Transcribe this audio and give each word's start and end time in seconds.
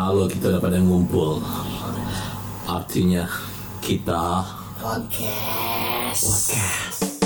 Kalau 0.00 0.24
kita 0.24 0.48
udah 0.48 0.64
pada 0.64 0.80
ngumpul, 0.80 1.44
artinya 2.64 3.28
kita 3.84 4.48
Podcast. 4.80 6.24
podcast. 6.24 7.19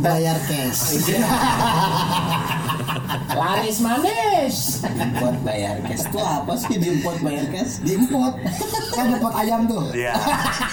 Bayar 0.00 0.38
cash. 0.46 0.98
Laris 3.38 3.78
manis. 3.78 4.82
Import 4.82 5.38
bayar 5.46 5.78
cash 5.86 6.04
itu 6.08 6.18
apa 6.18 6.52
sih 6.58 6.76
di 6.78 6.86
import 6.98 7.18
bayar 7.22 7.46
cash? 7.50 7.78
Di. 7.82 7.94
Kan 8.94 9.12
ada 9.12 9.16
pot 9.22 9.34
ayam 9.34 9.66
tuh. 9.70 9.94
Iya. 9.94 10.14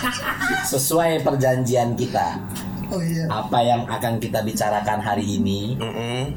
Sesuai 0.71 1.21
perjanjian 1.21 1.93
kita, 1.93 2.41
Oh 2.89 3.01
iya. 3.01 3.29
apa 3.29 3.59
yang 3.61 3.85
akan 3.85 4.17
kita 4.17 4.41
bicarakan 4.41 4.99
hari 5.01 5.37
ini, 5.37 5.77
Mm-mm. 5.77 6.33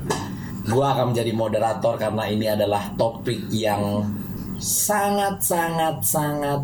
gua 0.68 0.92
akan 0.96 1.16
menjadi 1.16 1.32
moderator 1.32 1.96
karena 1.96 2.24
ini 2.28 2.46
adalah 2.48 2.92
topik 2.96 3.48
yang 3.48 4.04
sangat 4.58 5.38
sangat 5.40 5.96
sangat 6.02 6.60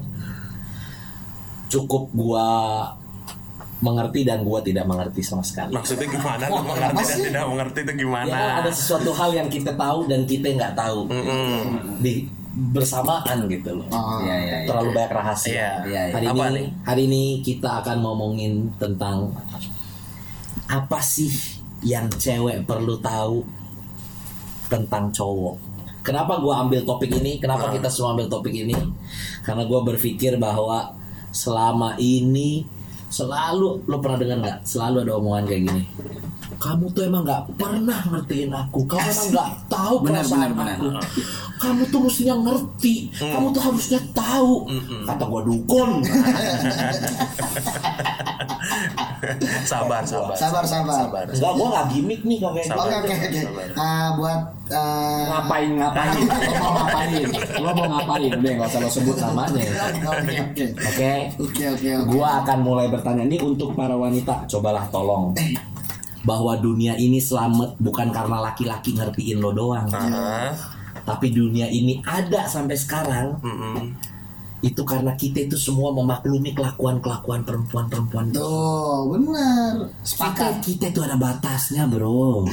cukup 1.71 2.11
gua 2.13 2.91
mengerti 3.85 4.25
dan 4.25 4.41
gua 4.41 4.65
tidak 4.65 4.89
mengerti 4.89 5.21
sama 5.21 5.45
sekali. 5.45 5.77
Maksudnya 5.77 6.09
gimana? 6.09 6.45
Lu 6.49 6.65
mengerti 6.65 7.03
dan 7.05 7.19
tidak 7.29 7.45
mengerti 7.53 7.79
itu 7.85 7.93
gimana? 8.01 8.33
Ya, 8.33 8.45
ada 8.65 8.71
sesuatu 8.73 9.13
hal 9.13 9.31
yang 9.37 9.49
kita 9.53 9.77
tahu 9.77 10.09
dan 10.09 10.25
kita 10.25 10.57
nggak 10.57 10.73
tahu 10.73 11.13
Mm-mm. 11.13 12.01
di 12.01 12.25
bersamaan 12.55 13.51
gitu 13.51 13.83
loh. 13.83 13.87
Oh. 13.91 14.23
Iya 14.23 14.37
iya. 14.41 14.57
iya. 14.65 14.69
Terlalu 14.71 14.91
banyak 14.95 15.13
rahasia. 15.13 15.53
Iya. 15.53 15.71
Iya, 15.85 16.03
iya. 16.09 16.15
Hari 16.17 16.27
Apa 16.31 16.35
ini 16.35 16.55
nih? 16.55 16.67
hari 16.87 17.03
ini 17.11 17.23
kita 17.45 17.69
akan 17.85 17.97
ngomongin 18.01 18.53
tentang 18.81 19.35
apa 20.65 20.99
sih 21.05 21.35
yang 21.85 22.09
cewek 22.09 22.65
perlu 22.65 22.97
tahu 23.03 23.45
tentang 24.73 25.13
cowok. 25.13 25.61
Kenapa 26.05 26.41
gua 26.41 26.65
ambil 26.65 26.85
topik 26.85 27.11
ini? 27.21 27.37
Kenapa 27.37 27.69
kita 27.73 27.89
semua 27.89 28.17
ambil 28.17 28.29
topik 28.33 28.53
ini? 28.53 28.77
Karena 29.45 29.65
gua 29.69 29.85
berpikir 29.85 30.37
bahwa 30.41 30.95
selama 31.35 31.99
ini 31.99 32.63
selalu 33.15 33.87
lo 33.87 33.97
pernah 34.03 34.19
dengar 34.19 34.39
nggak? 34.43 34.59
Selalu 34.67 34.97
ada 35.07 35.13
omongan 35.23 35.45
kayak 35.47 35.63
gini. 35.71 35.83
Kamu 36.55 36.85
tuh 36.91 37.03
emang 37.05 37.23
nggak 37.23 37.43
pernah 37.57 38.01
ngertiin 38.09 38.51
aku. 38.51 38.85
Kamu 38.85 39.01
emang 39.03 39.29
nggak 39.31 39.51
tahu 39.67 39.95
Benar, 40.01 40.23
perasaan 40.23 40.51
benar, 40.53 40.77
aku. 40.77 40.87
Kamu 41.55 41.83
tuh 41.89 42.01
mestinya 42.05 42.35
ngerti. 42.41 42.95
Kamu 43.15 43.47
tuh 43.51 43.63
harusnya 43.63 44.01
tahu. 44.13 44.69
Kata 45.05 45.25
gua 45.25 45.43
dukun. 45.43 45.91
Sabar, 49.65 50.05
sabar. 50.05 50.37
Sabar 50.37 50.65
sabar. 50.65 51.25
Enggak, 51.27 51.53
gua 51.57 51.67
nggak 51.73 51.87
gimmick 51.91 52.21
nih 52.25 52.39
kalau 52.41 52.53
kayak 52.55 52.69
Sabar. 52.69 52.85
Oke 52.85 53.13
oke 53.13 53.41
oke. 53.41 53.63
Ah, 53.75 54.09
buat 54.17 54.41
ah, 54.69 55.23
ngapain 55.31 55.71
ngapain 55.75 56.13
lo 56.21 56.53
mau 56.61 56.73
ngapain 56.77 57.25
lo 57.61 57.71
mau 57.73 57.87
ngapain 57.89 58.31
udah 58.35 58.53
nggak 58.55 58.69
usah 58.69 58.81
lo 58.81 58.89
sebut 58.89 59.17
namanya 59.17 59.61
Oke 59.61 60.37
oke. 60.41 60.65
oke 60.77 61.13
Oke 61.41 61.65
oke 61.73 61.89
oke. 62.01 62.09
gua 62.09 62.45
akan 62.45 62.59
mulai 62.61 62.87
bertanya 62.89 63.25
ini 63.25 63.37
untuk 63.41 63.73
para 63.73 63.97
wanita 63.97 64.45
cobalah 64.47 64.85
tolong 64.89 65.33
bahwa 66.25 66.57
dunia 66.57 66.97
ini 66.97 67.21
selamat 67.21 67.77
bukan 67.77 68.09
karena 68.09 68.41
laki-laki 68.43 68.93
ngertiin 68.93 69.39
lo 69.39 69.53
doang 69.53 69.87
Aha. 69.89 70.51
tapi 71.05 71.31
dunia 71.31 71.69
ini 71.69 72.01
ada 72.01 72.45
sampai 72.45 72.75
sekarang 72.75 73.37
Mm-mm. 73.39 73.93
itu 74.65 74.81
karena 74.81 75.13
kita 75.13 75.45
itu 75.45 75.61
semua 75.61 75.93
memaklumi 75.93 76.57
kelakuan-kelakuan 76.57 77.45
perempuan-perempuan 77.45 78.33
itu. 78.33 78.41
Tuh 78.41 79.13
benar. 79.13 79.77
Kita, 79.77 80.01
Sepakat. 80.01 80.53
kita 80.65 80.85
itu 80.89 81.01
ada 81.05 81.21
batasnya 81.21 81.85
bro 81.85 82.49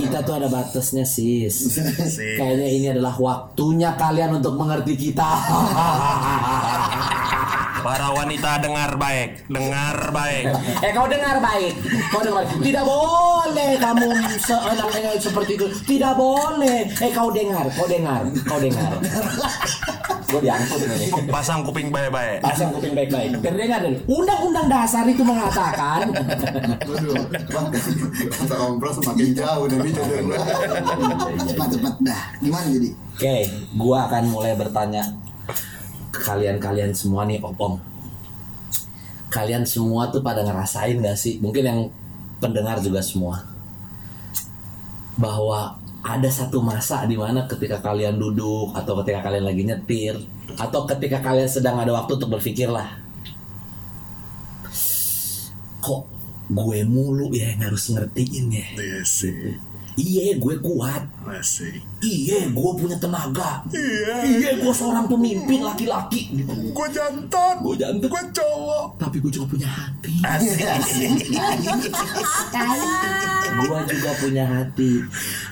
Kita 0.00 0.24
tuh 0.24 0.40
ada 0.40 0.48
batasnya 0.48 1.04
sis 1.04 1.52
Sih. 2.16 2.40
Kayaknya 2.40 2.68
ini 2.72 2.86
adalah 2.96 3.12
waktunya 3.20 3.92
kalian 3.92 4.40
untuk 4.40 4.56
mengerti 4.56 4.96
kita 4.96 5.28
Para 7.84 8.16
wanita 8.16 8.64
dengar 8.64 8.96
baik, 8.96 9.44
dengar 9.44 10.08
baik. 10.08 10.48
Eh 10.80 10.88
kau 10.96 11.04
dengar 11.04 11.36
baik. 11.36 11.76
Kau 12.08 12.24
dengar 12.24 12.48
Tidak 12.48 12.80
boleh 12.80 13.76
kamu 13.76 14.08
seenaknya 14.40 15.12
seperti 15.20 15.60
itu. 15.60 15.68
Tidak 15.84 16.16
boleh. 16.16 16.88
Eh 16.88 17.12
kau 17.12 17.28
dengar 17.28 17.68
Kau 17.76 17.84
dengar 17.84 18.24
Kau 18.48 18.56
dengar. 18.56 18.88
Gue 20.32 20.40
diangkut 20.40 20.80
ini. 20.80 21.12
Pasang 21.28 21.60
kuping 21.60 21.92
baik-baik. 21.92 22.40
Pasang 22.40 22.72
kuping 22.72 22.96
baik-baik. 22.96 23.44
Terdengar 23.44 23.84
dulu 23.84 23.98
Undang-undang 24.08 24.66
dasar 24.72 25.04
itu 25.04 25.20
mengatakan. 25.20 26.08
Waduh, 26.88 27.20
kata 28.32 28.54
kompres 28.64 28.96
semakin 29.04 29.28
jauh 29.36 29.64
dari 29.68 29.90
jodoh 29.92 30.40
Cepat 31.52 31.68
cepat. 31.68 31.94
Dah. 32.00 32.22
Gimana 32.40 32.66
jadi? 32.72 32.88
Oke, 32.96 33.36
gua 33.76 34.08
akan 34.08 34.24
mulai 34.32 34.56
bertanya 34.56 35.04
kalian-kalian 36.24 36.96
semua 36.96 37.28
nih, 37.28 37.44
om-om. 37.44 37.76
Kalian 39.28 39.68
semua 39.68 40.08
tuh 40.08 40.24
pada 40.24 40.40
ngerasain 40.40 40.96
gak 41.04 41.18
sih? 41.20 41.36
Mungkin 41.44 41.64
yang 41.68 41.80
pendengar 42.40 42.80
juga 42.80 43.04
semua. 43.04 43.44
Bahwa 45.20 45.76
ada 46.04 46.28
satu 46.28 46.60
masa 46.64 47.04
di 47.04 47.16
mana 47.16 47.48
ketika 47.48 47.80
kalian 47.80 48.16
duduk 48.20 48.72
atau 48.76 49.00
ketika 49.00 49.24
kalian 49.24 49.44
lagi 49.48 49.62
nyetir 49.64 50.16
atau 50.60 50.84
ketika 50.84 51.24
kalian 51.24 51.48
sedang 51.48 51.80
ada 51.80 51.96
waktu 51.96 52.20
untuk 52.20 52.36
berpikir 52.36 52.68
lah. 52.68 53.00
Kok 55.80 56.02
gue 56.52 56.84
mulu 56.84 57.32
ya 57.32 57.56
yang 57.56 57.72
harus 57.72 57.88
ngertiin 57.88 58.46
ya? 58.52 58.66
Iya 58.76 59.00
Iya, 59.94 60.36
gue 60.42 60.54
kuat. 60.58 61.06
Masih. 61.24 61.80
Iya, 62.04 62.52
gue 62.52 62.70
punya 62.76 62.96
tenaga. 63.00 63.64
Iya. 63.72 64.16
Iya, 64.24 64.50
gue 64.60 64.72
seorang 64.72 65.08
pemimpin 65.08 65.64
laki-laki. 65.64 66.30
Gitu. 66.36 66.52
Gue 66.70 66.88
jantan. 66.92 67.54
Gue 67.64 67.74
jantung. 67.80 68.10
Gue 68.12 68.22
cowok. 68.36 68.86
Tapi 69.00 69.16
gue 69.24 69.32
juga 69.32 69.46
punya 69.56 69.68
hati. 69.68 70.12
Asik. 70.20 71.32
Gue 73.54 73.80
juga 73.88 74.10
punya 74.18 74.44
hati. 74.44 74.92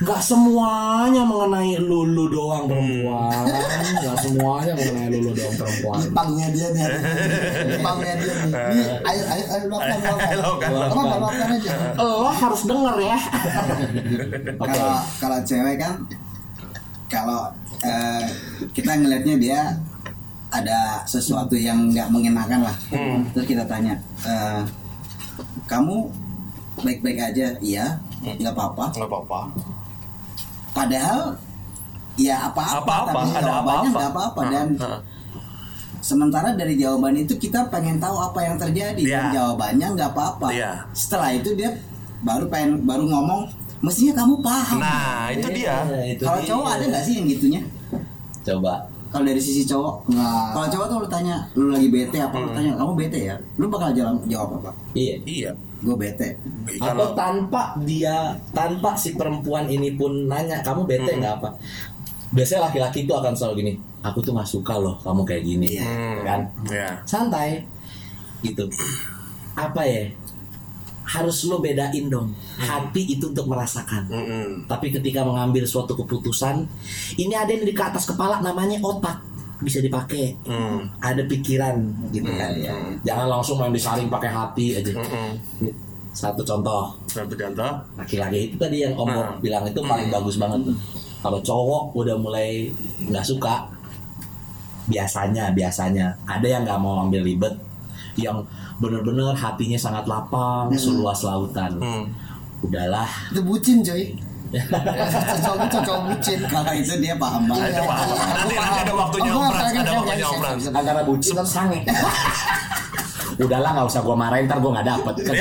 Gak 0.03 0.21
semuanya 0.21 1.23
mengenai 1.23 1.79
lulu 1.79 2.29
doang 2.29 2.67
perempuan. 2.69 3.45
Gak 4.03 4.17
semuanya 4.21 4.73
mengenai 4.77 5.09
lulu 5.09 5.31
doang 5.33 5.55
perempuan. 5.57 6.01
Pangnya 6.13 6.47
dia 6.51 6.69
nih. 6.75 6.85
Pangnya 7.81 8.15
dia 8.21 8.35
nih. 8.45 8.53
Nih, 8.53 8.87
ayo 9.07 9.23
ayo 9.31 9.45
ayo 9.55 9.65
luapkan 9.71 9.99
luapkan. 10.03 10.37
Luapkan, 10.43 10.71
Apa 10.73 11.01
apa 11.01 11.17
luapkan 11.17 11.49
aja. 11.57 11.73
Lo 11.97 12.31
harus 12.35 12.63
denger 12.67 12.97
ya. 12.99 13.19
Kalau 14.59 14.91
kalau 15.23 15.39
cewek 15.47 15.62
kan 15.77 15.95
kalau 17.07 17.51
eh, 17.81 18.25
kita 18.71 18.95
ngelihatnya 18.95 19.37
dia 19.37 19.61
ada 20.49 21.01
sesuatu 21.03 21.57
yang 21.57 21.89
nggak 21.89 22.09
mengenakan 22.09 22.69
lah. 22.69 22.77
Terus 23.33 23.47
kita 23.47 23.65
tanya, 23.65 23.97
eh, 24.23 24.61
kamu 25.65 26.13
baik-baik 26.79 27.19
aja? 27.23 27.47
Iya, 27.59 27.87
nggak 28.21 28.53
apa-apa. 28.53 28.85
Nggak 28.93 29.09
apa-apa. 29.09 29.41
Padahal 30.73 31.37
ya 32.17 32.49
apa-apa, 32.49 32.81
Apa-apa, 32.81 33.11
tapi 33.13 33.29
ada 33.31 33.41
jawabannya 33.43 33.61
apa-apa. 33.89 33.97
nggak 33.97 34.11
apa-apa 34.13 34.41
dan 34.49 34.67
Heeh. 34.77 35.01
sementara 35.99 36.49
dari 36.53 36.75
jawaban 36.77 37.15
itu 37.15 37.35
kita 37.35 37.69
pengen 37.69 37.97
tahu 37.97 38.17
apa 38.19 38.41
yang 38.43 38.57
terjadi 38.57 39.01
dan 39.01 39.25
Iya. 39.29 39.33
jawabannya 39.33 39.87
nggak 39.97 40.11
apa-apa. 40.13 40.49
Iya. 40.53 40.73
Setelah 40.93 41.31
itu 41.33 41.53
dia 41.53 41.73
baru 42.21 42.49
pengen 42.49 42.85
baru 42.85 43.05
ngomong, 43.07 43.49
mestinya 43.83 44.15
kamu 44.17 44.35
paham. 44.41 44.79
Nah, 44.79 45.27
itu 45.29 45.49
dia. 45.51 45.83
Iya, 45.85 46.15
Kalau 46.17 46.41
cowok 46.41 46.69
ada 46.71 46.85
nggak 46.89 47.03
sih 47.03 47.15
yang 47.19 47.27
gitunya? 47.29 47.61
Coba. 48.43 48.87
Kalau 49.13 49.29
dari 49.29 49.37
sisi 49.37 49.69
cowok, 49.69 50.09
Nggak. 50.09 50.45
kalau 50.57 50.67
cowok 50.73 50.87
tuh 50.89 50.97
lu 51.05 51.09
tanya, 51.13 51.37
lu 51.53 51.69
lagi 51.69 51.93
bete 51.93 52.17
apa? 52.17 52.33
Lu 52.33 52.49
tanya, 52.49 52.73
kamu 52.73 52.93
bete 52.97 53.19
ya? 53.29 53.37
Lu 53.61 53.69
bakal 53.69 53.93
jawab 53.93 54.25
jawab 54.25 54.49
apa? 54.57 54.71
Iya. 54.97 55.21
Iya. 55.29 55.51
Gue 55.85 55.97
bete. 56.01 56.41
Atau 56.81 57.13
tanpa 57.13 57.77
dia, 57.85 58.33
tanpa 58.57 58.97
si 58.97 59.13
perempuan 59.13 59.69
ini 59.69 59.93
pun 59.93 60.25
nanya, 60.25 60.65
kamu 60.65 60.89
bete 60.89 61.21
nggak 61.21 61.45
apa? 61.45 61.53
Biasanya 62.33 62.73
laki-laki 62.73 63.05
itu 63.05 63.13
akan 63.13 63.37
selalu 63.37 63.55
gini, 63.61 63.73
aku 64.01 64.25
tuh 64.25 64.33
nggak 64.33 64.49
suka 64.49 64.81
loh 64.81 64.97
kamu 65.05 65.21
kayak 65.29 65.45
gini, 65.45 65.69
Hmm. 65.77 66.25
kan? 66.25 66.41
Ya. 66.73 66.89
Santai, 67.05 67.61
gitu. 68.41 68.65
Apa 69.53 69.85
ya? 69.85 70.09
Harus 71.13 71.45
lo 71.45 71.61
bedain 71.61 72.09
dong. 72.09 72.33
Hati 72.57 73.17
itu 73.17 73.29
untuk 73.29 73.45
merasakan. 73.45 74.09
Mm-mm. 74.09 74.47
Tapi 74.65 74.89
ketika 74.89 75.21
mengambil 75.23 75.69
suatu 75.69 75.93
keputusan, 75.93 76.65
ini 77.21 77.37
ada 77.37 77.53
yang 77.53 77.69
di 77.69 77.77
ke 77.77 77.85
atas 77.85 78.09
kepala 78.09 78.41
namanya 78.41 78.81
otak 78.81 79.21
bisa 79.61 79.79
dipakai. 79.79 80.35
Mm. 80.49 80.89
Ada 80.99 81.23
pikiran 81.29 81.77
gitu 82.11 82.33
kan 82.33 82.51
ya. 82.57 82.73
Jangan 83.05 83.29
langsung 83.29 83.61
main 83.61 83.71
disaring 83.71 84.09
pakai 84.09 84.33
hati 84.33 84.81
aja. 84.81 84.91
Mm-mm. 84.97 85.31
Satu 86.13 86.45
contoh, 86.45 86.93
Satu 87.09 87.33
contoh. 87.33 87.73
laki-laki 87.97 88.53
itu 88.53 88.57
tadi 88.61 88.85
yang 88.85 88.93
Om 88.93 89.09
Hmm. 89.09 89.41
bilang 89.41 89.65
itu 89.65 89.81
paling 89.81 90.13
bagus 90.13 90.37
banget 90.37 90.61
tuh. 90.69 90.77
Kalau 91.25 91.41
cowok 91.41 91.97
udah 91.97 92.17
mulai 92.21 92.69
nggak 93.09 93.25
suka, 93.25 93.65
biasanya 94.89 95.57
biasanya 95.57 96.13
ada 96.29 96.45
yang 96.45 96.69
nggak 96.69 96.81
mau 96.83 97.07
ambil 97.09 97.25
ribet, 97.25 97.55
yang 98.15 98.45
bener-bener 98.77 99.33
hatinya 99.33 99.77
sangat 99.77 100.05
lapang, 100.05 100.69
seluas 100.75 101.23
lautan. 101.23 101.79
Hmm. 101.79 102.05
Udahlah, 102.63 103.09
Itu 103.33 103.43
bucin 103.43 103.83
coy. 103.83 104.15
Cocok 104.53 105.65
cocok 105.73 105.99
bucin. 106.07 106.39
Kalau 106.45 106.73
itu 106.77 106.93
dia 107.01 107.17
paham 107.17 107.49
banget. 107.49 107.73
itu 107.73 107.83
paham. 107.89 108.07
Nanti 108.13 108.55
nanti 108.55 108.79
ada 108.85 108.93
waktunya 108.93 109.31
Oh, 109.33 109.41
silakan, 109.49 109.73
ada 109.75 109.93
waktunya 109.97 110.27
silakan. 110.29 110.77
antara 110.77 111.01
bucin 111.03 111.33
dan 111.33 111.49
sange. 111.49 111.81
Udahlah 113.43 113.71
nggak 113.73 113.87
usah 113.89 114.01
gua 114.05 114.13
marahin, 114.15 114.45
ntar 114.45 114.61
gua 114.61 114.77
nggak 114.77 114.89
dapet. 114.93 115.15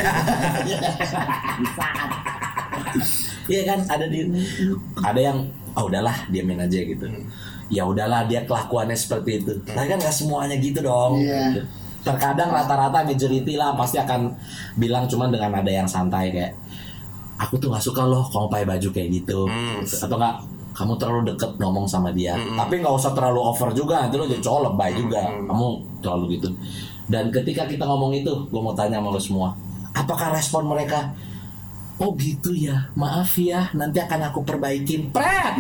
Iya 3.48 3.62
kan 3.68 3.80
ada 3.90 4.06
di 4.08 4.24
ada 5.02 5.20
yang 5.20 5.44
oh 5.76 5.90
udahlah 5.90 6.16
diamin 6.32 6.62
aja 6.62 6.80
gitu. 6.80 7.04
Ya 7.68 7.84
udahlah 7.84 8.24
dia 8.24 8.44
kelakuannya 8.44 8.96
seperti 8.96 9.44
itu. 9.44 9.52
Tapi 9.66 9.88
kan 9.88 9.98
nggak 10.00 10.14
semuanya 10.14 10.56
gitu 10.56 10.80
dong. 10.80 11.20
Iya. 11.20 11.64
Terkadang 12.02 12.50
rata-rata 12.50 13.06
majority 13.06 13.54
lah 13.56 13.78
pasti 13.78 14.02
akan 14.02 14.34
bilang 14.78 15.06
cuman 15.06 15.30
dengan 15.30 15.62
ada 15.62 15.72
yang 15.72 15.86
santai 15.86 16.34
kayak 16.34 16.54
aku 17.38 17.58
tuh 17.58 17.70
nggak 17.74 17.82
suka 17.82 18.06
loh 18.06 18.26
kamu 18.30 18.48
pakai 18.50 18.66
baju 18.66 18.88
kayak 18.94 19.10
gitu. 19.22 19.46
Hmm. 19.46 19.82
atau 19.86 20.18
enggak 20.18 20.36
kamu 20.72 20.94
terlalu 20.96 21.22
deket 21.36 21.52
ngomong 21.62 21.86
sama 21.86 22.10
dia. 22.16 22.34
Tapi 22.36 22.82
nggak 22.82 22.96
usah 22.96 23.12
terlalu 23.14 23.40
over 23.44 23.70
juga 23.76 24.08
nanti 24.08 24.16
lo 24.18 24.26
jadi 24.26 24.42
cowok 24.42 24.62
lebay 24.72 24.92
juga. 24.98 25.22
Kamu 25.46 25.68
terlalu 26.02 26.40
gitu. 26.40 26.50
Dan 27.12 27.28
ketika 27.30 27.68
kita 27.68 27.84
ngomong 27.84 28.16
itu 28.16 28.32
gue 28.50 28.62
mau 28.62 28.72
tanya 28.72 29.04
sama 29.04 29.12
lo 29.12 29.20
semua 29.20 29.50
apakah 29.96 30.32
respon 30.36 30.68
mereka 30.68 31.12
oh 32.02 32.12
gitu 32.18 32.50
ya. 32.52 32.90
Maaf 32.98 33.38
ya. 33.38 33.70
Nanti 33.78 34.02
akan 34.02 34.34
aku 34.34 34.42
perbaikin. 34.42 35.14
Pret! 35.14 35.54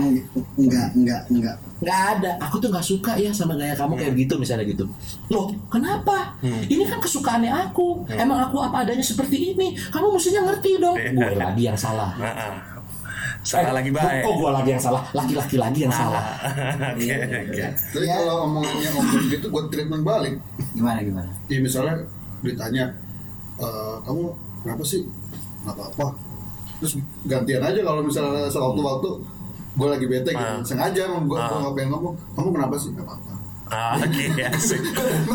Enggak, 0.58 0.90
enggak, 0.98 1.22
enggak. 1.30 1.56
nggak 1.82 2.02
ada. 2.18 2.32
Aku 2.42 2.58
tuh 2.58 2.70
nggak 2.70 2.86
suka 2.86 3.14
ya 3.18 3.30
sama 3.30 3.54
gaya 3.58 3.74
kamu 3.74 3.94
kayak 3.98 4.14
gitu 4.18 4.38
misalnya 4.38 4.66
gitu. 4.66 4.86
Loh 5.30 5.50
kenapa? 5.70 6.34
Ini 6.42 6.82
kan 6.86 6.98
kesukaannya 6.98 7.54
aku. 7.70 8.06
Emang 8.10 8.42
aku 8.42 8.58
apa 8.58 8.82
adanya 8.82 9.06
seperti 9.06 9.54
ini? 9.54 9.78
Kamu 9.78 10.14
mestinya 10.14 10.50
ngerti 10.50 10.82
dong. 10.82 10.98
Gue 10.98 11.34
lagi 11.38 11.64
yang 11.64 11.78
salah. 11.78 12.14
Nah, 12.18 12.34
Salah 13.42 13.74
lagi 13.74 13.90
baik. 13.90 14.22
kok 14.22 14.34
gue 14.38 14.52
lagi 14.54 14.70
yang 14.70 14.84
salah? 14.84 15.02
Laki-laki 15.18 15.58
lagi 15.58 15.80
yang 15.90 15.94
salah. 15.94 16.22
Oke, 16.94 17.10
oke. 17.10 17.66
Tapi 17.90 18.06
kalau 18.06 18.46
omongannya 18.46 18.90
ngomong 18.94 19.26
gitu 19.34 19.46
buat 19.50 19.66
treatment 19.74 20.06
balik. 20.06 20.38
Gimana 20.78 21.02
gimana? 21.02 21.30
Ya 21.50 21.58
misalnya 21.58 22.06
ditanya, 22.46 22.86
"Eh, 23.58 23.96
kamu 24.06 24.30
kenapa 24.62 24.84
sih? 24.86 25.02
Nggak 25.66 25.74
apa-apa. 25.74 26.08
Terus 26.82 26.94
gantian 27.24 27.62
aja 27.62 27.80
kalau 27.80 28.02
misalnya 28.02 28.46
sewaktu-waktu 28.48 29.10
gue 29.72 29.88
lagi 29.88 30.06
bete 30.06 30.30
gitu, 30.30 30.42
Ah. 30.44 30.60
sengaja 30.62 31.08
emang 31.08 31.24
gue 31.24 31.38
Ah. 31.38 31.48
nggak 31.62 31.74
pengen 31.74 31.90
ngomong, 31.92 32.14
kamu 32.34 32.50
kenapa 32.52 32.76
sih? 32.76 32.90
Nggak 32.92 33.06
apa-apa. 33.06 33.34
Ah, 33.72 33.96
Oke, 33.96 34.28
asik. 34.52 34.84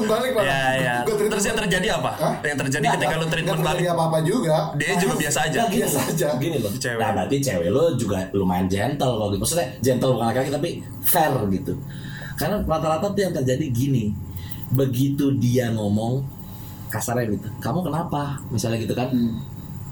Balik 0.05 0.37
lah. 0.37 0.45
Ya, 0.45 0.61
ya. 0.77 0.95
Terus 1.09 1.41
yang 1.47 1.57
terjadi 1.57 1.97
apa? 1.97 2.13
Hah? 2.13 2.35
Yang 2.45 2.69
terjadi 2.69 2.87
ketika 2.93 3.15
lu 3.17 3.27
treatment 3.27 3.61
balik? 3.65 3.81
terjadi 3.81 3.97
apa-apa 3.97 4.19
juga. 4.21 4.57
Dia 4.77 4.93
juga 5.01 5.15
biasa 5.17 5.39
aja. 5.41 5.57
Nah, 5.57 5.69
gini, 5.73 5.81
Biasa 5.81 6.01
aja. 6.05 6.29
gini 6.37 6.57
loh 6.61 6.73
Cewek. 6.77 7.01
nah 7.01 7.11
berarti 7.15 7.37
cewek 7.41 7.69
lo 7.71 7.97
juga 7.97 8.29
lumayan 8.31 8.69
gentle 8.69 9.09
kalau 9.17 9.33
gitu 9.33 9.41
maksudnya 9.41 9.67
gentle 9.81 10.11
bukan 10.13 10.27
laki-laki 10.29 10.53
tapi 10.53 10.71
fair 11.01 11.33
gitu 11.49 11.73
karena 12.37 12.57
rata-rata 12.61 13.07
tuh 13.09 13.23
yang 13.23 13.33
terjadi 13.33 13.65
gini 13.73 14.13
begitu 14.69 15.33
dia 15.35 15.73
ngomong 15.73 16.21
kasarnya 16.87 17.33
gitu 17.33 17.49
kamu 17.59 17.81
kenapa 17.83 18.37
misalnya 18.51 18.77
gitu 18.77 18.93
kan 18.93 19.09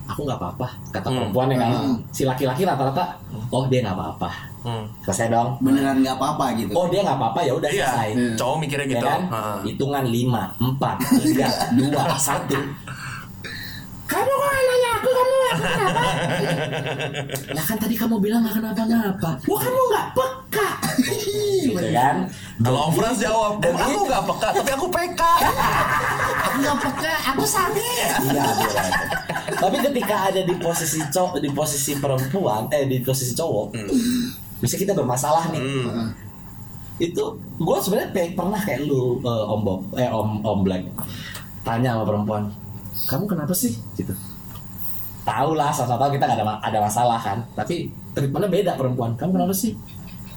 aku 0.05 0.21
nggak 0.23 0.37
apa-apa 0.37 0.67
kata 0.91 1.07
Hmm. 1.07 1.17
perempuan 1.19 1.49
ya 1.49 1.59
kan 1.59 1.73
si 2.09 2.23
laki-laki 2.23 2.63
rata-rata 2.63 3.17
oh 3.49 3.65
dia 3.67 3.81
nggak 3.81 3.95
apa-apa 3.95 4.31
Hmm. 4.61 4.85
selesai 5.01 5.29
dong 5.29 5.57
Beneran 5.59 5.99
nggak 5.99 6.15
apa-apa 6.15 6.53
gitu. 6.55 6.73
oh 6.73 6.87
dia 6.87 7.01
nggak 7.01 7.15
apa-apa 7.15 7.41
ya 7.43 7.53
udah 7.53 7.69
Iya, 7.69 7.85
selesai 7.87 8.09
cowok 8.35 8.57
mikirnya 8.59 8.87
Ya 8.87 8.91
gitu. 8.91 9.07
kan? 9.07 9.21
Ah. 9.29 9.59
Hitungan 9.61 10.05
5, 10.07 10.41
4, 10.59 10.97
3, 11.19 11.47
2, 11.75 11.93
1 11.93 12.49
Kamu 14.05 14.31
kok 14.31 14.47
nggak 14.47 14.63
nanya 14.63 14.91
aku, 14.95 15.09
kamu 15.11 15.35
aku 15.35 15.63
kenapa? 15.65 16.03
Lah 17.57 17.65
kan 17.65 17.77
tadi 17.79 17.95
kamu 17.95 18.15
bilang 18.19 18.41
gak 18.43 18.55
kenapa-napa 18.55 19.31
Wah 19.43 19.59
kamu 19.59 19.81
gak 19.91 20.07
peka 20.13 20.44
Gitu 21.65 21.89
kan 21.91 22.17
Kalau 22.57 22.87
Om 22.87 22.93
Frans 22.93 23.19
jawab, 23.19 23.53
"Em, 23.61 23.73
aku 23.73 24.01
gak 24.05 24.23
peka, 24.25 24.49
tapi 24.53 24.71
aku 24.71 24.87
PK. 24.89 25.21
Aku 26.45 26.57
nggak 26.61 26.79
peka, 26.79 27.15
aku 27.27 27.43
sange. 27.45 27.93
Iya. 28.23 28.45
Tapi 29.55 29.77
ketika 29.83 30.29
ada 30.29 30.41
di 30.41 30.55
posisi 30.55 31.03
cowok 31.05 31.37
Di 31.37 31.51
posisi 31.51 31.93
perempuan 31.97 32.71
Eh 32.71 32.87
di 32.87 33.01
posisi 33.01 33.33
cowok 33.33 33.75
Bisa 34.57 34.75
kita 34.77 34.93
bermasalah 34.93 35.51
nih 35.51 35.61
Hmm. 35.61 36.09
itu 36.97 37.19
gue 37.57 37.77
sebenarnya 37.77 38.11
pe- 38.13 38.33
pernah 38.33 38.55
kayak 38.57 38.87
lu 38.87 39.19
eh, 39.19 39.45
om 39.45 39.61
Bob 39.61 39.81
eh 39.95 40.07
om 40.07 40.39
om 40.41 40.63
Black 40.63 40.87
tanya 41.61 41.91
sama 41.93 42.07
perempuan 42.07 42.47
kamu 43.05 43.27
kenapa 43.27 43.51
sih 43.51 43.75
gitu 43.93 44.15
tahu 45.23 45.51
lah 45.53 45.75
sama 45.75 45.99
tahu 45.99 46.15
kita 46.15 46.23
gak 46.25 46.39
ada 46.39 46.55
ada 46.63 46.79
masalah 46.79 47.19
kan 47.19 47.43
tapi 47.53 47.91
treatmentnya 48.13 48.47
beda 48.49 48.73
perempuan 48.75 49.11
kamu 49.13 49.35
kenapa 49.35 49.51
sih 49.51 49.75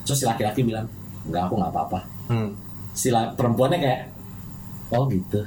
terus 0.08 0.24
si 0.24 0.26
laki-laki 0.26 0.64
bilang 0.64 0.88
enggak 1.28 1.52
aku 1.52 1.60
nggak 1.60 1.72
apa-apa. 1.76 2.00
Hmm. 2.32 2.50
si 2.96 3.12
perempuannya 3.12 3.78
kayak 3.84 4.02
oh 4.96 5.04
gitu. 5.12 5.44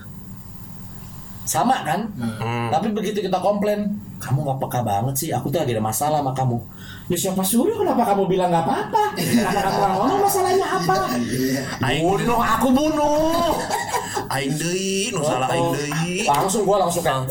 Sama 1.48 1.82
kan? 1.82 2.12
Hmm. 2.14 2.68
tapi 2.68 2.92
begitu 2.92 3.24
kita 3.24 3.40
komplain 3.40 3.88
kamu 4.20 4.44
nggak 4.44 4.58
peka 4.60 4.80
banget 4.84 5.14
sih 5.16 5.28
aku 5.32 5.48
tuh 5.48 5.64
lagi 5.64 5.72
ada 5.72 5.82
masalah 5.82 6.20
sama 6.20 6.36
kamu. 6.36 6.60
Ya 7.08 7.16
siapa 7.16 7.40
suruh? 7.40 7.80
Kenapa 7.80 8.12
kamu 8.12 8.28
bilang 8.28 8.52
nggak 8.52 8.64
apa-apa? 8.68 9.16
Kenapa 9.16 9.60
kamu 9.64 9.76
nggak 9.80 9.92
ngomong 9.96 10.20
masalahnya 10.20 10.66
apa? 10.68 10.96
Aing 11.88 12.04
bunuh 12.04 12.38
aku 12.38 12.68
bunuh 12.68 13.56
aing 14.30 14.54
deui, 14.54 15.10
nu 15.10 15.20
salah 15.20 15.48
aing 15.48 15.68
deui. 15.72 16.22
langsung 16.24 16.62
gua 16.62 16.76
langsung 16.80 17.02
kayak 17.02 17.26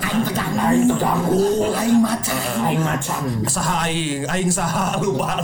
Aing 0.00 0.22
terganggu. 0.22 0.58
aing 0.60 0.84
terganggu 0.86 1.44
Aing 1.72 1.98
macan. 1.98 2.38
aing 2.60 2.78
macan 2.80 3.22
Saha 3.44 3.74
aing, 3.84 4.22
aing 4.24 4.46
saha 4.48 4.94
lupa. 4.98 5.42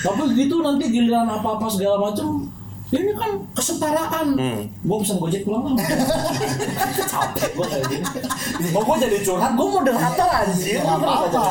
tapi 0.00 0.22
gitu 0.34 0.60
nanti 0.60 0.84
giliran 0.86 1.26
apa-apa 1.26 1.66
segala 1.66 1.96
macem 2.02 2.46
ini 2.90 3.14
kan 3.14 3.30
kesetaraan 3.52 4.34
Hmm. 4.34 4.62
gua 4.82 4.98
pesan 4.98 5.16
gojek 5.16 5.42
pulang 5.42 5.62
lah 5.64 5.74
capek 7.06 7.50
gua 7.54 7.66
kayak 7.68 7.86
gini 7.86 8.04
mau 8.68 8.82
gua 8.82 8.96
jadi 8.96 9.18
curhat 9.20 9.52
gua 9.54 9.66
moderator 9.72 10.28
anjir 10.28 10.78
Nggak 10.78 10.98
apa-apa. 10.98 11.42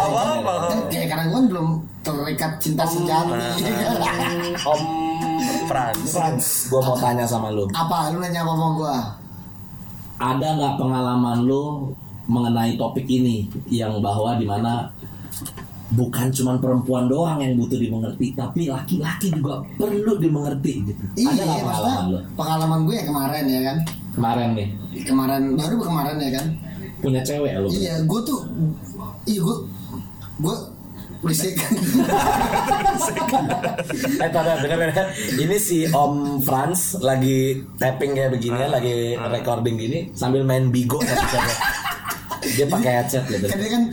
Kan 0.67 0.79
kayak 0.87 1.07
karena 1.07 1.25
gue 1.25 1.41
belum 1.47 1.67
terikat 1.99 2.51
cinta 2.59 2.83
sejati. 2.83 3.63
om 4.65 4.81
Frans. 5.65 5.99
Frans 6.07 6.45
gua 6.67 6.81
mau 6.83 6.95
tanya 6.95 7.23
sama 7.23 7.49
lu 7.49 7.63
Apa? 7.69 8.09
Lu 8.09 8.17
nanya 8.17 8.41
apa 8.41 8.53
sama 8.53 8.67
gue? 8.75 8.95
ada 10.19 10.47
nggak 10.51 10.75
pengalaman 10.75 11.37
lu 11.41 11.95
mengenai 12.25 12.75
topik 12.75 13.07
ini 13.07 13.47
yang 13.65 13.97
bahwa 13.99 14.35
di 14.35 14.43
mana 14.43 14.91
bukan 15.89 16.27
cuma 16.29 16.59
perempuan 16.59 17.07
doang 17.07 17.39
yang 17.39 17.55
butuh 17.55 17.73
dimengerti 17.73 18.35
tapi 18.35 18.67
laki-laki 18.67 19.31
juga 19.31 19.63
perlu 19.73 20.19
dimengerti 20.19 20.85
gitu 20.85 21.03
Iya, 21.15 21.33
ada 21.33 21.41
nggak 21.41 21.59
pengalaman 21.63 22.03
lu 22.05 22.19
pengalaman 22.35 22.79
gue 22.83 22.93
ya 22.93 23.05
kemarin 23.05 23.43
ya 23.47 23.61
kan. 23.63 23.77
kemarin 24.11 24.49
nih 24.53 24.67
Kemarin 25.01 25.41
baru 25.55 25.75
kemarin 25.79 26.15
ya 26.19 26.31
kan. 26.35 26.45
punya 26.99 27.21
cewek 27.23 27.51
lu 27.57 27.69
Iya, 27.71 27.95
gue 28.03 28.19
tuh, 28.21 28.39
iya 29.23 29.39
gue, 29.39 29.57
gue 30.37 30.55
berisik. 31.19 31.59
eh 34.23 34.29
tada 34.31 34.63
bener 34.63 34.77
bener 34.79 35.07
ini 35.35 35.57
si 35.59 35.83
Om 35.87 36.39
Frans 36.43 36.95
lagi 37.03 37.63
tapping 37.75 38.15
kayak 38.15 38.31
begini 38.39 38.55
ya 38.55 38.67
lagi 38.71 39.19
recording 39.19 39.75
gini 39.75 39.99
sambil 40.15 40.47
main 40.47 40.71
bigo 40.71 40.99
dia 42.39 42.65
pakai 42.71 43.03
headset 43.03 43.27
gitu 43.27 43.51
Karena 43.51 43.67
kan 43.67 43.83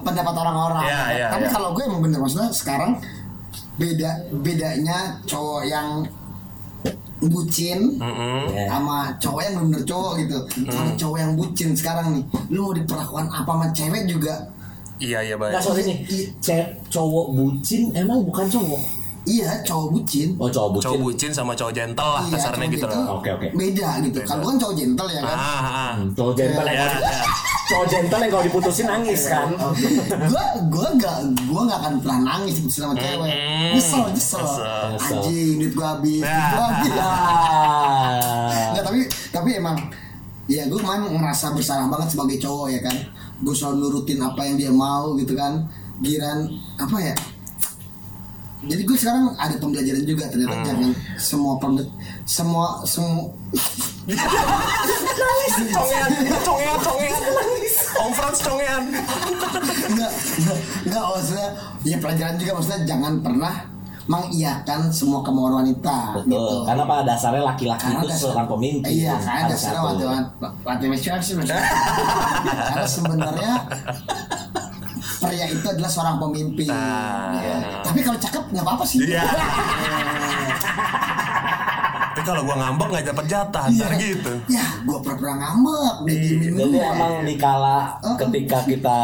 pendapat 0.00 0.34
orang-orang. 0.34 0.84
Iya, 0.88 1.00
iya, 1.12 1.28
Tapi 1.28 1.44
iya. 1.44 1.52
kalau 1.52 1.76
gue 1.76 1.84
emang 1.84 2.00
bener 2.02 2.18
maksudnya 2.24 2.48
sekarang 2.52 2.96
beda 3.76 4.10
bedanya 4.40 5.20
cowok 5.24 5.62
yang 5.68 6.04
bucin 7.20 8.00
Mm-mm. 8.00 8.48
Ya. 8.48 8.64
sama 8.72 9.12
cowok 9.20 9.40
yang 9.44 9.54
bener 9.68 9.82
cowok 9.84 10.12
gitu. 10.24 10.38
Kalau 10.72 10.92
cowok 10.96 11.18
yang 11.20 11.32
bucin 11.36 11.76
sekarang 11.76 12.16
nih, 12.16 12.24
lu 12.48 12.64
mau 12.64 12.72
diperlakukan 12.72 13.28
apa 13.28 13.50
sama 13.52 13.66
cewek 13.76 14.08
juga 14.08 14.48
Iya 15.00 15.18
iya 15.24 15.34
sorry 15.58 15.82
nih, 15.82 15.96
ce- 16.38 16.68
cowok 16.86 17.32
bucin 17.32 17.88
emang 17.90 18.20
bukan 18.22 18.44
cowok. 18.46 18.80
iya 19.22 19.52
cowok 19.62 19.88
bucin 19.94 20.32
Oh 20.34 20.44
cowok 20.46 20.70
bucin. 20.74 20.84
Cowok 20.86 21.00
bucin 21.02 21.30
sama 21.30 21.52
cowok 21.52 21.72
gentle 21.72 22.08
lah 22.10 22.20
Iya, 22.22 22.32
kasarnya 22.34 22.66
gitu 22.68 22.84
loh. 22.84 23.16
Oke, 23.16 23.28
oke. 23.30 23.46
beda 23.50 23.88
gitu 24.02 24.18
kalau 24.22 24.44
kan 24.46 24.56
cowok 24.56 24.74
gentle 24.74 25.08
ya 25.08 25.20
kan 25.20 25.36
Ah, 25.36 25.60
ah. 25.60 25.92
Hmm, 25.94 26.08
Cowok 26.10 26.34
gentle 26.34 26.64
yang 26.64 26.76
Ya, 26.76 26.88
ya. 26.88 27.24
cowok 27.66 27.86
gentle 27.86 28.18
yang 28.18 28.30
kalau 28.30 28.44
diputusin 28.44 28.86
nangis 28.86 29.22
kan. 29.26 29.48
gua 30.24 30.44
gua 30.66 30.88
gak 30.96 31.16
gua 31.46 31.60
gak 31.64 31.78
akan 31.78 31.92
pernah 31.98 32.18
nangis 32.26 32.54
sama 32.66 32.94
cewek 32.94 33.32
nyesel 33.72 34.04
nyesel 34.06 34.40
Nyesel. 34.40 34.96
anjing 34.96 35.54
duit 35.58 35.72
gua 35.74 35.88
habis 35.94 36.20
duit 36.20 36.44
gua 36.50 36.64
habis 36.66 36.92
Ah. 36.94 38.70
Nggak, 38.72 38.84
tapi 38.84 39.00
tapi 39.30 39.48
emang 39.54 39.76
ya 40.46 40.66
gue 40.66 40.74
kemarin 40.76 41.06
ngerasa 41.08 41.52
bersalah 41.52 41.86
banget 41.86 42.08
sebagai 42.10 42.36
cowok 42.38 42.66
ya 42.70 42.80
kan 42.80 42.96
gue 43.40 43.54
selalu 43.56 43.76
nurutin 43.88 44.20
apa 44.20 44.44
yang 44.44 44.56
dia 44.60 44.72
mau 44.72 45.16
gitu 45.16 45.32
kan. 45.36 45.66
Giran 46.00 46.48
apa 46.80 46.96
ya? 47.00 47.16
Jadi 48.60 48.82
gue 48.84 48.96
sekarang 48.96 49.32
ada 49.40 49.56
pembelajaran 49.56 50.04
juga 50.04 50.28
ternyata 50.28 50.60
jangan 50.68 50.92
semua 51.16 51.56
pembe 51.56 51.80
semua 52.28 52.84
semua 52.84 53.32
Congean, 55.70 56.10
congean, 56.44 56.78
congean. 56.84 57.20
Om 58.00 58.12
Frans 58.16 58.40
congean. 58.40 58.82
enggak 59.92 60.12
enggak 60.40 60.58
enggak 60.88 61.04
maksudnya 61.04 61.48
ya 61.84 61.96
pelajaran 62.00 62.34
juga 62.40 62.52
maksudnya 62.56 62.80
jangan 62.88 63.12
pernah 63.20 63.54
mengiyakan 64.10 64.90
semua 64.90 65.22
kemauan 65.22 65.62
wanita 65.62 66.18
Betul. 66.18 66.34
gitu 66.34 66.66
Karena 66.66 66.82
pada 66.82 67.14
dasarnya 67.14 67.46
laki-laki 67.46 67.86
Karena 67.86 68.02
itu 68.02 68.10
dasar- 68.10 68.22
seorang 68.26 68.46
pemimpin. 68.50 68.90
Iya, 68.90 69.14
karena 69.14 69.38
Ada 69.38 69.46
dasarnya 69.54 69.82
waktu 69.86 70.02
masyarakat 70.90 71.22
sih. 71.22 71.34
Karena 72.74 72.88
sebenarnya 72.90 73.52
pria 75.20 75.46
itu 75.46 75.62
adalah 75.62 75.90
seorang 75.92 76.18
pemimpin. 76.18 76.66
Nah. 76.66 77.38
Ya. 77.38 77.86
Tapi 77.86 78.02
kalau 78.02 78.18
cakep 78.18 78.42
nggak 78.50 78.64
apa-apa 78.66 78.82
sih. 78.82 78.98
Iya. 79.06 79.22
Kalau 82.30 82.46
gua 82.46 82.56
ngambek 82.56 82.88
nggak 82.88 83.06
dapat 83.10 83.24
jatah, 83.26 83.64
ntar 83.66 83.92
gitu. 83.98 84.32
Ya, 84.46 84.62
gua 84.86 85.02
pura-pura 85.02 85.34
ngambek, 85.34 85.94
diemin 86.06 86.54
Jadi 86.54 86.78
gua. 86.78 86.94
emang 86.94 87.12
dikala 87.26 87.78
Oh. 88.00 88.14
ketika 88.14 88.62
kita 88.62 88.98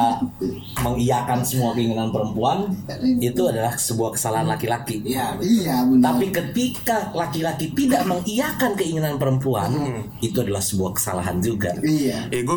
mengiyakan 0.79 1.43
semua 1.43 1.75
keinginan 1.75 2.15
perempuan 2.15 2.71
itu 3.19 3.43
adalah 3.43 3.75
sebuah 3.75 4.15
kesalahan 4.15 4.47
laki-laki. 4.47 5.03
Iya, 5.03 5.35
Iya, 5.37 5.83
benar. 5.85 6.15
Tapi 6.15 6.31
ketika 6.31 7.11
laki-laki 7.11 7.75
tidak 7.75 8.07
mengiyakan 8.07 8.79
keinginan 8.79 9.19
perempuan, 9.19 9.75
itu 10.21 10.39
adalah 10.39 10.63
sebuah 10.63 10.95
kesalahan 10.95 11.43
juga. 11.43 11.75
Iya. 11.83 12.31
Eh 12.31 12.47
gue 12.47 12.57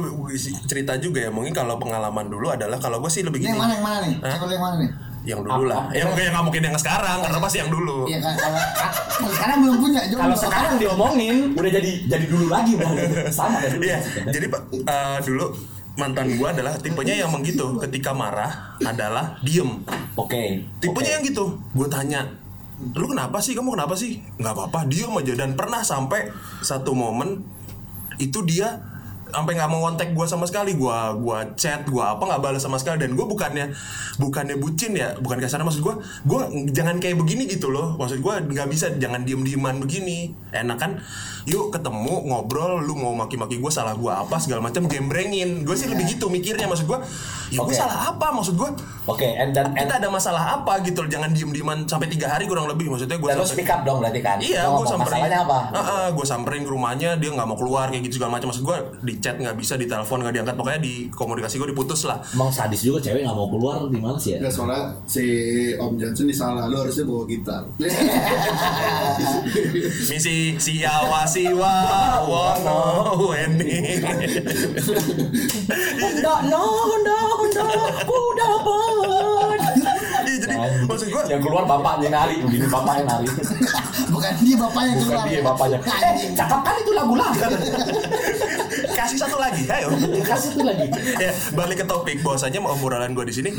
cerita 0.69 1.01
juga 1.01 1.25
ya 1.25 1.33
mungkin 1.33 1.49
kalau 1.49 1.81
pengalaman 1.81 2.29
dulu 2.29 2.53
adalah 2.53 2.77
kalau 2.77 3.01
gue 3.01 3.09
sih 3.09 3.25
lebih 3.25 3.41
Ini 3.41 3.45
gini 3.47 3.51
yang 3.51 3.59
mana 3.59 3.73
yang 3.73 3.83
mana 3.83 3.97
nih? 4.05 4.15
Hah? 4.21 4.35
Yang 4.37 4.61
mana 4.61 4.75
nih? 4.77 4.91
Yang 5.27 5.43
dulu 5.43 5.67
lah. 5.67 5.91
Yang 5.91 6.09
yang 6.15 6.31
nggak 6.31 6.45
mungkin 6.47 6.61
yang 6.63 6.75
sekarang 6.79 7.17
karena 7.19 7.39
pasti 7.43 7.57
yang 7.59 7.71
dulu. 7.71 8.07
Iya 8.07 8.19
kan 8.23 8.33
kalau 8.39 8.59
kalau 9.19 9.31
sekarang 9.35 9.57
belum 9.63 9.75
punya. 9.83 10.01
Kalau 10.07 10.35
sekarang 10.35 10.73
diomongin 10.79 11.35
udah 11.55 11.71
jadi 11.71 11.91
jadi 12.07 12.25
dulu 12.27 12.45
lagi 12.47 12.71
udah 12.79 12.89
sama? 13.37 13.59
Iya, 13.67 13.99
jadi 14.31 14.45
Pak 14.47 14.61
eh, 14.71 15.17
dulu 15.27 15.45
mantan 15.99 16.39
gua 16.39 16.55
adalah 16.55 16.79
tipenya 16.79 17.19
yang 17.19 17.31
begitu 17.35 17.75
ketika 17.83 18.15
marah 18.15 18.79
adalah 18.79 19.35
diem. 19.43 19.83
Oke. 20.15 20.63
tipenya 20.79 21.19
yang 21.19 21.23
gitu. 21.27 21.59
Gue 21.75 21.87
tanya 21.91 22.23
lu 22.95 23.11
kenapa 23.11 23.43
sih? 23.43 23.51
Kamu 23.51 23.75
kenapa 23.75 23.91
sih? 23.99 24.23
Nggak 24.39 24.53
apa-apa 24.55 24.87
diem 24.87 25.11
aja. 25.11 25.33
Dan 25.35 25.59
pernah 25.59 25.83
sampai 25.83 26.31
satu 26.63 26.95
momen 26.95 27.43
itu 28.19 28.39
dia 28.47 28.79
sampai 29.29 29.53
nggak 29.57 29.69
mau 29.69 29.81
kontak 29.85 30.11
gue 30.11 30.25
sama 30.27 30.45
sekali. 30.45 30.75
Gua 30.75 31.13
gua 31.15 31.45
chat 31.55 31.85
gua 31.87 32.17
apa 32.17 32.23
nggak 32.25 32.41
balas 32.41 32.61
sama 32.61 32.77
sekali. 32.77 33.01
Dan 33.01 33.15
gue 33.15 33.25
bukannya 33.25 33.71
bukannya 34.19 34.59
bucin 34.59 34.97
ya 34.97 35.15
bukan 35.17 35.39
kasar 35.39 35.63
maksud 35.63 35.81
gue 35.81 35.95
gue 36.27 36.41
jangan 36.75 36.99
kayak 36.99 37.15
begini 37.15 37.47
gitu 37.47 37.71
loh. 37.71 37.95
Maksud 37.95 38.19
gue 38.19 38.33
nggak 38.53 38.67
bisa 38.69 38.91
jangan 38.97 39.23
diem 39.23 39.41
dieman 39.45 39.79
begini. 39.79 40.35
Enak 40.49 40.77
kan? 40.77 40.91
Yuk 41.47 41.73
ketemu 41.73 42.29
ngobrol 42.29 42.83
lu 42.83 42.93
mau 42.99 43.13
maki-maki 43.15 43.57
gue 43.57 43.71
salah 43.71 43.95
gue 43.95 44.11
apa 44.11 44.37
segala 44.37 44.65
macam 44.65 44.85
jembrengin 44.85 45.63
gue 45.63 45.75
sih 45.77 45.87
lebih 45.89 46.17
gitu 46.17 46.27
mikirnya. 46.27 46.67
Maksud 46.67 46.85
gue 46.85 46.99
ya 47.53 47.59
gue 47.61 47.71
Oke. 47.71 47.77
salah 47.77 48.13
apa? 48.13 48.33
Maksud 48.33 48.55
gue 48.57 48.69
Oke, 49.09 49.25
and 49.25 49.57
dan 49.57 49.73
and, 49.73 49.81
kita 49.81 49.97
ada 49.97 50.09
masalah 50.13 50.61
apa 50.61 50.85
gitu 50.85 51.01
loh? 51.01 51.09
Jangan 51.09 51.33
diem 51.33 51.49
dieman 51.49 51.89
sampai 51.89 52.05
tiga 52.05 52.29
hari 52.29 52.45
kurang 52.45 52.69
lebih. 52.69 52.93
Maksudnya 52.93 53.17
gue 53.17 53.29
lu 53.33 53.41
speak 53.41 53.65
up 53.73 53.81
dong 53.81 54.05
berarti 54.05 54.21
kan? 54.21 54.37
Iya, 54.37 54.69
gue 54.69 54.85
samperin. 54.85 55.25
Apa? 55.33 55.59
gue 56.13 56.25
samperin 56.25 56.61
ke 56.61 56.71
rumahnya, 56.71 57.17
dia 57.17 57.29
nggak 57.33 57.47
mau 57.49 57.57
keluar 57.57 57.89
kayak 57.89 58.05
gitu 58.05 58.21
segala 58.21 58.37
macam. 58.37 58.53
Maksud 58.53 58.63
gue 58.63 58.77
di 59.01 59.13
chat 59.19 59.35
nggak 59.35 59.55
bisa, 59.55 59.75
di 59.75 59.85
telepon 59.85 60.19
nggak 60.19 60.33
diangkat, 60.33 60.55
pokoknya 60.55 60.79
di 60.79 60.93
komunikasi 61.07 61.55
gue 61.55 61.69
diputus 61.69 62.03
lah. 62.03 62.19
Emang 62.31 62.49
sadis 62.49 62.81
juga 62.81 62.99
cewek 62.99 63.21
nggak 63.21 63.35
mau 63.35 63.47
keluar 63.47 63.85
di 63.85 63.99
mana 63.99 64.15
sih 64.15 64.35
ya? 64.35 64.37
Enggak 64.39 64.53
soalnya 64.55 64.81
si 65.05 65.23
Om 65.75 65.93
Johnson 65.95 66.25
ini 66.25 66.33
salah, 66.33 66.65
lu 66.65 66.75
harusnya 66.75 67.03
bawa 67.03 67.23
gitar. 67.23 67.63
Misi 70.09 70.55
siawa 70.57 71.27
siwa 71.27 71.75
wono 72.25 72.81
weni. 73.29 73.99
Honda, 75.99 76.33
no, 76.47 76.61
Honda, 76.89 77.17
Honda, 77.35 77.65
ku 78.03 78.17
dapat. 78.35 79.59
Iya, 80.25 80.37
jadi 80.41 80.55
maksud 80.85 81.07
gue 81.09 81.23
yang 81.29 81.41
keluar 81.41 81.63
bapaknya 81.65 82.09
nari, 82.11 82.35
begini 82.43 82.67
bapaknya 82.67 83.03
nari. 83.07 83.27
Bukan 84.09 84.33
dia 84.41 84.55
bapaknya 84.57 84.89
yang 84.89 84.99
Bukan 84.99 85.09
keluar. 85.09 85.25
dia 85.29 85.41
bapaknya. 85.41 85.77
Cakep 86.35 86.59
kan 86.61 86.75
itu 86.79 86.91
lagu 86.93 87.13
kasih 88.99 89.17
satu 89.17 89.37
lagi, 89.37 89.63
ayo. 89.65 89.87
Kasih 90.21 90.49
tuh 90.53 90.63
lagi. 90.63 90.85
ya 91.23 91.31
balik 91.51 91.81
ke 91.81 91.85
topik 91.85 92.19
bahwasanya 92.19 92.59
obrolan 92.61 93.11
gue 93.11 93.23
di 93.23 93.33
sini 93.33 93.49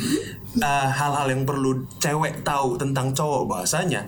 eh, 0.56 0.88
hal-hal 0.90 1.26
yang 1.26 1.42
perlu 1.42 1.70
cewek 1.97 2.42
tahu 2.42 2.76
tentang 2.76 3.11
cowok 3.11 3.42
bahwasanya 3.47 4.04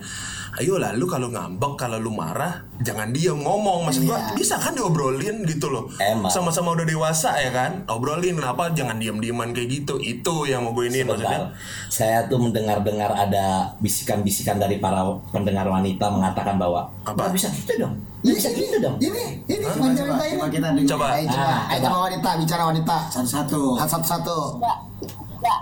ayo 0.53 0.77
lah 0.77 0.93
lu 0.93 1.09
kalau 1.09 1.27
ngambek 1.27 1.73
kalau 1.75 1.97
lu 1.97 2.13
marah 2.13 2.61
jangan 2.79 3.09
diam 3.09 3.41
ngomong 3.41 3.89
maksud 3.89 4.05
gua 4.05 4.21
Iya. 4.21 4.37
bisa 4.37 4.55
kan 4.55 4.77
diobrolin 4.77 5.41
gitu 5.43 5.65
loh 5.65 5.89
Emang. 5.97 6.29
sama-sama 6.29 6.77
udah 6.77 6.85
dewasa 6.85 7.33
ya 7.35 7.49
kan 7.49 7.81
obrolin 7.89 8.37
kenapa 8.37 8.69
jangan 8.69 9.01
diam-diaman 9.01 9.49
kayak 9.49 9.81
gitu 9.81 9.97
itu 9.97 10.45
yang 10.45 10.61
mau 10.61 10.71
gue 10.71 10.93
ini 10.93 11.01
maksudnya. 11.01 11.49
Saya 11.89 12.29
tuh 12.29 12.37
mendengar-dengar 12.37 13.09
ada 13.09 13.73
bisikan-bisikan 13.79 14.61
dari 14.61 14.77
para 14.77 15.01
pendengar 15.33 15.65
wanita 15.65 16.05
mengatakan 16.07 16.61
bahwa 16.61 16.85
Apa? 17.01 17.17
"Nggak 17.17 17.33
bisa 17.33 17.47
gitu 17.49 17.73
dong. 17.79 17.97
Ini, 18.23 18.25
Nggak 18.25 18.35
bisa 18.39 18.49
gitu 18.53 18.77
dong. 18.79 18.95
Ini, 18.97 19.23
ini 19.45 19.63
wanita 19.67 20.01
coba, 20.01 20.23
ini. 20.23 20.33
coba 20.33 20.47
kita 20.47 20.67
dengar. 20.71 20.89
Coba. 20.89 21.05
Ayo 21.11 21.25
coba, 21.27 21.43
Ah, 21.45 21.61
ayo 21.69 21.79
coba. 21.83 21.97
wanita, 22.01 22.29
bicara 22.39 22.63
wanita. 22.65 22.97
Satu-satu. 23.09 23.61
Satu-satu. 23.77 24.37
enggak 24.55 24.77
enggak 25.35 25.59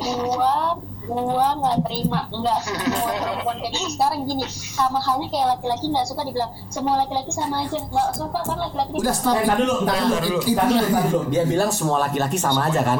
gua 0.00 0.54
gua 1.02 1.46
nggak 1.56 1.76
terima 1.82 2.20
enggak 2.30 2.58
semua 2.62 3.10
perempuan 3.12 3.56
kayak 3.58 3.72
gitu 3.72 3.88
sekarang 3.90 4.20
gini 4.24 4.44
sama 4.48 4.96
halnya 4.96 5.26
kayak 5.28 5.46
laki-laki 5.50 5.86
nggak 5.86 6.06
suka 6.06 6.22
dibilang 6.22 6.50
semua 6.66 6.94
laki-laki 6.96 7.28
sama 7.28 7.56
aja 7.60 7.76
nggak 7.76 8.08
suka 8.14 8.38
kan 8.40 8.56
laki-laki 8.56 8.90
Udah 8.96 9.10
stop. 9.12 9.34
Eh, 9.36 9.44
tar 9.44 9.58
dulu, 9.58 9.74
tar 9.82 9.96
dulu, 10.00 10.38
tar 10.40 10.66
dulu. 11.04 11.20
Dia 11.28 11.42
bilang 11.44 11.70
semua 11.70 11.98
laki-laki 12.00 12.34
sama 12.34 12.66
aja 12.66 12.80
kan? 12.80 12.98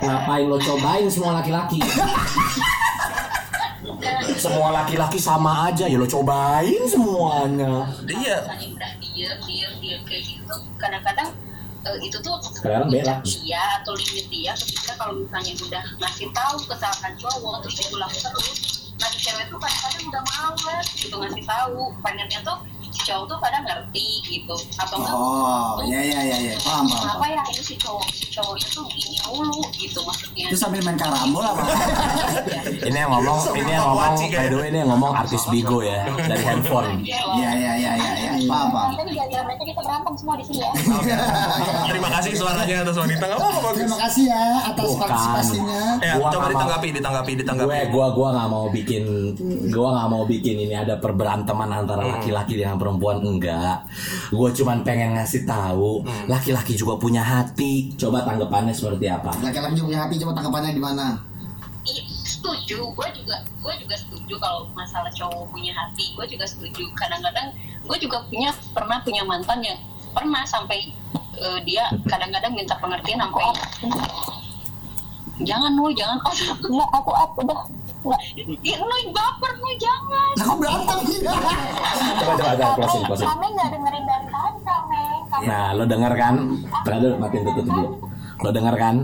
Ngapain 0.00 0.46
lo 0.46 0.56
cobain 0.56 1.06
semua 1.06 1.38
laki-laki? 1.38 1.78
semua 4.36 4.68
laki-laki 4.74 5.18
sama 5.20 5.70
aja 5.70 5.86
ya 5.86 5.96
lo 5.98 6.06
cobain 6.08 6.82
semuanya. 6.88 7.86
iya 8.06 8.36
gitu 10.22 10.54
kadang-kadang 10.78 11.28
eh, 11.86 11.96
itu 12.02 12.16
tuh 12.22 12.36
Sekarang 12.54 12.90
belak. 12.90 13.20
dia 13.24 13.62
atau 13.82 13.92
limit 13.94 14.26
dia 14.30 14.52
ketika 14.54 14.92
kalau 14.98 15.14
misalnya 15.18 15.52
udah 15.58 15.84
ngasih 16.02 16.28
tahu 16.34 16.56
kesalahan 16.66 17.12
cowok 17.18 17.54
terus 17.66 17.74
dia 17.78 17.88
ulang 17.94 18.12
terus 18.12 18.58
nah 19.00 19.08
si 19.10 19.18
cewek 19.24 19.46
tuh 19.50 19.58
kadang-kadang 19.58 20.04
udah 20.10 20.22
males 20.22 20.86
gitu 20.94 21.14
ngasih 21.18 21.44
tahu 21.46 21.80
pengennya 22.02 22.38
tuh 22.46 22.58
cowok 23.02 23.24
tuh 23.26 23.38
pada 23.38 23.58
ngerti 23.60 24.06
gitu 24.24 24.54
atau 24.74 24.96
enggak 24.96 25.14
Oh, 25.14 25.76
ya 25.84 26.00
ya 26.00 26.20
ya 26.24 26.36
ya. 26.42 26.54
Paham, 26.58 26.84
paham. 26.84 27.00
kenapa 27.02 27.18
paham. 27.20 27.34
ya 27.34 27.42
ini 27.48 27.62
si 27.62 27.74
cowok 27.76 28.04
si 28.08 28.24
cowoknya 28.28 28.68
tuh 28.68 28.84
ini 28.90 29.16
mulu 29.24 29.60
gitu 29.72 30.00
maksudnya 30.00 30.44
Itu 30.46 30.56
sambil 30.56 30.80
main 30.80 30.94
karambol 30.94 31.42
apa? 31.42 31.62
Ini 32.82 32.98
yang 32.98 33.12
ngomong, 33.12 33.38
ini 33.54 33.70
yang 33.70 33.84
ngomong, 33.84 34.14
by 34.18 34.46
the 34.48 34.56
way 34.56 34.66
ini 34.66 34.78
yang 34.78 34.90
ngomong 34.90 35.12
artis 35.14 35.46
Bigo 35.46 35.78
ya 35.80 36.02
dari 36.18 36.42
handphone. 36.42 36.98
Ya 37.02 37.22
ya 37.32 37.50
ya 37.54 37.72
ya 37.78 37.92
ya. 37.94 38.30
Paham, 38.42 38.68
paham. 38.68 38.90
Tapi 38.92 39.10
gara-gara 39.12 39.42
mereka 39.44 39.62
kita 39.64 39.80
berantem 39.80 40.12
semua 40.16 40.34
di 40.34 40.44
sini 40.44 40.58
ya. 40.60 40.70
terima 41.86 42.08
kasih 42.10 42.32
suaranya 42.34 42.76
atas 42.82 42.96
wanita 42.96 43.22
nggak 43.22 43.38
apa-apa 43.38 43.60
bagus 43.62 43.78
Terima 43.78 43.98
kasih 44.00 44.24
ya 44.26 44.42
atas 44.64 44.84
Bukan. 44.84 45.00
partisipasinya. 45.00 45.80
ya 46.00 46.12
Gua 46.16 46.28
coba 46.28 46.46
ditanggapi 46.48 46.88
ditanggapi 46.92 47.32
ditanggapi 47.36 47.70
Gue 47.70 47.80
gua 47.88 48.06
gua 48.12 48.28
nggak 48.32 48.48
mau 48.48 48.66
bikin 48.68 49.02
gua 49.70 49.88
nggak 49.92 50.08
mau 50.08 50.22
bikin 50.24 50.56
ini 50.60 50.74
ada 50.74 50.94
perberanteman 50.96 51.68
antara 51.72 52.02
laki-laki 52.04 52.54
dengan 52.56 52.76
perempuan 52.76 52.91
enggak. 53.00 53.86
Gue 54.32 54.48
cuman 54.52 54.82
pengen 54.82 55.14
ngasih 55.16 55.46
tahu 55.46 56.02
laki-laki 56.26 56.74
juga 56.74 56.98
punya 56.98 57.22
hati. 57.22 57.94
Coba 57.96 58.26
tanggapannya 58.26 58.74
seperti 58.74 59.06
apa? 59.08 59.32
Laki-laki 59.40 59.78
juga 59.78 59.88
punya 59.94 60.00
hati, 60.08 60.14
coba 60.20 60.32
tanggapannya 60.36 60.72
di 60.74 60.82
mana? 60.82 61.06
Setuju 62.22 62.90
gue 62.92 63.08
juga 63.22 63.36
gue 63.62 63.74
juga 63.78 63.94
setuju 63.94 64.34
kalau 64.42 64.66
masalah 64.74 65.10
cowok 65.14 65.46
punya 65.54 65.70
hati 65.70 66.10
gue 66.18 66.26
juga 66.26 66.42
setuju 66.42 66.90
kadang-kadang 66.98 67.54
gue 67.86 67.98
juga 68.02 68.18
punya 68.26 68.50
pernah 68.74 68.98
punya 69.02 69.22
mantan 69.22 69.62
yang 69.62 69.78
pernah 70.10 70.42
sampai 70.42 70.90
eh, 71.38 71.58
dia 71.62 71.86
kadang-kadang 72.10 72.50
minta 72.50 72.74
pengertian 72.82 73.22
sampai 73.22 73.46
jangan 75.46 75.70
nu 75.74 75.90
jangan 75.94 76.18
oh 76.26 76.34
enggak 76.66 76.90
aku 76.90 77.10
up 77.14 77.30
udah 77.38 77.58
ih, 78.36 78.76
lu 78.76 78.94
yang 78.96 79.10
baper 79.10 79.52
lu 79.54 79.70
jangan 79.76 80.30
Lah 80.32 80.44
kok 80.44 80.56
berantem 80.56 80.98
Coba 81.22 81.52
coba 82.32 82.52
coba 82.52 82.74
closing 82.76 83.02
closing. 83.04 83.26
kami 83.26 83.46
nggak 83.48 83.68
dengerin 83.70 84.04
dari 84.04 84.26
tadi 84.26 84.60
kami 84.62 85.02
Nah, 85.42 85.72
lo 85.72 85.84
denger 85.84 86.12
kan? 86.12 86.34
Dulu, 86.84 87.08
matiin 87.16 87.42
tutup 87.42 87.64
dulu. 87.64 87.88
Lo 88.38 88.50
denger 88.50 88.74
kan? 88.76 88.96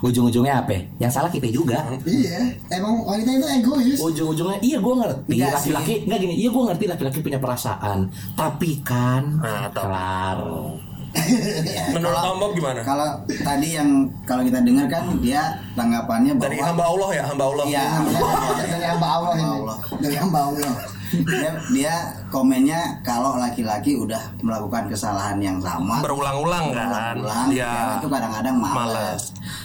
Ujung-ujungnya 0.00 0.62
apa? 0.62 0.76
Yang 0.96 1.12
salah 1.12 1.28
kita 1.28 1.50
juga. 1.50 1.82
Iya 2.04 2.54
Emang 2.70 3.02
wanita 3.02 3.30
itu 3.32 3.46
egois 3.58 3.98
Ujung-ujungnya, 3.98 4.60
iya 4.60 4.78
gue 4.78 4.94
ngerti 4.94 5.32
Enggak 5.34 5.52
laki-laki 5.52 5.94
nggak 6.04 6.18
gini, 6.20 6.34
iya 6.36 6.48
gue 6.48 6.62
ngerti 6.62 6.84
laki-laki 6.86 7.18
punya 7.20 7.38
perasaan, 7.38 7.98
tapi 8.32 8.80
kan 8.80 9.40
Nah, 9.40 9.66
tapi- 9.68 10.93
kelar. 11.14 11.88
Menurut 11.92 12.18
Om 12.18 12.36
Bob 12.38 12.52
gimana? 12.52 12.80
Kalau 12.82 13.08
tadi 13.24 13.68
yang 13.72 13.88
kalau 14.22 14.42
kita 14.42 14.60
dengar 14.60 14.86
kan 14.86 15.04
dia 15.18 15.42
tanggapannya 15.72 16.32
bahwa 16.34 16.44
Dari 16.44 16.58
hamba 16.60 16.84
Allah 16.84 17.08
ya, 17.10 17.22
hamba 17.24 17.44
Allah. 17.46 17.64
Iya, 17.64 17.84
Dari 18.68 18.86
hamba 18.86 19.08
Allah 19.08 19.30
ini 19.32 19.42
Hamba 19.42 19.54
Allah. 19.56 19.76
Dari 19.96 20.16
hamba 20.16 20.40
Allah 20.44 20.74
dia, 21.14 21.50
dia 21.70 21.94
komennya 22.26 22.98
kalau 23.00 23.38
laki-laki 23.38 23.94
udah 23.94 24.18
melakukan 24.42 24.90
kesalahan 24.90 25.38
yang 25.38 25.62
sama 25.62 26.02
Berulang-ulang 26.02 26.74
kan? 26.74 27.14
berulang, 27.14 27.46
Iya. 27.54 27.70
cewek 27.70 27.94
itu 27.94 28.08
kadang-kadang 28.10 28.56
males. 28.58 28.74
Males. 28.74 29.22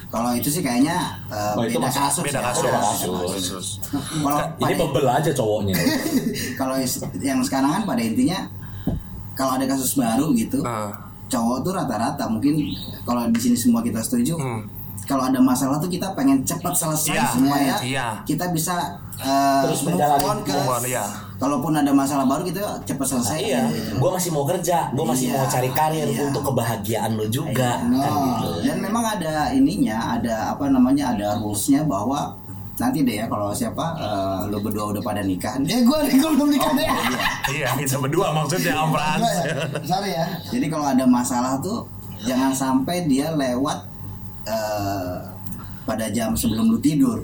Kalau 0.10 0.30
itu 0.30 0.46
sih 0.46 0.62
kayaknya 0.62 1.18
eh, 1.26 1.58
Oh, 1.58 1.66
itu 1.66 1.82
beda 1.82 1.90
masih- 1.90 2.02
kasus. 2.06 2.22
Beda 2.22 2.38
ya. 2.38 2.46
kasus. 2.46 2.62
Beda 2.62 2.80
kasus. 2.80 3.10
Kasus. 3.34 3.68
Kalau 4.22 4.40
Ini 4.62 4.74
bebel 4.78 5.06
aja 5.10 5.32
cowoknya. 5.34 5.76
kalau 6.62 6.76
yang 7.18 7.42
sekarang 7.42 7.72
kan 7.72 7.84
pada 7.84 8.02
intinya 8.04 8.40
kalau 9.34 9.58
ada 9.58 9.66
kasus 9.66 9.98
baru 9.98 10.30
gitu, 10.36 10.62
Ah. 10.62 10.94
Cowok 11.30 11.58
tuh 11.62 11.72
rata-rata 11.72 12.26
mungkin 12.28 12.58
kalau 13.06 13.30
di 13.30 13.40
sini 13.40 13.56
semua 13.56 13.80
kita 13.80 14.02
setuju. 14.02 14.36
Hmm. 14.36 14.66
Kalau 15.08 15.26
ada 15.26 15.42
masalah 15.42 15.82
tuh 15.82 15.90
kita 15.90 16.14
pengen 16.14 16.46
cepat 16.46 16.70
selesai 16.70 17.18
Iya, 17.18 17.26
semua 17.34 17.58
ya. 17.58 17.78
iya. 17.82 18.08
Kita 18.22 18.54
bisa 18.54 18.78
eh, 19.18 19.62
Terus 19.66 19.82
move 19.90 19.98
on 19.98 20.38
ke 20.46 20.54
on, 20.54 20.84
iya. 20.86 21.02
Kalaupun 21.42 21.74
ada 21.74 21.90
masalah 21.90 22.30
baru 22.30 22.46
kita 22.46 22.62
cepat 22.86 23.08
selesai. 23.18 23.42
iya, 23.42 23.66
gitu. 23.74 23.98
gue 23.98 24.10
masih 24.12 24.30
mau 24.30 24.46
kerja, 24.46 24.94
gue 24.94 25.02
masih 25.02 25.34
Iya, 25.34 25.40
mau 25.40 25.48
cari 25.50 25.70
karir 25.74 26.08
iya. 26.14 26.30
untuk 26.30 26.46
kebahagiaan 26.46 27.18
lo 27.18 27.26
juga. 27.26 27.82
Iya. 27.82 28.06
Kan 28.06 28.22
gitu. 28.22 28.50
Dan 28.70 28.78
memang 28.86 29.06
ada 29.18 29.34
ininya, 29.50 29.98
ada 30.20 30.54
apa 30.54 30.70
namanya, 30.70 31.16
ada 31.18 31.28
rulesnya 31.42 31.82
bahwa 31.90 32.38
nanti 32.80 33.04
deh 33.04 33.20
ya 33.20 33.26
kalau 33.28 33.52
siapa 33.52 33.86
eh, 33.96 34.40
lu 34.48 34.58
berdua 34.60 34.90
udah 34.90 35.04
pada 35.04 35.20
nikah. 35.20 35.60
Ya 35.64 35.84
gue 35.84 36.00
gue 36.10 36.32
belum 36.32 36.50
nikah 36.50 36.72
deh 36.74 36.88
Iya, 37.52 37.76
kita 37.76 38.00
berdua 38.00 38.32
maksudnya 38.32 38.80
Om 38.80 38.90
Frans. 38.90 39.20
Ya, 39.22 39.44
Sorry 39.84 40.12
ya 40.14 40.26
Jadi 40.48 40.66
kalau 40.66 40.86
ada 40.88 41.04
masalah 41.04 41.60
tuh 41.60 41.84
jangan 42.20 42.52
sampai 42.52 43.04
dia 43.06 43.32
lewat 43.32 43.84
eh, 44.48 45.16
pada 45.84 46.06
jam 46.10 46.32
sebelum 46.34 46.70
lu 46.70 46.80
tidur. 46.80 47.20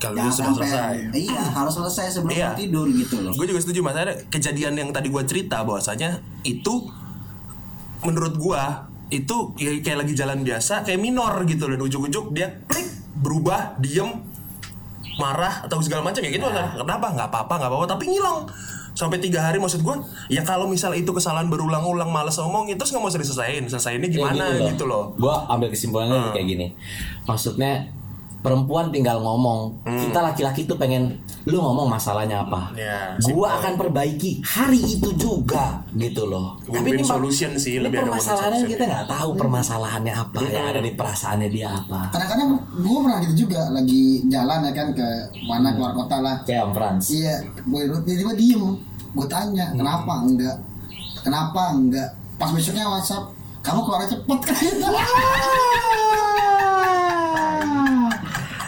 Kalau 0.00 0.16
itu 0.16 0.32
sudah 0.32 0.52
selesai. 0.56 0.94
Iya, 1.12 1.42
harus 1.52 1.72
selesai 1.72 2.06
sebelum 2.10 2.32
Iya. 2.32 2.48
lu 2.50 2.58
tidur 2.58 2.86
gitu 2.90 3.16
loh. 3.20 3.32
Gue 3.32 3.46
juga 3.46 3.60
setuju 3.60 3.80
mas 3.80 3.94
ada 3.94 4.16
kejadian 4.26 4.74
yang 4.74 4.90
tadi 4.90 5.06
gue 5.06 5.22
cerita 5.22 5.60
bahwasanya 5.62 6.18
itu 6.42 6.88
menurut 8.02 8.34
gue 8.34 8.62
itu 9.12 9.36
ya 9.56 9.70
kayak 9.80 9.98
lagi 10.02 10.14
jalan 10.16 10.40
biasa 10.42 10.82
kayak 10.82 10.98
minor 10.98 11.44
gitu 11.44 11.68
loh 11.68 11.76
ujuk-ujuk 11.78 12.32
dia 12.32 12.50
klik 12.66 12.88
berubah 13.14 13.76
diem 13.78 14.10
marah 15.20 15.62
atau 15.66 15.78
segala 15.80 16.02
macam 16.06 16.20
ya 16.22 16.30
gitu 16.30 16.46
kan 16.46 16.74
kenapa? 16.74 17.06
Nggak 17.14 17.28
apa-apa 17.30 17.54
nggak 17.60 17.70
apa-apa. 17.70 17.86
Tapi 17.96 18.04
ngilang. 18.10 18.38
Sampai 18.94 19.18
tiga 19.18 19.42
hari 19.42 19.58
maksud 19.58 19.82
gue 19.82 19.96
ya 20.30 20.46
kalau 20.46 20.70
misal 20.70 20.94
itu 20.94 21.10
kesalahan 21.10 21.50
berulang-ulang 21.50 22.14
males 22.14 22.38
ngomongin 22.38 22.78
terus 22.78 22.94
nggak 22.94 23.02
mau 23.02 23.10
diselesain 23.10 23.66
selesainya 23.66 24.06
gimana 24.06 24.54
gitu 24.70 24.86
loh, 24.86 25.10
Gue 25.18 25.34
ambil 25.50 25.66
kesimpulannya 25.66 26.30
kayak 26.30 26.46
gini. 26.46 26.66
Maksudnya 27.26 27.90
perempuan 28.38 28.94
tinggal 28.94 29.18
ngomong. 29.18 29.82
Kita 29.82 30.22
laki-laki 30.22 30.70
tuh 30.70 30.78
pengen 30.78 31.18
lu 31.44 31.60
ngomong 31.60 31.92
masalahnya 31.92 32.40
apa. 32.40 32.72
Ya, 32.72 33.12
Gua 33.20 33.52
simple. 33.52 33.60
akan 33.60 33.72
perbaiki 33.76 34.40
hari 34.40 34.80
itu 34.80 35.12
juga 35.12 35.84
gitu 35.92 36.24
loh. 36.24 36.56
Win-win 36.64 36.96
ini 36.96 37.04
solution 37.04 37.52
sih, 37.60 37.76
ini 37.76 37.84
lebih 37.84 38.00
ada 38.00 38.08
win-win 38.08 38.24
permasalahannya 38.24 38.64
kita 38.64 38.82
nggak 38.88 39.06
tahu 39.12 39.30
permasalahannya 39.36 40.14
apa 40.16 40.40
yang 40.48 40.66
ada 40.72 40.80
di 40.80 40.92
perasaannya 40.96 41.48
dia 41.52 41.68
apa. 41.68 42.00
Kadang-kadang 42.16 42.48
gue 42.80 42.98
pernah 43.04 43.18
gitu 43.20 43.34
juga 43.44 43.60
Lagi 43.70 44.24
jalan 44.32 44.58
ya 44.64 44.72
kan 44.72 44.88
ke 44.96 45.06
mana 45.44 45.68
keluar 45.76 45.92
kota 45.92 46.16
lah 46.24 46.36
Kayak 46.48 46.64
Om 46.68 46.72
Frans. 46.72 47.04
Iya, 47.12 47.34
gue 47.60 47.80
tiba-tiba 48.08 48.32
diem. 48.32 48.64
Gue 49.14 49.26
tanya, 49.28 49.66
kenapa 49.76 50.24
enggak? 50.24 50.56
Kenapa 51.20 51.62
enggak? 51.76 52.08
Pas 52.40 52.50
besoknya 52.50 52.88
WhatsApp, 52.88 53.28
kamu 53.60 53.80
keluar 53.84 54.08
cepet 54.08 54.38
kan? 54.42 54.56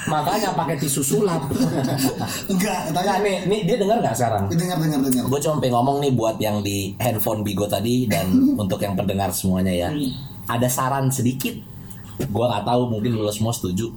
Makanya 0.06 0.54
pakai 0.54 0.76
tisu 0.78 1.02
sulap. 1.02 1.50
enggak, 2.52 2.94
tanya. 2.94 3.18
nih, 3.22 3.36
nih 3.50 3.60
dia 3.66 3.76
dengar 3.78 3.98
nggak 3.98 4.14
sekarang? 4.14 4.44
Dengar, 4.50 4.78
dengar, 4.78 4.98
dengar. 5.02 5.24
Gue 5.26 5.40
cuma 5.42 5.58
pengen 5.58 5.74
ngomong 5.78 5.96
nih 6.02 6.12
buat 6.14 6.36
yang 6.38 6.62
di 6.62 6.94
handphone 7.02 7.42
Bigo 7.42 7.66
tadi 7.66 8.06
dan 8.06 8.30
untuk 8.62 8.78
yang 8.78 8.94
pendengar 8.94 9.34
semuanya 9.34 9.74
ya. 9.74 9.88
Ada 10.46 10.70
saran 10.70 11.10
sedikit. 11.10 11.58
Gua 12.30 12.48
nggak 12.48 12.64
tahu 12.64 12.82
mungkin 12.88 13.18
lu 13.18 13.28
semua 13.28 13.52
setuju. 13.52 13.92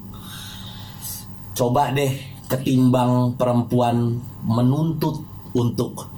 Coba 1.56 1.93
deh 1.95 2.10
ketimbang 2.50 3.38
perempuan 3.38 4.17
menuntut 4.43 5.24
untuk 5.54 6.10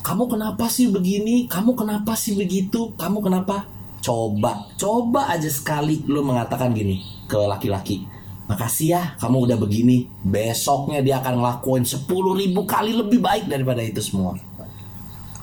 kamu 0.00 0.26
kenapa 0.26 0.64
sih 0.66 0.88
begini? 0.88 1.44
Kamu 1.44 1.76
kenapa 1.76 2.16
sih 2.16 2.32
begitu? 2.32 2.96
Kamu 2.96 3.20
kenapa? 3.20 3.68
Coba, 4.00 4.64
coba 4.80 5.28
aja 5.28 5.46
sekali 5.52 6.00
lu 6.08 6.24
mengatakan 6.24 6.72
gini 6.72 7.04
ke 7.28 7.36
laki-laki. 7.36 8.08
Makasih 8.50 8.88
ya, 8.90 9.02
kamu 9.22 9.46
udah 9.46 9.56
begini. 9.56 10.10
Besoknya 10.26 10.98
dia 11.00 11.22
akan 11.22 11.38
ngelakuin 11.38 11.86
10.000 11.86 12.02
ribu 12.34 12.66
kali 12.66 12.90
lebih 12.92 13.22
baik 13.22 13.46
daripada 13.46 13.78
itu 13.78 14.02
semua. 14.02 14.34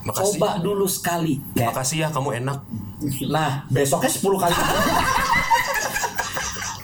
makasih 0.04 0.36
Coba 0.36 0.60
dulu 0.60 0.84
sekali. 0.84 1.40
Kayak, 1.56 1.72
makasih 1.72 1.96
ya 2.04 2.08
kamu 2.08 2.28
enak 2.44 2.58
nah, 3.28 3.64
besoknya 3.68 4.08
10 4.08 4.24
kali. 4.40 4.54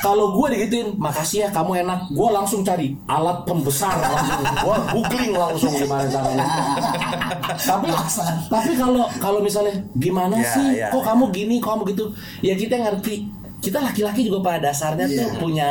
Kalau 0.01 0.37
gue 0.37 0.47
digituin, 0.53 0.93
makasih 1.01 1.45
ya 1.45 1.49
kamu 1.49 1.81
enak. 1.81 2.13
Gue 2.13 2.29
langsung 2.29 2.61
cari 2.61 2.93
alat 3.09 3.41
pembesar 3.49 3.97
langsung. 3.97 4.45
Gue 4.61 4.77
googling 4.93 5.33
langsung 5.33 5.73
gimana 5.73 6.05
caranya. 6.05 6.45
tapi 7.57 7.89
tapi 8.53 8.73
kalau 8.77 9.09
kalau 9.17 9.41
misalnya 9.41 9.73
gimana 9.97 10.37
Ya, 10.37 10.53
sih? 10.53 10.67
ya, 10.77 10.89
kok 10.93 11.01
kamu 11.01 11.33
gini, 11.33 11.57
kok 11.57 11.73
kamu 11.73 11.83
gitu? 11.97 12.05
Ya 12.45 12.53
kita 12.53 12.77
ngerti. 12.77 13.25
Kita 13.65 13.81
laki-laki 13.81 14.29
juga 14.29 14.45
pada 14.45 14.69
dasarnya 14.69 15.09
tuh 15.09 15.25
Iya. 15.25 15.41
punya 15.41 15.69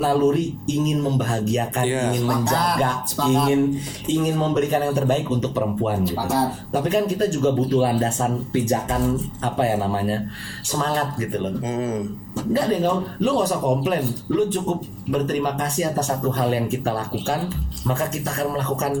naluri 0.00 0.56
ingin 0.64 1.04
membahagiakan, 1.04 1.84
Iya. 1.84 2.00
ingin 2.08 2.22
Sepakat, 2.24 2.36
menjaga, 2.40 2.90
sepakat. 3.04 3.28
ingin 3.28 3.60
ingin 4.08 4.34
memberikan 4.40 4.80
yang 4.80 4.96
terbaik 4.96 5.28
untuk 5.28 5.52
perempuan 5.52 6.04
gitu. 6.08 6.16
Sepakat. 6.16 6.48
Tapi 6.72 6.88
kan 6.88 7.04
kita 7.04 7.28
juga 7.28 7.52
butuh 7.52 7.84
landasan 7.84 8.40
pijakan 8.48 9.20
apa 9.44 9.62
ya 9.68 9.76
namanya 9.76 10.24
semangat 10.64 11.16
gitu 11.20 11.36
loh. 11.40 11.52
hmm. 11.60 12.24
Enggak 12.32 12.64
deh, 12.72 12.80
nggak, 12.80 13.20
lu 13.20 13.28
nggak 13.36 13.44
usah 13.44 13.60
komplain. 13.60 14.04
Lu 14.32 14.48
cukup 14.48 14.80
berterima 15.04 15.52
kasih 15.52 15.92
atas 15.92 16.08
satu 16.08 16.32
hal 16.32 16.48
yang 16.48 16.64
kita 16.64 16.88
lakukan, 16.88 17.52
maka 17.84 18.08
kita 18.08 18.32
akan 18.32 18.56
melakukan 18.56 18.92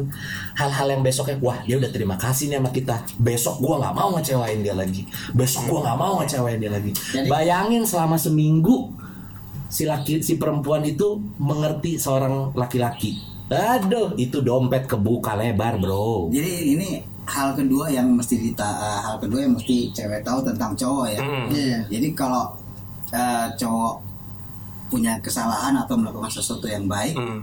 hal-hal 0.52 0.86
yang 0.92 1.00
besoknya, 1.00 1.40
wah 1.40 1.56
dia 1.64 1.80
udah 1.80 1.88
terima 1.88 2.20
kasih 2.20 2.52
nih 2.52 2.60
sama 2.60 2.68
kita. 2.68 3.00
Besok 3.16 3.64
gua 3.64 3.80
nggak 3.80 3.94
mau 3.96 4.12
ngecewain 4.20 4.60
dia 4.60 4.76
lagi. 4.76 5.08
Besok 5.32 5.64
gua 5.72 5.80
nggak 5.88 5.98
mau 5.98 6.12
ngecewain 6.20 6.60
dia 6.60 6.68
lagi. 6.68 6.92
Bayangin 7.24 7.88
selama 7.88 8.20
seminggu 8.20 8.92
si 9.72 9.88
laki 9.88 10.20
si 10.20 10.36
perempuan 10.36 10.84
itu 10.84 11.16
mengerti 11.40 11.96
seorang 11.96 12.52
laki-laki. 12.52 13.16
Aduh, 13.48 14.12
itu 14.16 14.40
dompet 14.40 14.84
kebuka 14.84 15.32
lebar, 15.32 15.80
bro. 15.80 16.28
Jadi 16.28 16.76
ini 16.76 16.88
hal 17.24 17.56
kedua 17.56 17.88
yang 17.88 18.12
mesti 18.12 18.36
kita 18.36 18.64
eh, 18.64 19.00
hal 19.00 19.16
kedua 19.16 19.40
yang 19.44 19.56
mesti 19.56 19.88
cewek 19.92 20.20
tahu 20.20 20.44
tentang 20.44 20.76
cowok 20.76 21.06
ya. 21.08 21.20
Hmm. 21.24 21.46
Iya. 21.48 21.78
Jadi 21.88 22.08
kalau 22.12 22.52
eh, 23.12 23.46
cowok 23.56 23.94
punya 24.88 25.16
kesalahan 25.24 25.72
atau 25.72 25.96
melakukan 25.96 26.28
sesuatu 26.28 26.68
yang 26.68 26.84
baik, 26.84 27.16
Hmm. 27.16 27.40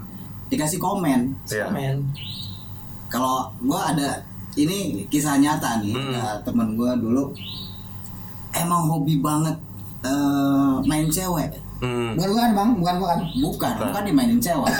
dikasih 0.49 0.77
komen. 0.77 1.33
Iya. 1.49 1.65
Men. 1.73 2.05
Kalau 3.09 3.49
gua 3.65 3.89
ada 3.89 4.21
ini 4.53 5.05
kisah 5.09 5.37
nyata 5.37 5.81
nih, 5.81 5.93
Hmm. 5.97 6.13
eh, 6.13 6.35
temen 6.45 6.77
gua 6.77 6.93
dulu 6.93 7.33
emang 8.53 8.85
hobi 8.85 9.17
banget 9.17 9.57
eh, 10.05 10.75
main 10.85 11.05
cewek. 11.05 11.53
Hmm. 11.79 12.11
Bukan 12.19 12.29
bukan 12.35 12.49
bang, 12.51 12.69
bukan 12.75 12.95
bukan. 12.99 13.17
Bukan, 13.39 13.73
bukan 13.87 14.03
dimainin 14.03 14.39
cewek. 14.39 14.73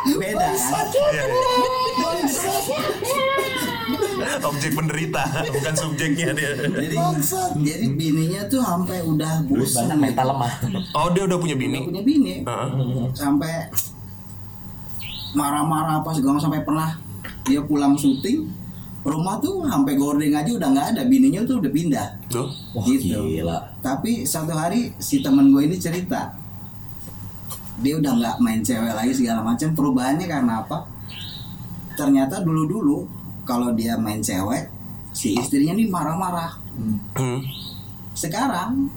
Beda 0.00 0.46
kan? 0.48 0.86
Objek 4.40 4.72
penderita 4.76 5.24
bukan 5.48 5.74
subjeknya 5.76 6.32
dia 6.36 6.52
Jadi 6.56 6.96
jadi 7.60 7.86
bininya 7.92 8.40
tuh 8.48 8.60
sampai 8.60 9.00
udah 9.04 9.44
bosan 9.48 9.96
mental 9.96 10.32
lemah. 10.32 10.52
oh 10.96 11.08
dia 11.12 11.24
udah 11.28 11.38
punya 11.40 11.56
bini 11.56 11.84
punya 11.84 12.02
bini 12.04 12.34
Heeh. 12.44 12.68
sampai 13.12 13.68
marah-marah 15.32 16.04
apa 16.04 16.10
segala 16.16 16.40
sampai 16.40 16.64
pernah 16.64 16.96
dia 17.44 17.60
pulang 17.64 17.96
syuting 17.96 18.48
rumah 19.00 19.40
tuh 19.40 19.64
sampai 19.64 19.96
gordeng 19.96 20.36
aja 20.36 20.50
udah 20.52 20.68
nggak 20.76 20.88
ada 20.96 21.02
bininya 21.08 21.40
tuh 21.48 21.60
udah 21.60 21.72
pindah. 21.72 22.08
Tuh. 22.28 22.48
Wah, 22.76 22.84
gitu. 22.84 23.16
gila. 23.16 23.58
tapi 23.80 24.28
satu 24.28 24.52
hari 24.52 24.92
si 25.00 25.24
teman 25.24 25.48
gue 25.48 25.62
ini 25.64 25.76
cerita 25.80 26.36
dia 27.80 27.96
udah 27.96 28.12
nggak 28.12 28.36
main 28.44 28.60
cewek 28.60 28.92
lagi 28.92 29.12
segala 29.16 29.40
macam 29.40 29.72
perubahannya 29.72 30.28
karena 30.28 30.60
apa? 30.60 30.84
Ternyata 31.96 32.44
dulu 32.44 32.68
dulu 32.68 32.98
kalau 33.48 33.72
dia 33.72 33.96
main 33.96 34.20
cewek 34.20 34.68
si 35.16 35.34
istrinya 35.34 35.74
nih 35.74 35.88
marah-marah. 35.88 36.60
Hmm. 37.16 37.42
sekarang 38.14 38.88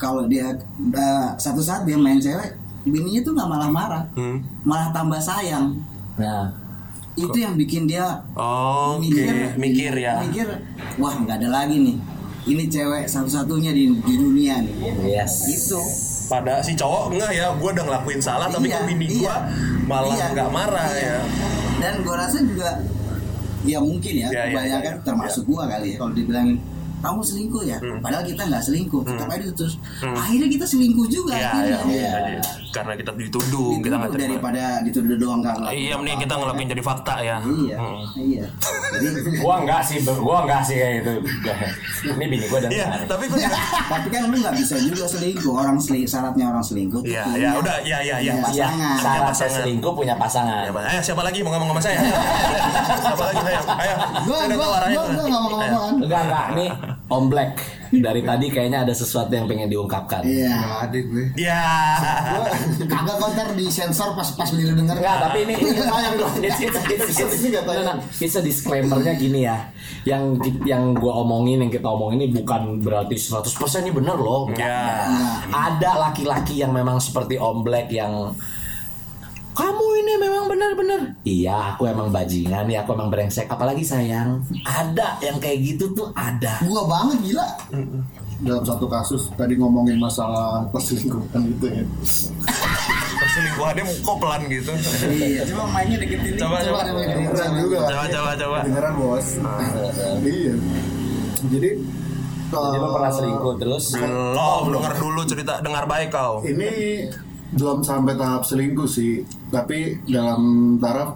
kalau 0.00 0.24
dia 0.28 0.52
eh, 0.94 1.28
satu 1.36 1.60
saat 1.60 1.84
dia 1.84 1.96
main 1.96 2.20
cewek 2.20 2.54
bininya 2.86 3.20
tuh 3.24 3.32
nggak 3.32 3.48
malah 3.48 3.70
marah. 3.72 4.04
Hmm. 4.12 4.44
malah 4.68 4.92
tambah 4.92 5.18
sayang. 5.18 5.72
Nah, 6.20 6.52
itu 7.16 7.36
yang 7.36 7.54
bikin 7.56 7.88
dia 7.88 8.20
Oh, 8.36 9.00
Oke, 9.00 9.24
mikir 9.56 9.92
ya. 9.96 10.20
mikir 10.20 10.46
wah 11.00 11.16
nggak 11.16 11.40
ada 11.40 11.48
lagi 11.50 11.76
nih 11.80 11.96
ini 12.46 12.64
cewek 12.70 13.10
satu-satunya 13.10 13.74
di, 13.74 13.90
di 13.90 14.14
dunia 14.14 14.62
nih 14.62 14.74
yes. 15.02 15.50
itu 15.50 15.80
Pada 16.26 16.58
si 16.58 16.74
cowok 16.74 17.14
enggak 17.14 17.30
ya, 17.32 17.54
gua 17.54 17.70
udah 17.70 17.84
ngelakuin 17.86 18.18
salah 18.18 18.50
tapi 18.50 18.66
Iya, 18.66 18.78
kok 18.78 18.84
bini 18.86 19.06
iya. 19.06 19.18
gua 19.22 19.34
malah 19.86 20.14
Iya, 20.14 20.26
nggak 20.34 20.50
marah 20.50 20.88
iya. 20.90 21.06
ya. 21.06 21.18
dan 21.78 21.94
gua 22.02 22.14
rasa 22.18 22.38
juga 22.42 22.70
ya 23.62 23.78
mungkin 23.82 24.14
ya 24.14 24.28
iya, 24.30 24.42
kebanyakan 24.50 24.94
iya. 24.94 25.02
termasuk 25.02 25.42
gua 25.46 25.62
kali 25.66 25.94
ya 25.94 25.96
kalau 25.98 26.12
dibilangin 26.14 26.58
kamu 27.06 27.20
selingkuh 27.22 27.62
ya 27.62 27.78
Hmm. 27.78 27.98
padahal 27.98 28.22
kita 28.22 28.42
nggak 28.42 28.62
selingkuh 28.62 29.00
tetap 29.02 29.28
aja 29.28 29.46
terus 29.52 29.74
akhirnya 30.02 30.48
kita 30.50 30.64
selingkuh 30.64 31.06
juga 31.06 31.32
Iya, 31.32 31.48
akhirnya 31.48 31.78
iya, 31.88 32.10
iya. 32.30 32.42
Karena 32.68 32.92
kita 32.92 33.08
dituduh, 33.10 33.78
kita 33.78 33.94
nggak 33.94 34.10
Dituduh 34.10 34.24
daripada 34.28 34.62
dituduh 34.82 35.16
doang 35.16 35.40
nggak 35.40 35.54
ngelakuin 35.56 35.78
Iya, 35.78 35.94
mending 35.96 36.18
kita 36.18 36.34
ngelakuin 36.34 36.60
kan? 36.60 36.72
jadi 36.72 36.82
fakta 36.84 37.14
ya. 37.18 37.36
iya 37.40 37.76
Hmm. 37.76 38.04
iya 38.16 38.44
jadi 38.92 39.06
Gua 39.42 39.54
enggak 39.58 39.80
sih, 39.82 39.96
gua 40.02 40.36
enggak 40.42 40.62
sih 40.62 40.74
kayak 40.74 40.92
gitu. 40.98 41.12
Ini 42.06 42.24
bini 42.26 42.46
gua 42.46 42.58
dengar. 42.58 42.72
Iya, 42.72 42.86
tapi 43.04 43.24
tapi 43.92 44.06
kan 44.08 44.22
lu 44.26 44.36
nggak 44.36 44.54
bisa 44.54 44.74
juga 44.78 45.04
selingkuh 45.06 45.52
orang 45.52 45.76
selingkuh 45.76 46.08
syaratnya 46.08 46.44
orang 46.46 46.60
selingkuh 46.60 47.00
Iya, 47.02 47.24
ya 47.34 47.50
udah, 47.54 47.76
iya, 47.80 47.98
iya, 48.00 48.16
iya. 48.18 48.32
punya 48.34 48.52
Ya, 48.52 48.66
pasangan 48.68 48.96
syarat 48.96 49.22
saya 49.26 49.30
pasangan. 49.30 49.56
selingkuh 49.58 49.92
punya 49.92 50.14
pasangan. 50.16 50.62
Ya. 50.64 50.80
Ayo 50.88 51.00
siapa 51.02 51.22
lagi 51.22 51.38
mau 51.40 51.50
ngomong 51.52 51.68
sama 51.72 51.82
saya? 51.82 51.98
Siapa 53.06 53.22
lagi? 53.24 53.40
Ayo, 53.42 53.60
ayo. 53.62 53.94
Gua 54.24 54.38
gua 54.46 54.66
gua 54.76 55.04
nggak 55.06 55.40
mau 55.40 55.50
ngomong 55.50 55.60
kan. 55.60 55.92
Enggak, 55.98 56.20
enggak. 56.22 56.44
Nih, 56.52 56.70
Om 57.06 57.30
Black. 57.30 57.62
Dari 57.86 58.18
tadi 58.26 58.50
kayaknya 58.50 58.82
ada 58.82 58.90
sesuatu 58.90 59.30
yang 59.30 59.46
pengen 59.46 59.70
diungkapkan. 59.70 60.26
Iya. 60.26 60.58
Nggak 60.58 60.80
ada 60.90 60.98
gue. 61.06 61.24
Ya. 61.38 61.62
Gua 62.34 62.46
kagak 62.82 63.16
konter 63.22 63.46
di 63.54 63.66
sensor 63.70 64.18
pas 64.18 64.26
pas 64.34 64.50
Lili 64.50 64.74
denger. 64.74 64.98
Enggak, 64.98 65.16
tapi 65.22 65.46
ini 65.46 65.54
ini 65.54 65.70
sayang 65.86 66.14
dong. 66.18 66.34
it's, 66.42 66.58
it's, 66.58 66.74
it's, 66.90 67.06
it's, 67.14 67.46
Ini 67.46 67.62
nah, 67.62 68.02
it's 68.02 68.34
a 68.34 68.42
disclaimernya 68.42 69.14
gini 69.14 69.46
ya. 69.46 69.70
Yang 70.02 70.50
yang 70.66 70.98
gua 70.98 71.22
omongin 71.22 71.62
yang 71.62 71.70
kita 71.70 71.86
omongin 71.86 72.26
ini 72.26 72.42
bukan 72.42 72.82
berarti 72.82 73.14
100% 73.14 73.86
ini 73.86 73.92
bener 73.94 74.18
loh. 74.18 74.50
Enggak. 74.50 74.66
Ya. 74.66 75.06
Ada 75.54 76.10
laki-laki 76.10 76.58
yang 76.58 76.74
memang 76.74 76.98
seperti 76.98 77.38
Om 77.38 77.62
Black 77.62 77.86
yang 77.94 78.34
kamu 79.56 79.86
ini 80.04 80.12
memang 80.20 80.44
benar-benar 80.46 81.00
iya 81.24 81.72
aku 81.72 81.88
emang 81.88 82.12
bajingan 82.12 82.68
ya 82.68 82.84
aku 82.84 82.92
emang 82.92 83.08
brengsek 83.08 83.48
apalagi 83.48 83.80
sayang 83.80 84.44
ada 84.62 85.16
yang 85.24 85.40
kayak 85.40 85.64
gitu 85.64 85.88
tuh 85.96 86.12
ada 86.12 86.60
Gua 86.62 86.84
banget 86.84 87.32
gila. 87.32 87.46
Dalam 88.36 88.60
satu 88.68 88.84
kasus 88.84 89.32
tadi 89.32 89.56
ngomongin 89.56 89.96
masalah 89.96 90.68
perselingkuhan 90.68 91.40
gitu 91.56 91.72
ya. 91.72 91.84
Perselingkuhannya 93.16 93.82
kok 94.04 94.16
pelan 94.20 94.42
gitu. 94.52 94.72
iya 95.08 95.40
cuma 95.48 95.64
mainnya 95.72 95.96
dikit 96.04 96.20
ini 96.20 96.36
Coba, 96.36 96.60
coba. 96.60 96.80
Kedengeran 96.84 97.50
juga. 97.56 97.78
Coba, 97.88 98.04
coba, 98.12 98.30
coba. 98.36 98.58
Kedengeran 98.60 98.92
bos. 99.00 99.26
iya. 100.20 100.54
Jadi 101.48 101.70
jadi 102.46 102.78
lo 102.78 102.86
eh, 102.86 102.92
pernah 102.94 103.10
selingkuh 103.10 103.54
terus 103.58 103.84
Belum, 103.96 104.62
dengar 104.70 104.94
dulu 105.00 105.20
cerita, 105.26 105.58
dengar 105.64 105.84
baik 105.88 106.12
kau. 106.14 106.44
Ini 106.46 106.70
belum 107.48 107.78
sampai 107.80 108.14
tahap 108.14 108.42
selingkuh 108.42 108.86
sih, 108.86 109.22
tapi 109.48 110.02
dalam 110.04 110.42
taraf 110.76 111.14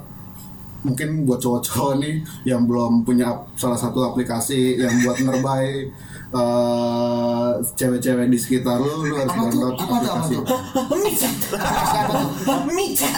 mungkin 0.80 1.24
buat 1.24 1.36
cowok-cowok 1.38 1.94
nih 1.98 2.14
yang 2.46 2.64
belum 2.64 3.02
punya 3.02 3.28
salah 3.52 3.76
satu 3.76 4.00
aplikasi 4.02 4.76
yang 4.76 5.02
buat 5.02 5.18
ngerbai 5.18 5.92
eh, 6.40 7.50
cewek-cewek 7.74 8.26
di 8.26 8.38
sekitar 8.38 8.78
lu, 8.78 9.04
lu 9.04 9.14
harus 9.14 9.28
download 9.30 9.74
Apa 9.74 9.84
tuh? 9.84 9.92
Apa 9.92 9.98
aplikasi. 10.16 10.32
tuh? 10.32 11.58
Siapa 11.90 12.12
tuh? 12.14 12.30
micet 12.70 13.12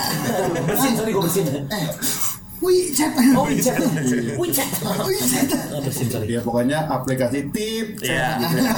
bersihin 0.64 0.94
sorry 0.96 1.10
gue 1.12 1.22
bersihin 1.22 1.62
Eh, 1.68 1.86
wih 2.62 2.88
chat. 2.88 3.10
oh 3.34 3.44
micet 3.44 3.74
micet 3.74 4.68
Wih 5.02 5.18
chat. 5.20 5.50
bersihin 5.76 6.08
sorry 6.08 6.30
Ya 6.30 6.40
pokoknya 6.40 6.78
aplikasi 6.86 7.50
tip. 7.50 7.98
Iya. 7.98 8.38
gitu 8.38 8.56
ya. 8.62 8.72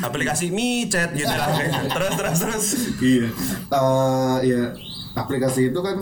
Aplikasi 0.00 0.46
micet 0.48 1.10
gitu 1.12 1.28
lah. 1.28 1.48
Terus, 1.88 2.12
terus, 2.14 2.38
terus. 2.38 2.66
iya 3.00 3.26
Eh, 3.68 4.36
ya 4.46 4.62
aplikasi 5.12 5.68
itu 5.68 5.78
kan 5.78 5.96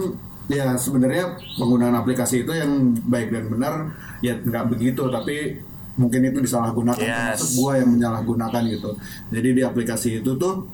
ya 0.47 0.77
sebenarnya 0.77 1.25
penggunaan 1.57 1.95
aplikasi 1.95 2.43
itu 2.43 2.53
yang 2.53 2.71
baik 3.03 3.31
dan 3.31 3.49
benar 3.49 3.75
ya 4.21 4.37
nggak 4.37 4.69
begitu 4.69 5.07
tapi 5.07 5.63
mungkin 5.95 6.25
itu 6.25 6.39
disalahgunakan 6.39 6.99
Yes. 6.99 7.37
termasuk 7.37 7.51
gua 7.55 7.73
yang 7.77 7.89
menyalahgunakan 7.91 8.63
gitu 8.67 8.91
jadi 9.29 9.49
di 9.51 9.63
aplikasi 9.63 10.21
itu 10.21 10.37
tuh 10.37 10.65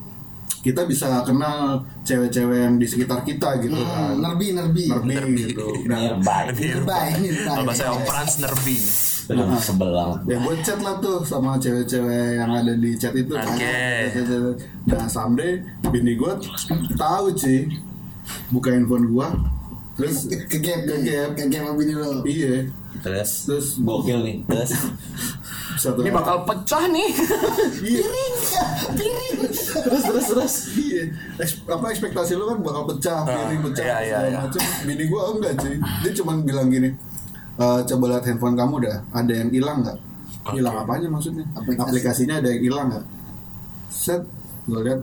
kita 0.59 0.85
bisa 0.85 1.23
kenal 1.23 1.81
cewek-cewek 2.03 2.59
yang 2.59 2.75
di 2.77 2.87
sekitar 2.87 3.23
kita 3.23 3.63
gitu 3.63 3.79
kan. 3.79 4.19
Nerbi 4.19 4.53
nerbi. 4.53 4.85
nerbi 4.91 5.43
gitu. 5.55 5.67
Nah 5.89 5.99
nearby. 6.19 6.43
Nearby, 6.51 7.07
nearby. 7.23 7.47
Kalau 7.47 7.65
bahasa 7.65 7.85
Om 7.95 8.03
Frans 8.05 8.35
nerbi. 8.43 8.79
Bener, 9.29 9.45
sebelah 9.61 10.25
ya 10.25 10.41
gue 10.41 10.55
chat 10.65 10.81
lah 10.81 10.97
tuh 10.99 11.21
sama 11.21 11.61
cewek-cewek 11.61 12.41
yang 12.41 12.49
ada 12.49 12.73
di 12.73 12.97
chat 12.97 13.13
itu 13.13 13.37
kan. 13.37 13.45
Oke. 13.45 14.09
nah 14.89 15.05
someday 15.05 15.61
bini 15.93 16.17
gue 16.17 16.33
tahu 16.97 17.37
sih 17.37 17.69
buka 18.49 18.73
handphone 18.73 19.13
gue 19.13 19.29
terus 20.01 20.33
Ke 20.49 20.57
gap, 20.65 20.81
ke 20.81 20.97
gap 21.05 21.31
ke 21.37 21.45
gap 21.45 21.61
sama 21.61 21.73
bini 21.77 21.93
lo. 21.93 22.25
iya. 22.25 22.65
Terus? 22.99 23.47
Terus 23.47 23.69
gokil 23.79 24.19
nih. 24.25 24.37
terus 24.49 24.73
satu 25.79 25.99
ini 26.03 26.11
bakal 26.11 26.43
pecah 26.45 26.85
nih. 26.91 27.09
Iya. 27.79 28.07
Terus 29.59 30.03
terus 30.03 30.27
terus. 30.27 30.55
Iya. 30.75 31.03
Eks- 31.39 31.63
apa 31.65 31.87
ekspektasi 31.95 32.35
lu 32.35 32.45
kan 32.51 32.59
bakal 32.61 32.83
pecah 32.91 33.23
piring 33.25 33.61
pecah 33.71 33.85
iya, 33.87 33.97
iya, 34.03 34.19
segala 34.19 34.29
iya. 34.29 34.39
macem. 34.43 34.61
Bini 34.85 35.05
gue 35.07 35.23
enggak 35.23 35.53
cuy. 35.59 35.77
Dia 35.79 36.13
cuman 36.19 36.37
bilang 36.43 36.69
gini 36.69 36.91
"Eh, 37.59 37.81
coba 37.87 38.05
lihat 38.15 38.25
handphone 38.27 38.57
kamu 38.59 38.75
dah. 38.87 38.97
Ada 39.15 39.33
yang 39.35 39.51
hilang 39.51 39.79
nggak? 39.87 39.99
Hilang 40.55 40.77
apanya 40.81 41.09
maksudnya? 41.11 41.45
Aplikasi. 41.55 41.87
aplikasinya 41.91 42.35
ada 42.41 42.49
yang 42.51 42.63
hilang 42.63 42.87
nggak? 42.91 43.05
Set 43.91 44.23
gue 44.69 44.81
lihat 44.85 45.01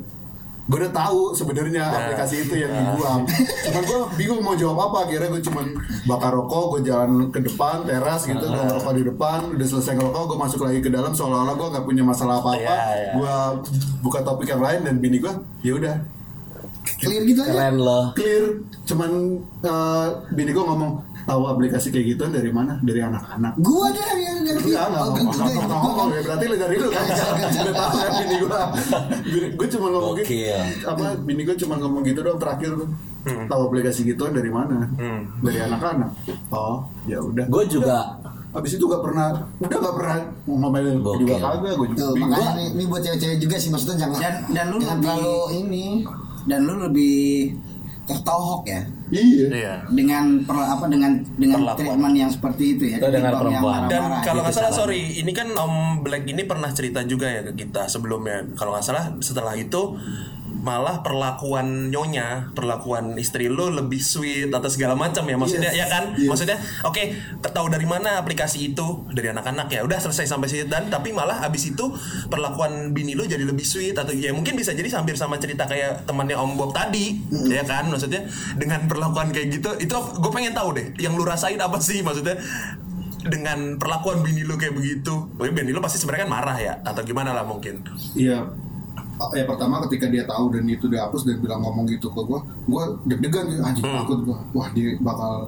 gue 0.66 0.78
udah 0.82 0.94
tahu 0.94 1.38
sebenarnya 1.38 1.86
aplikasi 1.94 2.50
itu 2.50 2.58
yang 2.58 2.74
dibuang 2.74 3.22
cuman 3.70 3.82
gue 3.86 4.00
bingung 4.18 4.42
mau 4.42 4.58
jawab 4.58 4.90
apa 4.90 5.06
akhirnya 5.06 5.30
gue 5.30 5.44
cuman 5.46 5.66
bakar 6.10 6.34
rokok 6.34 6.64
gue 6.78 6.90
jalan 6.90 7.30
ke 7.30 7.38
depan 7.38 7.86
teras 7.86 8.26
gitu 8.26 8.42
gue 8.42 8.64
ngerokok 8.66 8.94
di 8.98 9.04
depan 9.06 9.40
udah 9.54 9.68
selesai 9.68 9.94
ngerokok 9.94 10.24
gue 10.26 10.38
masuk 10.42 10.60
lagi 10.66 10.80
ke 10.82 10.90
dalam 10.90 11.14
seolah-olah 11.14 11.54
gue 11.54 11.68
nggak 11.70 11.86
punya 11.86 12.04
masalah 12.06 12.42
apa-apa. 12.42 12.62
Iya, 12.62 12.78
iya. 12.98 13.12
gue 13.14 13.36
buka 14.02 14.20
topik 14.26 14.50
yang 14.50 14.62
lain 14.62 14.82
dan 14.86 14.96
bini 14.98 15.18
gue 15.22 15.34
ya 15.62 15.74
udah. 15.78 15.96
Clear 16.86 17.22
gitu 17.26 17.42
aja. 17.42 17.52
keren 17.54 17.78
loh. 17.82 18.06
Clear. 18.14 18.62
Cuman 18.86 19.12
eh, 19.66 20.08
bini 20.34 20.52
gue 20.54 20.66
ngomong 20.66 20.92
tahu 21.26 21.42
aplikasi 21.48 21.90
kayak 21.90 22.06
gitu 22.14 22.24
dari 22.28 22.50
mana? 22.50 22.78
Dari 22.80 23.02
anak-anak. 23.02 23.54
Gua 23.58 23.90
yang 23.90 24.18
yang 24.18 24.38
Enggak, 24.46 24.86
enggak 24.88 25.02
Oh, 25.02 25.10
ngomong, 25.10 25.28
juga 25.28 25.44
ngomong, 25.44 25.58
itu. 25.58 25.76
ngomong, 25.76 26.08
ya 26.08 26.22
berarti 26.22 26.46
lu 26.46 26.56
dari 26.56 26.76
lu 26.78 26.88
kan. 26.88 27.04
Udah 27.06 27.74
tahu 27.76 27.96
kan 27.96 28.12
bini 28.16 28.36
gua. 28.38 28.60
Bini- 29.26 29.52
Gue 29.56 29.68
cuma 29.68 29.88
ngomong 29.90 30.14
gitu. 30.16 30.32
Apa, 30.86 31.04
bini 31.20 31.42
gue 31.44 31.56
cuma 31.58 31.74
ngomong 31.76 32.02
gitu 32.04 32.20
dong 32.22 32.38
terakhir 32.38 32.72
tuh. 32.74 32.90
Tahu 33.26 33.62
aplikasi 33.66 34.00
gituan 34.06 34.32
dari 34.32 34.50
mana? 34.50 34.86
Dari 35.42 35.60
anak-anak. 35.62 36.10
Oh, 36.50 36.86
ya 37.04 37.18
udah. 37.20 37.46
Gue 37.46 37.66
juga 37.66 38.22
Abis 38.56 38.80
itu 38.80 38.88
gak 38.88 39.04
pernah, 39.04 39.36
udah 39.60 39.78
gak 39.84 39.96
pernah 40.00 40.16
ngomelin 40.48 41.04
juga 41.04 41.36
kagak 41.36 41.76
Gue 41.76 41.92
juga 41.92 42.00
Tuh, 42.00 42.12
bingung. 42.16 42.32
makanya 42.32 42.52
ini, 42.56 42.66
ini 42.72 42.84
buat 42.88 43.02
cewek-cewek 43.04 43.38
juga 43.38 43.56
sih 43.60 43.68
maksudnya 43.68 43.98
jangan 44.00 44.16
dan 44.16 44.34
dan 44.48 44.66
lu 44.66 44.78
jangan 44.80 44.96
lebih 44.96 45.04
terlalu 45.04 45.36
ini. 45.60 45.86
dan 46.46 46.60
lu 46.64 46.74
lebih 46.80 47.20
tertohok 48.06 48.62
ya 48.64 48.82
Iya 49.06 49.46
Iya. 49.54 49.74
dengan 49.88 50.42
per, 50.42 50.58
apa 50.58 50.90
dengan 50.90 51.22
dengan 51.38 51.62
Perlakuan. 51.62 51.78
treatment 51.78 52.16
yang 52.18 52.32
seperti 52.34 52.64
itu 52.74 52.84
ya 52.90 52.98
Itu 52.98 53.08
dengan 53.14 53.34
perempuan. 53.38 53.80
Dan 53.86 54.02
kalau 54.26 54.42
nggak 54.42 54.50
Itu 54.50 54.60
salah, 54.60 54.74
sorry, 54.74 55.02
ini 55.22 55.30
kan 55.30 55.48
Om 55.50 56.02
Black 56.02 56.26
ini 56.26 56.42
pernah 56.44 56.74
cerita 56.74 57.06
juga 57.06 57.30
ya 57.30 57.42
ke 57.42 57.54
kita 57.54 57.86
sebelumnya. 57.86 58.42
Kalau 58.54 58.74
nggak 58.74 58.82
salah, 58.82 59.14
setelah 59.22 59.54
itu 59.54 59.94
malah 60.66 61.06
perlakuan 61.06 61.94
nyonya, 61.94 62.50
perlakuan 62.58 63.14
istri 63.22 63.46
lo 63.46 63.70
lebih 63.70 64.02
sweet 64.02 64.50
atau 64.50 64.66
segala 64.66 64.98
macam 64.98 65.22
ya 65.30 65.38
maksudnya 65.38 65.70
Yes. 65.70 65.78
ya 65.78 65.86
kan? 65.86 66.04
Yes. 66.18 66.26
Maksudnya 66.26 66.58
oke, 66.82 67.04
tahu 67.46 67.70
dari 67.70 67.86
mana 67.86 68.18
aplikasi 68.18 68.74
itu 68.74 69.06
dari 69.14 69.30
anak-anak 69.30 69.70
ya. 69.70 69.86
Udah 69.86 70.02
selesai 70.02 70.26
sampai 70.26 70.50
situ 70.50 70.66
dan 70.66 70.90
tapi 70.90 71.14
malah 71.14 71.46
abis 71.46 71.70
itu 71.70 71.86
perlakuan 72.34 72.98
bini 72.98 73.14
lo 73.14 73.30
jadi 73.30 73.46
lebih 73.46 73.62
sweet 73.62 73.94
atau 73.94 74.10
ya 74.10 74.34
mungkin 74.34 74.58
bisa 74.58 74.74
jadi 74.74 74.90
hampir 74.98 75.14
sama 75.14 75.38
cerita 75.38 75.70
kayak 75.70 76.10
temannya 76.10 76.34
Om 76.34 76.58
Bob 76.58 76.74
tadi, 76.74 77.22
ya 77.46 77.62
kan? 77.62 77.86
Maksudnya 77.94 78.26
dengan 78.58 78.90
perlakuan 78.90 79.30
kayak 79.30 79.62
gitu, 79.62 79.70
itu 79.78 79.94
gue 79.94 80.32
pengen 80.34 80.58
tahu 80.58 80.74
deh, 80.74 80.98
yang 80.98 81.14
lu 81.14 81.22
rasain 81.22 81.62
apa 81.62 81.78
sih 81.78 82.02
maksudnya? 82.02 82.42
dengan 83.26 83.82
perlakuan 83.82 84.22
bini 84.22 84.46
lu 84.46 84.54
kayak 84.54 84.78
begitu, 84.78 85.34
bini 85.42 85.74
lu 85.74 85.82
pasti 85.82 85.98
sebenarnya 85.98 86.30
kan 86.30 86.32
marah 86.32 86.58
ya 86.62 86.74
atau 86.86 87.02
gimana 87.02 87.34
lah 87.34 87.42
mungkin. 87.42 87.82
Iya 88.14 88.65
ya 89.36 89.44
pertama 89.48 89.80
ketika 89.88 90.12
dia 90.12 90.24
tahu 90.28 90.52
dan 90.52 90.68
itu 90.68 90.86
dihapus 90.92 91.24
dan 91.24 91.40
bilang 91.40 91.64
ngomong 91.64 91.88
gitu 91.88 92.12
ke 92.12 92.22
gue 92.24 92.40
gue 92.68 92.84
deg-degan 93.08 93.46
sih 93.48 93.60
anjing 93.64 93.86
takut 93.88 94.20
gue 94.28 94.38
wah 94.52 94.68
dia 94.76 95.00
bakal 95.00 95.48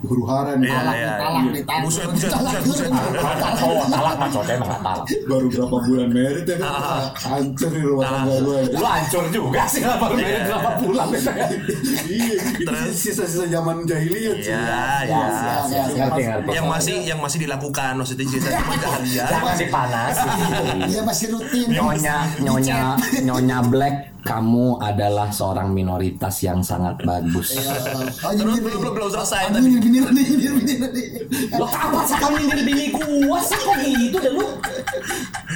huru 0.00 0.24
hara 0.24 0.56
nih. 0.56 0.64
Iya, 0.64 0.80
talak 0.80 0.94
iya. 0.96 1.04
nih 1.04 1.20
talak 1.20 1.42
nih 1.44 1.62
talak 1.62 1.82
Buset, 1.84 2.06
buset, 2.08 2.32
buset, 2.64 2.88
talak 2.88 4.14
mah 4.16 4.28
cowok 4.32 4.48
emang 4.48 4.70
talak 4.80 5.04
baru 5.28 5.46
berapa 5.46 5.76
bulan 5.84 6.08
merit 6.08 6.44
ya 6.44 6.56
kan? 6.56 6.72
Hancur 7.20 7.70
di 7.70 7.82
rumah 7.82 8.04
tangga 8.06 8.36
gue 8.40 8.58
lu 8.70 8.86
hancur 8.86 9.24
juga 9.28 9.62
sih 9.66 9.80
nggak 9.80 9.98
baru 9.98 10.14
beda 10.16 10.40
berapa 10.48 10.70
bulan 10.80 11.06
iya 12.08 12.34
itu 12.34 12.64
Terus? 12.64 12.92
sisa-sisa 12.96 13.44
zaman 13.46 13.76
jahiliyah 13.84 14.34
sih 14.38 14.48
Iya, 14.50 14.58
Ya, 14.60 14.82
iya. 15.04 15.84
ya, 15.92 16.06
ya. 16.16 16.34
Yang 16.48 16.66
masih 16.66 16.94
yang 17.04 17.20
masih 17.20 17.38
dilakukan 17.40 17.92
maksudnya 17.94 18.24
cerita 18.24 18.48
cuma 18.56 18.74
jahiliyah. 18.76 19.26
jangan 19.28 19.54
dipanas 19.54 20.16
Dia 20.86 21.02
masih 21.04 21.26
rutin. 21.30 21.66
nyonya 21.70 22.16
nyonya 22.40 22.78
nyonya 23.20 23.58
black 23.68 23.96
kamu 24.20 24.76
adalah 24.78 25.32
seorang 25.32 25.72
minoritas 25.72 26.44
yang 26.44 26.60
sangat 26.60 27.00
bagus. 27.00 27.56
Oh, 28.20 28.28
belum 28.28 28.52
belum 28.60 28.92
belum 28.92 29.08
selesai 29.08 29.48
tadi. 29.48 29.80
Nyindir 29.90 30.06
bini 30.06 30.06
lu 30.06 30.10
nih, 30.14 30.24
nyindir 30.30 30.52
bini 30.54 30.74
lu 30.78 30.88
nih. 30.94 31.06
lo 31.58 31.66
apa 31.66 31.98
sih 32.06 32.16
kamu 32.16 32.36
nyindir 32.38 32.62
bini 32.62 32.84
gua 32.94 33.38
sih 33.42 33.58
kok 33.58 33.76
gitu 33.82 34.18
dah 34.22 34.32
lu 34.32 34.46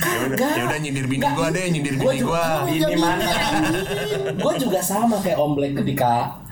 Ya 0.05 0.27
udah, 0.31 0.51
ya 0.57 0.63
udah 0.69 0.79
nyindir 0.83 1.07
bini 1.07 1.23
gua 1.23 1.47
deh, 1.55 1.65
nyindir 1.71 1.95
Gua 1.97 2.13
bini 2.13 2.23
gua. 2.27 2.45
Ini 2.69 2.97
mana? 2.99 3.25
gue 4.35 4.53
juga 4.61 4.81
sama 4.83 5.17
kayak 5.23 5.39
Om 5.39 5.53
Black 5.57 5.73
ketika 5.81 6.43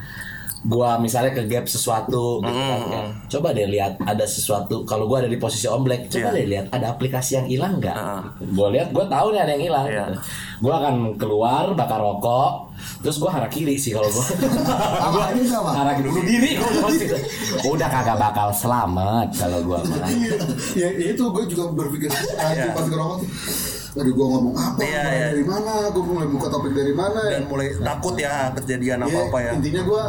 gua 0.65 0.95
misalnya 0.97 1.33
ke 1.33 1.43
gap 1.45 1.67
sesuatu 1.67 2.39
gitu 2.39 2.55
kan, 2.55 2.81
ya. 2.87 3.03
coba 3.29 3.51
deh 3.51 3.67
lihat 3.67 3.99
ada 4.01 4.23
sesuatu 4.23 4.83
kalau 4.83 5.05
gua 5.05 5.19
ada 5.19 5.27
di 5.27 5.35
posisi 5.35 5.67
Om 5.67 5.83
Black 5.83 6.07
coba 6.07 6.29
Iya. 6.29 6.37
deh 6.37 6.47
lihat 6.49 6.67
ada 6.71 6.87
aplikasi 6.91 7.35
yang 7.35 7.47
hilang 7.47 7.75
nggak 7.77 7.93
Heeh. 7.93 8.23
gue 8.49 8.69
lihat 8.71 8.89
gue 8.91 9.05
tahu 9.05 9.27
nih 9.31 9.41
ada 9.41 9.53
yang 9.53 9.65
hilang 9.65 9.87
Iya. 9.87 10.05
gitu. 10.07 10.19
gue 10.63 10.73
akan 10.73 10.95
keluar 11.17 11.65
bakar 11.73 11.99
rokok 11.99 12.71
terus 12.99 13.17
gue 13.17 13.27
hara 13.27 13.47
kiri 13.47 13.75
sih 13.75 13.91
kalau 13.91 14.07
ini 14.07 15.43
apa? 15.59 15.71
hara 15.75 15.93
bunuh 15.99 16.23
diri 16.23 16.51
gua 16.55 17.71
udah 17.75 17.89
kagak 17.89 18.17
bakal 18.17 18.49
selamat 18.53 19.27
kalau 19.35 19.59
gue 19.61 19.79
mah 19.83 20.07
ya 20.75 20.89
itu 20.95 21.23
gue 21.25 21.45
juga 21.49 21.65
berpikir 21.73 22.07
anjing 22.39 22.71
pas 22.71 22.87
ngerokok 22.87 23.19
aduh 23.93 24.09
gue 24.11 24.27
ngomong 24.27 24.55
apa 24.55 24.79
Iya, 24.79 24.89
mulai 24.99 25.13
iya. 25.13 25.27
dari 25.29 25.45
mana 25.45 25.73
gue 25.87 26.03
mulai 26.03 26.27
buka 26.27 26.47
topik 26.49 26.73
dari 26.73 26.93
mana 26.93 27.21
Dan 27.29 27.45
mulai 27.45 27.69
takut 27.75 28.15
ya 28.17 28.49
kejadian 28.55 28.99
Iya, 28.99 29.07
apa-apa 29.07 29.39
ya. 29.39 29.51
intinya 29.53 29.83
gue 29.83 30.03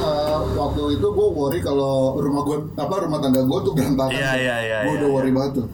eh, 0.00 0.38
waktu 0.54 0.82
itu 0.94 1.06
gue 1.06 1.28
worry 1.30 1.60
kalau 1.60 1.92
rumah 2.16 2.42
gue 2.42 2.56
apa 2.74 2.94
rumah 2.98 3.18
tangga 3.18 3.42
gue 3.42 3.58
tuh 3.60 3.72
berantakan 3.72 4.10
Iya, 4.10 4.32
iya, 4.34 4.56
iya, 4.58 4.78
gue 4.80 4.86
iya, 4.86 4.96
udah 4.96 5.06
iya. 5.06 5.14
worry 5.14 5.30
banget 5.30 5.52
tuh 5.54 5.66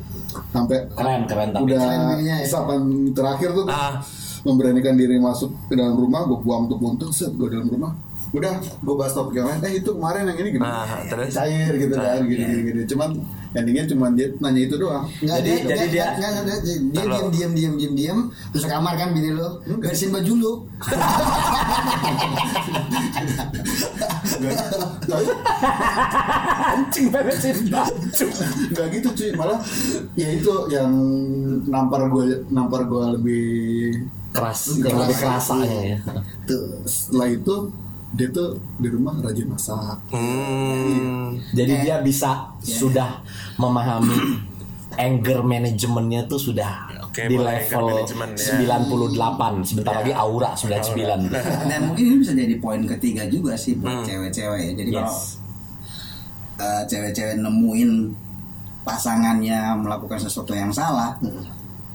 sampai 0.49 0.79
keren 0.90 1.21
keren 1.25 1.49
tapi 1.49 1.62
udah 1.64 1.79
Keren 1.79 2.01
bininya 2.11 2.37
ya. 2.37 2.45
isapan 2.45 2.81
terakhir 3.11 3.51
tuh 3.55 3.64
Ah. 3.66 4.03
memberanikan 4.42 4.95
diri 4.95 5.16
masuk 5.16 5.51
ke 5.66 5.75
dalam 5.75 5.95
rumah 5.95 6.23
gue 6.23 6.38
buang 6.38 6.66
tuh 6.66 6.77
puntung 6.77 7.11
set 7.11 7.31
gue 7.33 7.47
dalam 7.47 7.66
rumah 7.66 7.95
udah 8.37 8.53
gue 8.61 8.94
bahas 8.94 9.12
topik 9.12 9.35
yang 9.35 9.49
lain. 9.49 9.61
Eh 9.62 9.72
itu 9.77 9.90
kemarin 9.90 10.22
yang 10.25 10.37
ini 10.37 10.49
gini 10.53 10.62
Ah, 10.62 11.01
terus? 11.05 11.33
cair 11.33 11.72
gitu 11.75 11.94
kan 11.94 12.20
gini 12.22 12.42
gini 12.44 12.62
gini 12.64 12.83
cuman 12.87 13.11
endingnya 13.53 13.85
cuman 13.87 14.11
dia 14.12 14.29
nanya 14.37 14.61
itu 14.62 14.77
doang. 14.77 15.05
Nggak, 15.16 15.37
Jadi- 15.38 15.49
dia, 15.49 15.64
jadi 15.64 15.77
dia, 15.79 15.88
dia- 15.88 16.12
nggak, 16.12 16.31
nggak, 16.31 16.44
nggak, 16.44 16.59
dia 16.61 16.77
Ntar 16.77 17.05
diam 17.07 17.25
lo. 17.25 17.31
diam 17.31 17.53
diam 17.53 17.75
diam 17.75 17.94
diam 17.94 18.18
terus 18.51 18.62
ke 18.62 18.70
kamar 18.70 18.94
kan 18.94 19.09
bini 19.11 19.31
lu 19.33 19.49
bersihin 19.79 20.12
baju 20.12 20.35
Tapi 25.07 25.25
anjing 26.66 27.07
beresin 27.09 27.57
baju 27.66 28.27
nggak 28.70 28.87
gitu 28.92 29.09
cuy. 29.14 29.31
Malah 29.35 29.59
ya 30.14 30.29
itu 30.31 30.53
yang 30.68 30.90
nampar 31.64 32.07
gue 32.07 32.25
nampar 32.49 32.85
gue 32.85 33.05
lebih 33.16 33.46
keras. 34.31 34.77
Keras. 34.77 35.01
lebih 35.01 35.16
kerasanya 35.16 35.81
ya. 35.87 35.99
Tuh 36.44 36.85
setelah 36.85 37.29
itu 37.31 37.55
dia 38.14 38.29
tuh 38.31 38.55
di 38.79 38.88
rumah 38.88 39.19
rajin 39.19 39.49
masak. 39.51 39.99
Hmm. 40.14 41.35
Jadi 41.51 41.73
Eh, 41.75 41.81
dia 41.83 41.97
bisa 42.01 42.55
sudah 42.61 43.21
memahami 43.59 44.47
anger 44.97 45.42
manajemennya 45.42 46.25
tuh 46.25 46.40
sudah 46.40 46.88
Oke, 47.05 47.29
di 47.29 47.37
level 47.37 48.07
management, 48.07 48.33
ya. 48.38 48.81
98 48.81 49.66
sebentar 49.66 49.92
lagi 50.01 50.12
aura 50.14 50.57
99 50.57 51.29
dan 51.71 51.81
mungkin 51.85 52.05
ini 52.09 52.16
bisa 52.23 52.33
jadi 52.33 52.57
poin 52.57 52.81
ketiga 52.87 53.27
juga 53.29 53.53
sih 53.59 53.77
buat 53.77 54.07
cewek-cewek 54.07 54.61
ya. 54.61 54.73
Jadi 54.73 54.90
kalau 54.95 55.11
yes 55.11 55.42
eh, 56.57 56.83
cewek-cewek 56.88 57.37
nemuin 57.37 57.90
pasangannya 58.81 59.77
melakukan 59.77 60.16
sesuatu 60.16 60.55
yang 60.55 60.73
salah 60.73 61.19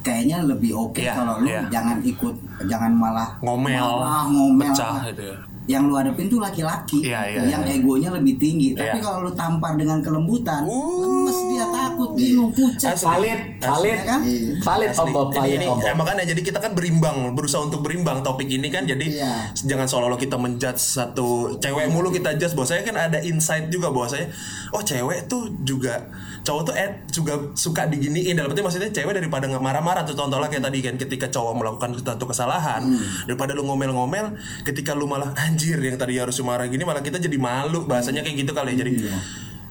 kayaknya 0.01 0.43
lebih 0.43 0.75
oke 0.75 0.99
Iya, 1.01 1.13
kalau 1.13 1.41
lu 1.41 1.49
iya. 1.49 1.65
jangan 1.71 1.97
ikut 2.03 2.35
jangan 2.67 2.91
malah 2.93 3.29
Ngomel, 3.41 3.79
marah, 3.79 4.25
ngomel 4.29 4.69
pecah 4.73 4.95
gitu 5.09 5.23
ya. 5.33 5.37
Yang 5.71 5.87
lu 5.87 5.95
hadapin 5.95 6.27
tuh 6.27 6.37
laki-laki 6.37 6.99
Iya, 7.01 7.21
iya, 7.25 7.39
yang 7.47 7.63
iya. 7.63 7.75
egonya 7.75 8.09
lebih 8.11 8.35
tinggi 8.35 8.75
tapi 8.75 8.91
Iya. 8.91 9.01
kalau 9.01 9.23
lu 9.23 9.31
tampar 9.31 9.73
dengan 9.73 9.99
kelembutan 9.99 10.61
Uh. 10.61 10.99
lemes 11.01 11.39
dia 11.47 11.65
takut 11.65 12.09
bingung 12.13 12.51
pucat 12.51 12.91
Asli. 12.91 13.07
valid 13.07 13.39
valid 13.57 13.95
Ya 13.95 14.03
kan? 14.03 14.19
valid 14.59 14.89
om 14.93 15.07
Bob 15.09 15.29
Ini, 15.33 15.65
ya, 15.79 15.93
makanya 15.93 16.23
jadi 16.25 16.41
kita 16.41 16.59
kan 16.59 16.71
berimbang, 16.71 17.31
berusaha 17.31 17.61
untuk 17.61 17.81
berimbang 17.81 18.19
topik 18.21 18.45
ini 18.45 18.67
kan 18.67 18.83
jadi 18.83 19.05
Iya. 19.07 19.33
jangan 19.55 19.87
seolah-olah 19.87 20.17
kita 20.17 20.35
menjudge 20.35 20.77
satu 20.77 21.27
cewek 21.57 21.87
mulu 21.87 22.09
kita 22.09 22.35
judge 22.35 22.51
bahwasanya 22.51 22.83
kan 22.83 22.95
ada 22.99 23.19
insight 23.21 23.67
juga 23.67 23.87
bahwasanya 23.87 24.27
oh 24.69 24.81
cewek 24.81 25.25
tuh 25.25 25.47
juga 25.61 26.11
cowok 26.41 26.61
tuh 26.67 26.73
eh 26.73 26.89
juga 27.13 27.33
suka 27.53 27.85
diginiin. 27.85 28.33
Dalam 28.33 28.49
arti 28.49 28.65
maksudnya 28.65 28.89
cewek 28.89 29.13
daripada 29.13 29.45
nggak 29.45 29.61
marah-marah 29.61 30.01
tuh 30.03 30.17
contohnya 30.17 30.49
kayak 30.49 30.65
tadi 30.65 30.79
kan 30.81 30.95
ketika 30.97 31.25
cowok 31.29 31.53
melakukan 31.57 31.89
satu 32.01 32.25
kesalahan 32.25 32.81
daripada 33.29 33.53
lu 33.53 33.61
ngomel-ngomel 33.69 34.33
ketika 34.65 34.97
lu 34.97 35.05
malah 35.05 35.31
anjir 35.37 35.77
yang 35.77 36.01
tadi 36.01 36.17
harus 36.17 36.37
marah 36.41 36.65
gini 36.65 36.81
malah 36.81 37.05
kita 37.05 37.21
jadi 37.21 37.37
malu. 37.37 37.85
Bahasanya 37.85 38.25
kayak 38.25 38.41
gitu 38.41 38.51
kali 38.57 38.73
ya 38.73 38.85
jadi 38.85 38.91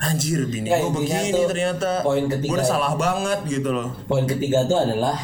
anjir 0.00 0.48
bini 0.48 0.72
Ya, 0.72 0.80
gue 0.80 0.96
begini 0.96 1.28
ternyata. 1.44 2.00
poin 2.00 2.24
gue 2.24 2.32
ketiga 2.32 2.56
udah 2.56 2.64
ya. 2.64 2.70
salah 2.72 2.92
banget 2.96 3.38
gitu 3.60 3.68
loh. 3.68 3.92
Poin 4.08 4.24
ketiga 4.24 4.64
tuh 4.64 4.80
adalah 4.80 5.18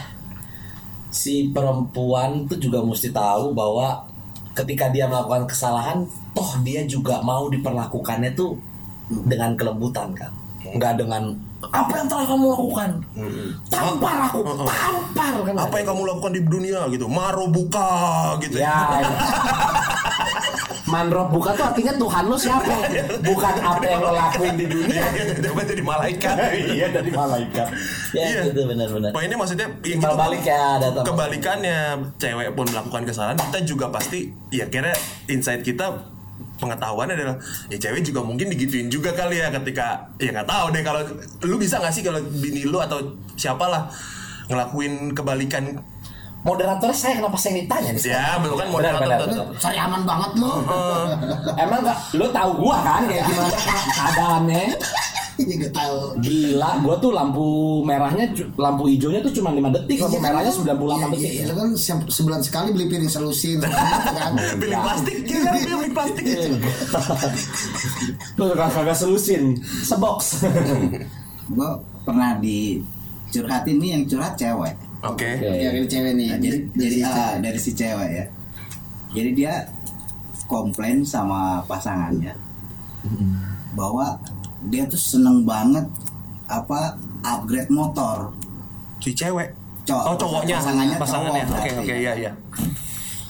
si 1.09 1.49
perempuan 1.49 2.45
tuh 2.45 2.61
juga 2.61 2.85
mesti 2.85 3.09
tahu 3.09 3.57
bahwa 3.57 4.05
ketika 4.53 4.93
dia 4.93 5.09
melakukan 5.09 5.49
kesalahan 5.49 6.05
toh 6.37 6.61
dia 6.61 6.85
juga 6.85 7.25
mau 7.25 7.49
diperlakukannya 7.49 8.37
tuh 8.37 8.57
dengan 9.25 9.57
kelembutan 9.57 10.13
kan 10.13 10.29
nggak 10.75 10.93
dengan 10.99 11.23
apa 11.67 11.93
yang 11.99 12.07
telah 12.11 12.25
kamu 12.27 12.47
lakukan. 12.53 12.91
Tampar 13.71 14.17
aku 14.31 14.39
tampar 14.45 15.35
kan 15.47 15.55
apa 15.57 15.75
yang 15.79 15.87
kamu 15.95 16.03
lakukan 16.11 16.33
di 16.35 16.43
dunia 16.43 16.81
gitu. 16.91 17.07
Maro 17.07 17.47
buka 17.47 17.91
gitu 18.43 18.59
ya. 18.59 19.03
Manrob 20.87 21.35
buka 21.35 21.51
tuh 21.59 21.67
artinya 21.67 21.93
Tuhan 21.99 22.25
lo 22.31 22.39
siapa? 22.39 22.75
Bukan 23.27 23.55
apa 23.59 23.83
yang 23.83 24.01
lo 24.07 24.15
lakuin 24.15 24.55
di 24.55 24.67
dunia. 24.71 25.03
Coba 25.45 25.63
jadi 25.67 25.83
malaikat. 25.83 26.35
Iya 26.55 26.87
dari 26.95 27.11
malaikat. 27.11 27.69
Ya 28.15 28.23
Iya. 28.23 28.41
gitu 28.51 28.71
benar-benar. 28.71 29.11
Poinnya 29.11 29.35
maksudnya 29.35 29.67
ya 29.83 29.99
Timbal 29.99 30.15
balik 30.15 30.47
ya, 30.47 30.79
ada. 30.79 31.03
Kebalikannya 31.03 31.79
cewek 32.23 32.55
pun 32.55 32.67
melakukan 32.71 33.03
kesalahan 33.03 33.35
kita 33.35 33.59
juga 33.67 33.91
pasti 33.91 34.31
ya 34.55 34.71
kira 34.71 34.95
insight 35.27 35.67
kita 35.67 35.91
pengetahuan 36.57 37.09
adalah 37.13 37.37
ya 37.69 37.77
cewek 37.77 38.01
juga 38.01 38.25
mungkin 38.25 38.49
digituin 38.49 38.89
juga 38.89 39.13
kali 39.13 39.41
ya 39.41 39.53
ketika 39.53 40.09
ya 40.17 40.33
nggak 40.33 40.49
tahu 40.49 40.73
deh 40.73 40.81
kalau 40.81 41.01
lu 41.45 41.57
bisa 41.61 41.77
nggak 41.77 41.93
sih 41.93 42.01
kalau 42.01 42.21
bini 42.41 42.65
lu 42.65 42.81
atau 42.81 43.01
siapalah 43.37 43.89
ngelakuin 44.49 45.13
kebalikan? 45.13 45.83
Moderator 46.47 46.95
saya 46.95 47.19
kenapa 47.19 47.35
saya 47.35 47.59
ditanya 47.59 47.91
nih? 47.91 48.07
Ya 48.07 48.39
belum 48.39 48.55
kan 48.55 48.67
Benar, 48.71 48.95
moderator 48.95 49.03
benar, 49.03 49.19
tuh. 49.19 49.45
benar. 49.51 49.59
cari 49.59 49.79
aman 49.83 50.03
banget 50.07 50.31
lu 50.39 50.51
Emang 51.59 51.81
gak, 51.83 51.99
lo 52.15 52.27
tahu 52.31 52.51
gua 52.63 52.77
kan? 52.87 53.03
Kayak 53.11 53.25
gimana? 53.27 53.51
Keadaannya? 53.91 54.63
Iya 55.47 55.69
Gila, 56.17 56.71
gua 56.81 56.97
tuh 56.97 57.13
lampu 57.13 57.45
merahnya, 57.81 58.25
lampu 58.57 58.89
hijaunya 58.89 59.21
tuh 59.21 59.29
cuma 59.31 59.53
5 59.53 59.69
detik, 59.71 60.01
lampu 60.01 60.17
Iya, 60.17 60.23
merahnya 60.23 60.51
kan? 60.51 60.61
98 60.65 60.81
Iya, 60.97 61.07
detik. 61.07 61.31
iya, 61.37 61.53
kan 61.53 61.69
se- 61.73 62.09
sebulan 62.11 62.41
sekali 62.41 62.69
beli 62.73 62.87
piring 62.87 63.07
selusin 63.07 63.61
kan. 63.65 64.33
Piring 64.57 64.81
plastik, 64.81 65.17
gila 65.23 65.51
piring 65.55 65.93
plastik. 65.93 66.25
Lu 68.35 68.45
kagak 68.51 68.71
kagak 68.73 68.97
selusin, 68.97 69.45
sebox. 69.83 70.41
gue 71.55 71.71
pernah 72.03 72.35
dicurhatin 72.37 73.79
nih 73.79 73.91
yang 73.95 74.03
curhat 74.05 74.35
cewek 74.35 74.75
Oke. 75.05 75.39
Ya 75.39 75.71
ini 75.71 75.87
cewek 75.87 76.13
nih. 76.17 76.29
Nah, 76.33 76.39
jadi 76.41 76.59
si 76.91 77.01
ah, 77.01 77.39
dari 77.39 77.59
si 77.61 77.71
cewek 77.71 78.11
ya. 78.11 78.25
Jadi 79.13 79.31
dia 79.37 79.55
komplain 80.47 81.03
sama 81.03 81.63
pasangannya 81.63 82.35
bahwa 83.73 84.19
dia 84.67 84.83
tuh 84.87 84.99
seneng 84.99 85.47
banget 85.47 85.87
apa 86.47 86.99
upgrade 87.23 87.71
motor. 87.71 88.35
Si 89.03 89.15
cewek. 89.15 89.55
Cowok. 89.87 90.05
Oh 90.11 90.17
cowoknya, 90.19 90.59
Pasangannya 90.59 90.97
pasangannya. 90.99 91.43
cowok 91.47 91.63
Oke 91.63 91.71
oke 91.79 91.95
iya 91.95 92.13
iya. 92.19 92.33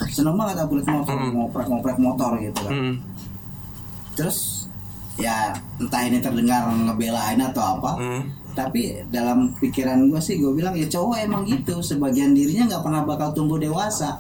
Seneng 0.09 0.37
banget 0.41 0.57
upgrade 0.65 0.89
motor, 0.89 1.17
ngoprek-ngoprek 1.17 1.99
motor 2.01 2.31
gitu 2.41 2.61
kan. 2.65 2.73
Hmm. 2.73 2.95
Terus 4.17 4.69
ya 5.17 5.53
entah 5.81 6.03
ini 6.05 6.21
terdengar 6.21 6.69
ngebelain 6.73 7.41
atau 7.41 7.81
apa. 7.81 7.93
Hmm. 7.97 8.23
tapi 8.57 9.05
dalam 9.13 9.53
pikiran 9.61 10.09
gue 10.09 10.17
sih 10.17 10.41
gue 10.41 10.49
bilang 10.57 10.73
ya 10.73 10.89
cowok 10.89 11.21
emang 11.21 11.45
gitu 11.45 11.85
sebagian 11.85 12.33
dirinya 12.33 12.73
nggak 12.73 12.89
pernah 12.89 13.05
bakal 13.05 13.37
tumbuh 13.37 13.61
dewasa 13.61 14.17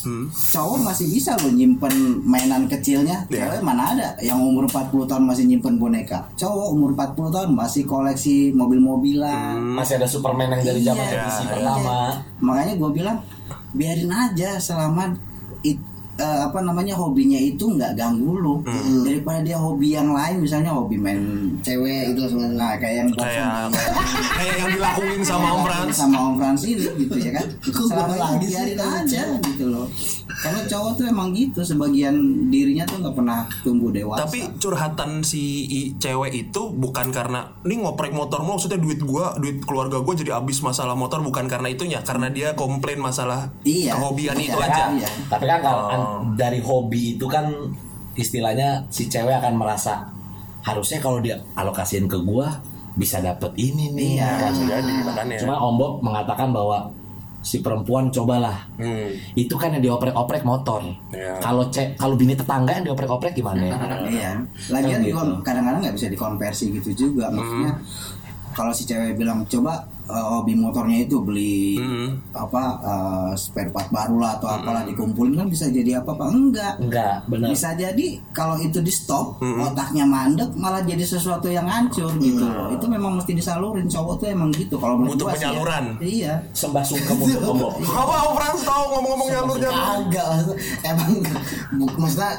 Hmm. 0.00 0.26
cowok 0.28 0.80
masih 0.82 1.06
bisa 1.06 1.36
loh 1.36 1.50
nyimpen 1.50 1.92
mainan 2.22 2.64
kecilnya 2.64 3.26
Iya. 3.26 3.52
cewek 3.52 3.60
mana 3.60 3.92
ada 3.92 4.08
yang 4.18 4.40
umur 4.40 4.64
40 4.64 5.04
tahun 5.04 5.24
masih 5.24 5.44
nyimpen 5.44 5.76
boneka 5.76 6.24
cowok 6.34 6.68
umur 6.70 6.90
40 6.92 7.28
tahun 7.28 7.50
masih 7.50 7.84
koleksi 7.84 8.52
mobil-mobilan 8.52 9.60
Masih 9.74 9.96
ada 9.96 10.06
Superman 10.06 10.50
yang 10.50 10.62
dari 10.64 10.80
zaman 10.80 11.04
Iya, 11.04 11.20
edisi 11.20 11.42
iya. 11.42 11.52
pertama. 11.52 11.98
makanya 12.38 12.74
gue 12.76 12.90
bilang 12.92 13.18
biarin 13.70 14.08
aja 14.08 14.56
selama 14.56 15.12
it- 15.62 15.89
eh, 16.20 16.40
apa 16.46 16.58
namanya 16.60 16.94
hobinya 16.94 17.40
itu 17.40 17.64
nggak 17.64 17.96
ganggu 17.96 18.36
lu. 18.36 18.54
Hmm. 18.60 19.02
daripada 19.06 19.40
dia 19.40 19.56
hobi 19.56 19.96
yang 19.96 20.12
lain 20.12 20.44
misalnya 20.44 20.70
hobi 20.76 21.00
main 21.00 21.18
cewek 21.64 22.12
itu 22.12 22.22
nah 22.52 22.76
kayak 22.76 23.06
yang 23.06 23.10
kayak 23.16 23.72
kayak 24.36 24.54
yang 24.60 24.70
dilakuin 24.76 25.22
sama 25.24 25.48
Om 25.56 25.60
Frans. 25.64 25.94
sama 25.96 26.18
Om 26.28 26.34
Frans 26.36 26.62
ini 26.68 26.86
gitu 27.00 27.16
ya 27.16 27.30
kan. 27.40 27.46
Selama 27.64 28.14
lagi 28.20 28.46
biarin 28.52 28.76
kalau 28.76 29.00
aja 29.00 29.22
gitu 29.48 29.64
loh 29.72 29.86
karena 30.40 30.64
cowok 30.64 30.92
tuh 30.94 31.04
emang 31.06 31.28
gitu 31.30 31.60
sebagian 31.60 32.16
dirinya 32.48 32.82
tuh 32.82 32.96
nggak 32.98 33.12
pernah 33.12 33.44
tumbuh 33.60 33.88
dewasa 33.88 34.24
tapi 34.24 34.40
curhatan 34.56 35.20
si 35.20 35.42
i- 35.66 35.92
cewek 35.94 36.32
itu 36.32 36.62
bukan 36.70 37.08
karena 37.10 37.44
ini 37.62 37.76
ngoprek 37.78 38.10
motor 38.10 38.40
mulu 38.40 38.56
maksudnya 38.56 38.76
duit 38.76 39.00
gua 39.00 39.36
duit 39.36 39.60
keluarga 39.60 40.00
gua 40.00 40.14
jadi 40.14 40.34
habis 40.34 40.60
masalah 40.60 40.92
motor 40.92 41.20
bukan 41.20 41.44
karena 41.44 41.68
itunya 41.68 42.00
karena 42.00 42.28
dia 42.28 42.52
komplain 42.54 42.96
masalah 42.98 43.52
Iya. 43.62 43.94
kehobian 43.94 44.34
Iya, 44.34 44.46
itu 44.46 44.58
iya. 44.58 44.66
aja 44.66 44.84
Iya. 44.90 45.10
Tapi 45.28 45.44
kan 45.44 45.58
kalau 45.60 45.84
Oh. 45.86 46.20
dari 46.34 46.58
hobi 46.58 47.14
itu 47.14 47.26
kan 47.26 47.52
istilahnya 48.14 48.88
si 48.88 49.06
cewek 49.06 49.32
akan 49.34 49.54
merasa 49.54 50.08
harusnya 50.60 50.98
kalau 50.98 51.18
dia 51.18 51.36
alokasiin 51.54 52.04
ke 52.04 52.16
gua 52.18 52.48
bisa 52.92 53.16
dapet 53.18 53.52
ini 53.56 53.92
nih. 53.92 54.08
Iya. 54.16 54.28
kan? 54.40 54.52
jadi 54.52 54.92
makanya 55.04 55.36
Cuma 55.38 55.56
Om 55.58 55.74
Bob 55.76 55.92
mengatakan 56.00 56.50
bahwa 56.50 56.90
si 57.40 57.58
perempuan 57.58 58.08
cobalah 58.08 58.68
Hmm. 58.76 59.08
itu 59.32 59.54
kan 59.54 59.72
yang 59.72 59.80
dioprek-oprek 59.82 60.42
motor. 60.42 60.84
Iya. 61.08 61.40
Kalau 61.40 61.64
cek 61.66 61.96
kalau 61.96 62.12
bini 62.14 62.32
tetangga 62.32 62.72
yang 62.72 62.84
dioprek-oprek 62.84 63.32
gimana? 63.32 63.60
ya? 63.62 63.76
Iya. 64.06 64.30
Lagian 64.70 65.00
Kan 65.00 65.06
gitu. 65.06 65.24
kadang-kadang 65.42 65.80
nggak 65.80 65.96
bisa 65.96 66.06
dikonversi 66.06 66.64
gitu 66.72 66.90
juga. 66.92 67.28
Maksudnya 67.28 67.72
kalau 68.50 68.72
si 68.72 68.84
cewek 68.84 69.16
bilang 69.16 69.46
coba 69.46 69.84
eh, 70.10 70.24
hobi 70.28 70.52
motornya 70.52 70.98
itu 71.00 71.16
beli 71.18 71.78
Hmm. 71.78 72.18
apa 72.32 72.62
eh, 72.78 73.30
spare 73.34 73.70
part 73.70 73.88
baru 73.88 74.16
lah 74.16 74.36
atau 74.36 74.48
apalah 74.48 74.82
dikumpulin 74.82 75.34
kan 75.34 75.46
bisa 75.46 75.66
jadi 75.66 75.98
apa 75.98 76.12
apa 76.12 76.24
enggak. 76.28 76.74
Enggak, 76.78 77.14
benar. 77.26 77.48
Bisa 77.48 77.72
jadi 77.72 78.06
kalau 78.30 78.58
itu 78.58 78.78
di 78.78 78.90
stop 78.90 79.38
otaknya 79.40 80.04
mandek 80.04 80.50
malah 80.54 80.82
jadi 80.82 81.00
sesuatu 81.00 81.46
yang 81.46 81.64
hancur 81.64 82.10
gitu 82.18 82.42
loh. 82.42 82.68
Itu 82.68 82.86
memang 82.86 83.14
mesti 83.14 83.32
disalurin 83.32 83.86
cowok 83.86 84.14
tuh 84.16 84.28
emang 84.28 84.50
gitu. 84.50 84.76
Kalau 84.76 84.98
Butuh 84.98 85.30
sih 85.30 85.40
ya. 85.40 85.50
penyaluran. 85.50 85.84
Iya. 85.98 86.32
Sembah 86.50 86.82
sungkem 86.82 87.16
untuk 87.16 87.40
Om 87.50 87.56
Bob. 87.56 87.74
apa 87.80 88.14
Om 88.20 88.32
Frans 88.34 88.62
tahu 88.62 88.84
ngomong-ngomong 88.90 89.28
nyalur 89.28 89.56
nyalur 89.56 89.84
Agak 90.00 90.26
maksudnya 90.26 90.56
emang 90.82 91.10
maksudnya 91.96 92.32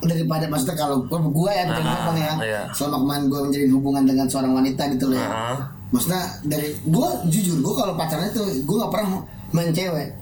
daripada 0.00 0.44
maksudnya 0.48 0.76
kalau 0.78 0.96
gue 1.04 1.52
ya 1.52 1.64
bang 1.68 2.16
ya 2.16 2.32
iya. 2.40 2.60
selama 2.72 3.04
kemarin 3.04 3.24
gue 3.28 3.40
menjalin 3.42 3.70
hubungan 3.70 4.04
dengan 4.06 4.26
seorang 4.26 4.52
wanita 4.54 4.82
gitu 4.90 5.12
loh 5.12 5.18
ya 5.18 5.28
Ah. 5.28 5.58
Maksudnya 5.90 6.22
dari 6.46 6.78
gue 6.86 7.08
jujur 7.30 7.58
gue 7.58 7.74
kalau 7.74 7.94
pacaran 7.98 8.30
itu 8.30 8.62
gue 8.62 8.76
nggak 8.78 8.92
pernah 8.92 9.22
main 9.50 9.70
cewek. 9.74 10.14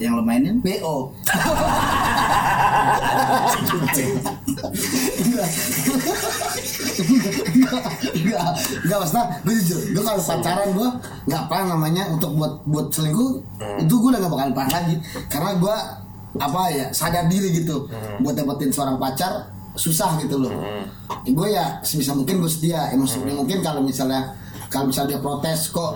Yang 0.00 0.12
lo 0.18 0.22
mainin? 0.24 0.56
Bo 0.58 1.12
Enggak, 7.52 8.44
enggak. 8.82 8.98
Maksudnya 8.98 9.24
gue 9.44 9.54
jujur, 9.62 9.80
gue 9.94 10.02
kalau 10.02 10.22
pacaran 10.22 10.68
gue 10.74 10.88
nggak 11.28 11.42
pernah 11.46 11.66
namanya 11.76 12.08
untuk 12.10 12.34
buat 12.34 12.64
buat 12.66 12.86
selingkuh 12.90 13.30
itu 13.78 13.92
gue 13.92 14.10
udah 14.10 14.20
gak 14.20 14.32
bakal 14.32 14.48
pernah 14.52 14.72
lagi. 14.80 14.96
Karena 15.30 15.50
gue 15.60 15.76
apa 16.40 16.62
ya 16.72 16.86
sadar 16.90 17.28
diri 17.28 17.52
gitu. 17.62 17.86
Buat 18.20 18.34
dapetin 18.42 18.72
seorang 18.72 18.96
pacar 18.98 19.52
susah 19.76 20.20
gitu 20.20 20.36
loh. 20.40 20.52
Gue 21.24 21.48
ya 21.52 21.80
sebisa 21.84 22.12
mungkin 22.12 22.42
gue 22.42 22.50
setia, 22.50 22.92
ya, 22.92 22.96
maksudnya 22.96 23.32
mungkin 23.36 23.64
kalau 23.64 23.80
misalnya 23.80 24.34
kalau 24.72 24.88
misalnya 24.88 25.14
dia 25.14 25.20
protes 25.20 25.68
kok 25.68 25.92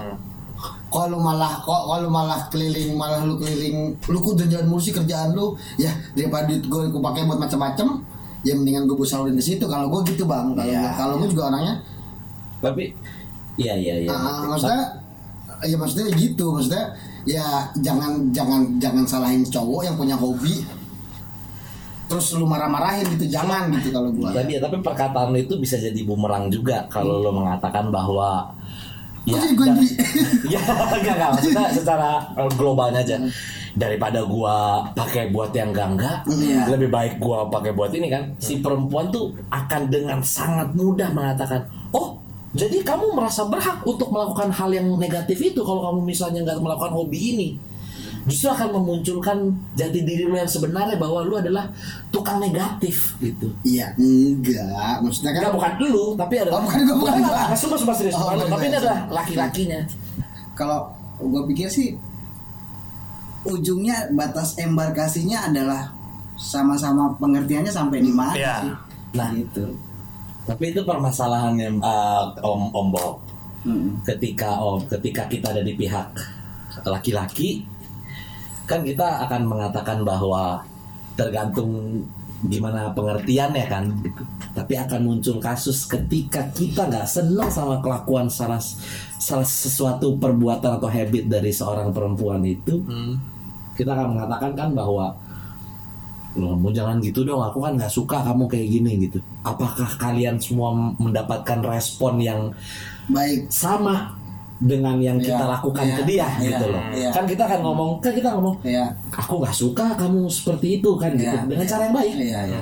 kok 0.87 1.05
lu 1.11 1.19
malah 1.19 1.61
kok 1.65 1.83
lu 2.01 2.09
malah 2.09 2.47
keliling 2.53 2.95
malah 2.95 3.21
lu 3.25 3.37
keliling 3.41 3.97
lu 4.07 4.19
udah 4.23 4.47
jalan 4.47 4.67
mulu 4.69 4.81
sih 4.81 4.93
kerjaan 4.93 5.33
lu. 5.33 5.57
Ya 5.81 5.91
daripada 6.13 6.47
duit 6.53 6.63
gue 6.69 6.83
gue 6.93 7.03
pakai 7.03 7.25
buat 7.25 7.41
macam-macam 7.41 8.05
ya 8.45 8.53
mendingan 8.55 8.85
gue 8.87 8.97
salurin 9.09 9.35
ke 9.35 9.43
situ. 9.43 9.65
Kalau 9.67 9.89
gue 9.89 10.01
gitu 10.13 10.29
bang. 10.29 10.53
Kalau 10.55 10.69
Iya. 10.69 10.95
kalau 10.95 11.15
gue 11.19 11.29
juga 11.33 11.49
orangnya. 11.51 11.81
Tapi 12.61 12.93
iya 13.57 13.75
iya 13.77 13.95
iya. 14.05 14.09
ah, 14.13 14.45
maksudnya 14.47 14.83
ya 15.65 15.77
maksudnya 15.81 16.07
gitu. 16.15 16.55
Maksudnya 16.55 16.85
ya 17.27 17.67
jangan 17.83 18.31
jangan 18.31 18.63
jangan 18.79 19.05
salahin 19.05 19.43
cowok 19.43 19.83
yang 19.83 19.97
punya 19.99 20.15
hobi 20.15 20.63
terus 22.07 22.27
lu 22.35 22.47
marah-marahin 22.47 23.07
gitu 23.19 23.27
jangan 23.27 23.67
gitu 23.75 23.91
kalau 23.91 24.15
gue 24.15 24.31
Tapi 24.31 24.53
ya, 24.55 24.61
tapi 24.63 24.79
perkataan 24.79 25.35
itu 25.35 25.59
bisa 25.59 25.75
jadi 25.75 26.01
bumerang 26.03 26.47
juga 26.49 26.87
kalau 26.87 27.19
lo 27.19 27.31
mengatakan 27.31 27.91
bahwa 27.91 28.47
Kok 29.27 29.35
jadi 29.35 29.49
gue 29.59 29.67
ya 30.55 30.61
enggak 30.63 31.15
enggak 31.19 31.31
maksudnya 31.35 31.67
secara 31.83 32.11
eh, 32.39 32.51
globalnya 32.55 33.03
aja. 33.03 33.19
Daripada 33.77 34.23
gua 34.23 34.87
pakai 34.95 35.35
buat 35.35 35.51
yang 35.51 35.75
enggak 35.75 35.89
enggak 35.99 36.19
Iya. 36.31 36.71
lebih 36.71 36.89
baik 36.89 37.19
gua 37.19 37.51
pakai 37.51 37.75
buat 37.75 37.91
ini 37.91 38.07
kan. 38.07 38.23
Si 38.39 38.63
perempuan 38.63 39.11
tuh 39.11 39.35
akan 39.51 39.91
dengan 39.91 40.23
sangat 40.23 40.71
mudah 40.79 41.11
mengatakan 41.11 41.59
oh 41.91 42.23
jadi 42.55 42.87
kamu 42.87 43.19
merasa 43.19 43.51
berhak 43.51 43.83
untuk 43.83 44.09
melakukan 44.09 44.49
hal 44.49 44.71
yang 44.71 44.87
negatif 44.95 45.43
itu 45.43 45.59
kalau 45.61 45.91
kamu 45.91 46.07
misalnya 46.07 46.47
nggak 46.47 46.63
melakukan 46.63 46.95
hobi 46.95 47.19
ini 47.35 47.49
justru 48.27 48.51
akan 48.51 48.69
memunculkan 48.75 49.39
jati 49.73 50.03
diri 50.03 50.27
lo 50.27 50.35
yang 50.35 50.47
sebenarnya 50.47 50.99
bahwa 50.99 51.23
lu 51.23 51.39
adalah 51.39 51.71
tukang 52.11 52.37
negatif 52.37 53.15
gitu 53.19 53.47
iya 53.63 53.95
enggak 53.95 54.99
maksudnya 54.99 55.31
kan 55.31 55.41
Enggak 55.47 55.55
bukan 55.55 55.73
lu, 55.87 56.05
tapi 56.15 56.35
ada. 56.37 56.51
Oh, 56.51 56.61
bukan 56.61 56.79
gua, 56.83 56.95
bukan 56.99 57.13
gua. 57.23 57.35
Enggak, 57.47 57.55
sumpah 57.55 57.79
sumpah 57.79 57.95
serius. 57.95 58.15
Oh, 58.15 58.21
bukan 58.21 58.35
lu, 58.35 58.43
bukan 58.43 58.53
tapi 58.53 58.65
ini 58.67 58.77
adalah 58.77 58.99
laki-lakinya. 59.09 59.81
kalau 60.53 60.79
gue 61.17 61.43
pikir 61.49 61.69
sih 61.69 61.95
ujungnya 63.45 64.11
batas 64.11 64.59
embarkasinya 64.59 65.47
adalah 65.47 65.95
sama-sama 66.35 67.15
pengertiannya 67.17 67.71
sampai 67.71 68.03
di 68.03 68.11
mana 68.11 68.35
Iya. 68.35 68.55
sih 68.61 68.73
Nah. 69.17 69.31
gitu 69.33 69.67
Tapi 70.45 70.71
itu 70.71 70.79
permasalahannya 70.83 71.83
uh, 71.83 72.31
Om 72.39 72.71
Om 72.71 72.87
Bob. 72.91 73.19
Mm. 73.63 73.99
Ketika 74.07 74.63
Om, 74.63 74.79
ketika 74.87 75.27
kita 75.27 75.51
ada 75.51 75.59
di 75.59 75.75
pihak 75.75 76.07
laki-laki, 76.85 77.67
kan 78.67 78.83
kita 78.83 79.25
akan 79.31 79.43
mengatakan 79.47 80.03
bahwa 80.03 80.61
tergantung 81.17 82.03
gimana 82.45 82.93
pengertiannya 82.93 83.65
kan 83.67 83.89
gitu. 84.05 84.23
Tapi 84.53 84.75
akan 84.77 85.01
muncul 85.07 85.41
kasus 85.41 85.89
ketika 85.89 86.45
kita 86.53 86.85
nggak 86.91 87.09
senang 87.09 87.49
sama 87.49 87.81
kelakuan 87.81 88.29
salah 88.29 88.61
salah 89.17 89.47
sesuatu 89.47 90.21
perbuatan 90.21 90.77
atau 90.77 90.91
habit 90.91 91.31
dari 91.31 91.49
seorang 91.55 91.95
perempuan 91.95 92.45
itu, 92.45 92.85
kita 93.73 93.97
akan 93.97 94.19
mengatakan 94.19 94.53
kan 94.53 94.69
bahwa 94.77 95.17
kamu 96.37 96.69
jangan 96.77 97.01
gitu 97.01 97.25
dong, 97.25 97.41
aku 97.41 97.65
kan 97.65 97.81
nggak 97.81 97.89
suka 97.89 98.21
kamu 98.21 98.45
kayak 98.45 98.69
gini 98.69 99.09
gitu. 99.09 99.19
Apakah 99.41 99.89
kalian 99.97 100.37
semua 100.37 100.77
mendapat 101.01 101.41
respon 101.65 102.21
yang 102.21 102.53
baik 103.09 103.49
sama 103.49 104.13
dengan 104.59 104.97
yang 104.97 105.17
kita 105.17 105.37
Iya, 105.39 105.53
lakukan 105.53 105.85
iya, 105.85 105.95
ke 105.95 106.03
dia 106.03 106.27
iya, 106.35 106.49
gitu 106.49 106.65
loh? 106.69 106.83
iya. 106.91 107.09
Kan 107.11 107.25
kita 107.25 107.45
kan 107.45 107.61
ngomong, 107.61 108.01
kan 108.01 108.11
kita 108.11 108.29
ngomong, 108.33 108.57
ya 108.63 108.89
aku 109.11 109.39
nggak 109.39 109.53
suka 109.53 109.93
kamu 109.95 110.25
seperti 110.27 110.81
itu 110.81 110.91
kan 110.95 111.13
gitu, 111.13 111.29
Iya, 111.31 111.45
dengan 111.45 111.67
cara 111.67 111.83
yang 111.85 111.95
baik. 111.95 112.15
iya 112.17 112.41
iya 112.47 112.61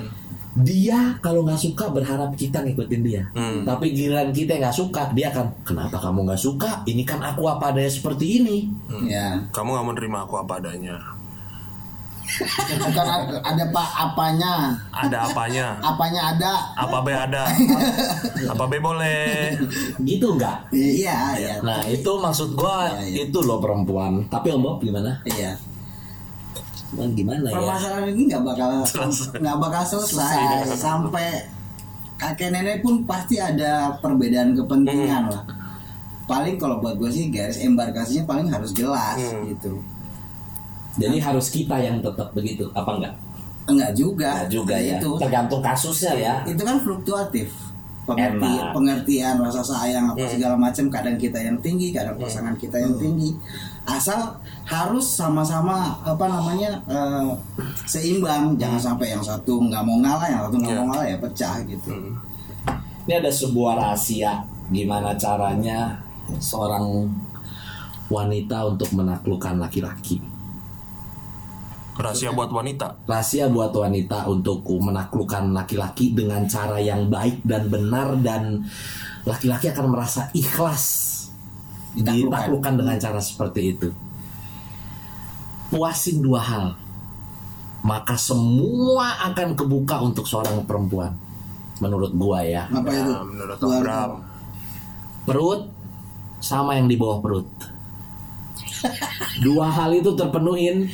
Dia 0.54 0.98
kalau 1.18 1.42
nggak 1.42 1.58
suka 1.60 1.90
berharap 1.90 2.30
kita 2.32 2.62
ngikutin 2.62 3.02
dia, 3.02 3.26
Hmm. 3.30 3.62
tapi 3.64 3.90
giliran 3.90 4.30
kita 4.30 4.54
nggak 4.56 4.70
suka, 4.72 5.10
dia 5.10 5.26
akan 5.28 5.50
kenapa 5.62 5.98
kamu 5.98 6.22
nggak 6.24 6.38
suka? 6.40 6.70
Ini 6.84 7.02
kan 7.02 7.18
aku 7.20 7.42
apa 7.44 7.70
adanya 7.70 7.90
seperti 7.90 8.38
ini. 8.38 8.70
ya 9.04 9.34
kamu 9.50 9.68
nggak 9.72 9.86
menerima 9.90 10.18
aku 10.22 10.34
apa 10.36 10.58
adanya 10.58 10.94
bukan 12.80 13.04
ada, 13.04 13.36
ada 13.44 13.64
pak 13.68 13.88
apanya? 13.94 14.52
Ada 14.90 15.16
apanya? 15.28 15.66
Apanya 15.84 16.20
ada? 16.32 16.52
Apa 16.74 16.98
be 17.04 17.12
ada? 17.12 17.42
Apa 18.48 18.64
be 18.64 18.80
boleh? 18.80 19.52
Gitu 20.00 20.26
nggak? 20.34 20.72
iya 20.72 21.36
iya. 21.36 21.54
Nah 21.60 21.84
itu 21.84 22.10
maksud 22.16 22.56
gua 22.56 22.88
Iya, 22.96 23.04
iya. 23.04 23.16
itu 23.28 23.38
loh 23.44 23.60
perempuan. 23.60 24.24
Tapi 24.32 24.50
om 24.56 24.64
Bob 24.64 24.80
gimana? 24.80 25.20
iya. 25.28 25.52
Nah, 26.94 27.10
gimana 27.10 27.50
ya? 27.50 27.58
permasalahan 27.58 28.06
ini 28.14 28.22
nggak 28.30 28.42
bakal 28.46 28.70
nggak 29.34 29.56
bakal 29.58 29.82
selesai. 29.82 30.62
Sampai 30.78 31.42
kakek 32.16 32.54
nenek 32.54 32.80
pun 32.86 33.02
pasti 33.02 33.36
ada 33.42 33.98
perbedaan 33.98 34.54
kepentingan 34.54 35.28
lah. 35.28 35.42
Paling 36.24 36.56
kalau 36.56 36.80
buat 36.80 36.96
gue 36.96 37.10
sih 37.12 37.28
garis 37.28 37.60
embarkasinya 37.60 38.24
paling 38.24 38.48
harus 38.48 38.72
jelas 38.72 39.20
gitu 39.44 39.76
Jadi 40.94 41.16
harus 41.18 41.46
kita 41.48 41.76
yang 41.76 41.98
tetap 41.98 42.30
begitu, 42.30 42.66
apa 42.72 42.90
enggak? 42.92 43.14
enggak 43.64 43.90
juga 43.92 44.30
Enggak 44.36 44.50
juga 44.50 44.76
ya. 44.76 44.94
itu 44.94 45.10
Tergantung 45.16 45.58
kasusnya 45.58 46.12
ya. 46.14 46.34
itu 46.44 46.60
kan 46.60 46.76
fluktuatif 46.76 47.48
pengerti- 48.04 48.60
Enak. 48.60 48.76
pengertian 48.76 49.40
rasa 49.40 49.64
sayang 49.64 50.04
apa 50.06 50.20
Hmm. 50.20 50.28
segala 50.28 50.54
macam 50.54 50.84
kadang 50.86 51.16
kita 51.16 51.40
yang 51.40 51.56
tinggi 51.58 51.88
kadang 51.88 52.12
pasangan 52.14 52.52
kita 52.54 52.76
yang 52.76 52.92
tinggi 52.94 53.32
asal 53.82 54.36
harus 54.62 55.06
sama-sama 55.08 55.96
apa 55.98 56.28
namanya 56.28 56.76
eh, 56.84 57.32
seimbang 57.82 58.52
jangan 58.54 58.76
sampai 58.76 59.08
yang 59.10 59.24
satu 59.24 59.56
nggak 59.58 59.80
mau 59.80 59.96
ngalah 59.98 60.28
yang 60.28 60.40
satu 60.42 60.56
nggak 60.58 60.68
Iya. 60.68 60.78
mau 60.78 60.86
ngalah 60.90 61.06
ya 61.06 61.16
pecah 61.18 61.54
gitu 61.64 61.90
Ini 63.04 63.12
ada 63.16 63.30
sebuah 63.30 63.72
rahasia 63.74 64.44
gimana 64.68 65.16
caranya 65.16 65.96
seorang 66.36 67.08
wanita 68.06 68.64
untuk 68.66 68.92
menaklukkan 68.92 69.56
laki-laki. 69.56 70.20
Rahasia 71.94 72.30
buat 72.30 72.50
wanita. 72.50 73.06
Rahasia 73.06 73.46
buat 73.46 73.70
wanita 73.70 74.26
untuk 74.26 74.66
menaklukkan 74.66 75.54
laki-laki 75.54 76.10
dengan 76.10 76.42
cara 76.44 76.76
yang 76.76 77.06
baik 77.06 77.46
dan 77.46 77.70
benar 77.70 78.18
dan 78.18 78.66
laki-laki 79.22 79.70
akan 79.70 79.86
merasa 79.88 80.26
ikhlas 80.32 81.12
Ditaklukkan. 81.94 82.26
ditaklukkan 82.26 82.74
dengan 82.74 82.96
cara 82.98 83.20
seperti 83.22 83.60
itu. 83.70 83.88
Puasin 85.70 86.18
dua 86.18 86.42
hal, 86.42 86.66
maka 87.80 88.14
semua 88.14 89.14
akan 89.30 89.54
kebuka 89.54 90.02
untuk 90.02 90.26
seorang 90.26 90.66
perempuan. 90.66 91.14
Menurut 91.78 92.10
gua 92.12 92.42
ya, 92.42 92.66
apa 92.66 92.86
itu 92.86 93.10
Nah, 93.10 93.22
menurut 93.22 93.56
Luar- 93.58 93.82
Bram. 93.82 94.10
perut 95.24 95.62
sama 96.38 96.74
yang 96.74 96.86
di 96.86 96.94
bawah 96.94 97.18
perut. 97.18 97.46
Dua 99.40 99.66
hal 99.66 99.94
itu 99.94 100.10
terpenuhin. 100.12 100.90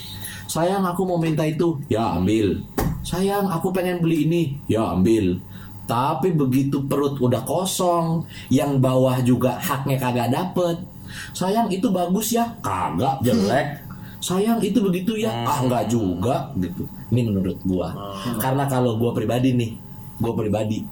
Sayang 0.51 0.83
aku 0.83 1.07
mau 1.07 1.15
minta 1.23 1.47
itu, 1.47 1.79
ya 1.87 2.19
ambil. 2.19 2.59
Sayang 3.07 3.47
aku 3.47 3.71
pengen 3.71 4.03
beli 4.03 4.27
ini, 4.27 4.43
ya 4.67 4.91
ambil. 4.99 5.39
Tapi 5.87 6.35
begitu 6.35 6.83
perut 6.91 7.23
udah 7.23 7.47
kosong, 7.47 8.27
yang 8.51 8.83
bawah 8.83 9.23
juga 9.23 9.55
haknya 9.63 9.95
kagak 10.03 10.35
dapet. 10.35 10.83
Sayang 11.31 11.71
itu 11.71 11.87
bagus 11.95 12.35
ya, 12.35 12.51
kagak 12.67 13.23
jelek. 13.23 13.79
Sayang 14.27 14.59
itu 14.59 14.83
begitu 14.83 15.17
ya, 15.23 15.33
ah 15.47 15.63
enggak 15.63 15.87
juga 15.89 16.51
gitu. 16.59 16.83
Ini 17.15 17.31
menurut 17.31 17.57
gua. 17.65 17.95
Karena 18.37 18.67
kalau 18.67 18.99
gua 18.99 19.15
pribadi 19.15 19.55
nih, 19.55 19.79
gua 20.19 20.35
pribadi 20.35 20.83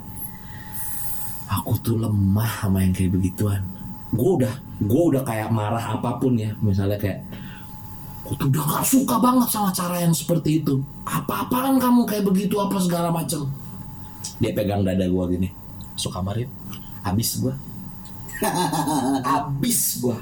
aku 1.49 1.73
tuh 1.81 1.97
lemah 1.97 2.65
sama 2.65 2.85
yang 2.85 2.93
kayak 2.93 3.13
begituan 3.17 3.63
gue 4.13 4.31
udah 4.41 4.55
gue 4.85 5.03
udah 5.13 5.23
kayak 5.25 5.53
marah 5.53 6.01
apa 6.01 6.17
pun 6.21 6.37
ya 6.37 6.53
misalnya 6.61 6.97
kayak 7.01 7.25
gue 8.29 8.37
tuh 8.37 8.53
udah 8.53 8.65
gak 8.69 8.85
suka 8.85 9.17
banget 9.17 9.49
sama 9.49 9.73
cara 9.73 10.05
yang 10.05 10.13
seperti 10.13 10.61
itu. 10.61 10.85
Apa-apaan 11.09 11.81
kamu 11.81 12.05
kayak 12.05 12.29
begitu 12.29 12.61
apa 12.61 12.77
segala 12.77 13.09
macem. 13.09 13.49
Dia 14.37 14.53
pegang 14.53 14.85
dada 14.85 15.09
gue 15.09 15.25
gini. 15.33 15.49
Suka 15.97 16.21
marit 16.21 16.53
habis 17.09 17.41
gue 17.41 17.55
habis 19.31 19.81
gue 20.03 20.19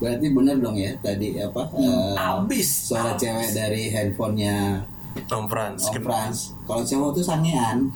berarti 0.00 0.26
bener 0.32 0.56
dong 0.60 0.76
ya 0.80 0.96
tadi 1.00 1.36
apa 1.36 1.68
eh, 1.76 2.14
habis. 2.16 2.88
suara 2.88 3.12
cewek 3.16 3.52
dari 3.52 3.92
handphonenya 3.92 4.84
Om 5.10 5.50
Frans. 5.50 5.90
Om 5.90 6.06
Frans 6.06 6.54
kalau 6.70 6.86
cowok 6.86 7.18
tuh 7.18 7.24
sangean. 7.26 7.82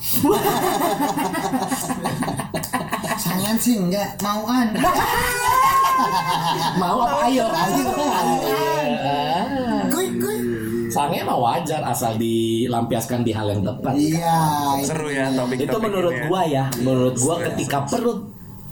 Sangean 3.23 3.55
sih 3.55 3.79
enggak. 3.79 4.19
Mauan. 4.19 4.75
mau 6.83 7.07
apa? 7.07 7.31
Ayo 7.31 7.47
Ayo, 7.47 7.87
ayo. 7.95 8.74
Sange 10.91 11.21
mah 11.25 11.39
wajar 11.39 11.81
asal 11.83 12.15
dilampiaskan 12.15 13.25
di 13.25 13.33
hal 13.35 13.51
yang 13.51 13.63
tepat 13.65 13.95
Iya. 13.97 14.39
Seru 14.85 15.09
ya 15.11 15.33
topik 15.33 15.59
itu 15.65 15.77
menurut 15.81 16.15
gua 16.29 16.43
ya 16.47 16.65
menurut 16.81 17.15
gua 17.19 17.41
ketika 17.53 17.83
perut 17.85 18.21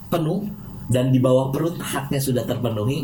penuh 0.06 0.44
dan 0.92 1.08
di 1.08 1.18
bawah 1.18 1.48
perut 1.48 1.80
haknya 1.80 2.20
sudah 2.20 2.44
terpenuhi 2.44 3.00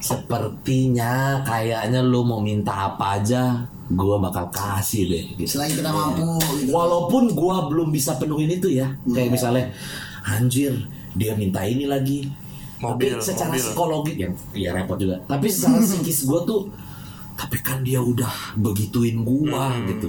sepertinya 0.00 1.44
kayaknya 1.44 2.00
lu 2.00 2.24
mau 2.24 2.40
minta 2.40 2.90
apa 2.90 3.20
aja 3.20 3.60
gua 3.90 4.16
bakal 4.22 4.48
kasih 4.48 5.10
deh 5.10 5.24
gitu. 5.36 5.58
Selain 5.58 5.74
kita 5.74 5.90
mampu 5.90 6.38
gitu. 6.56 6.72
walaupun 6.72 7.34
gua 7.34 7.68
belum 7.68 7.90
bisa 7.92 8.16
penuhin 8.16 8.48
itu 8.48 8.72
ya 8.72 8.88
kayak 9.04 9.30
misalnya 9.34 9.68
anjir 10.24 10.72
dia 11.12 11.34
minta 11.34 11.60
ini 11.66 11.84
lagi 11.86 12.30
Mobil, 12.80 13.12
tapi 13.12 13.20
secara 13.20 13.52
mobil. 13.52 13.60
psikologis 13.60 14.16
yang 14.16 14.32
ya 14.56 14.70
repot 14.72 14.96
juga 14.96 15.20
tapi 15.28 15.52
secara 15.52 15.84
psikis 15.84 16.24
gua 16.24 16.40
tuh 16.48 16.70
tapi 17.40 17.56
kan 17.58 17.80
dia 17.80 17.98
udah 17.98 18.28
begituin 18.54 19.20
gua 19.20 19.72
Hmm. 19.72 19.88
gitu 19.88 20.08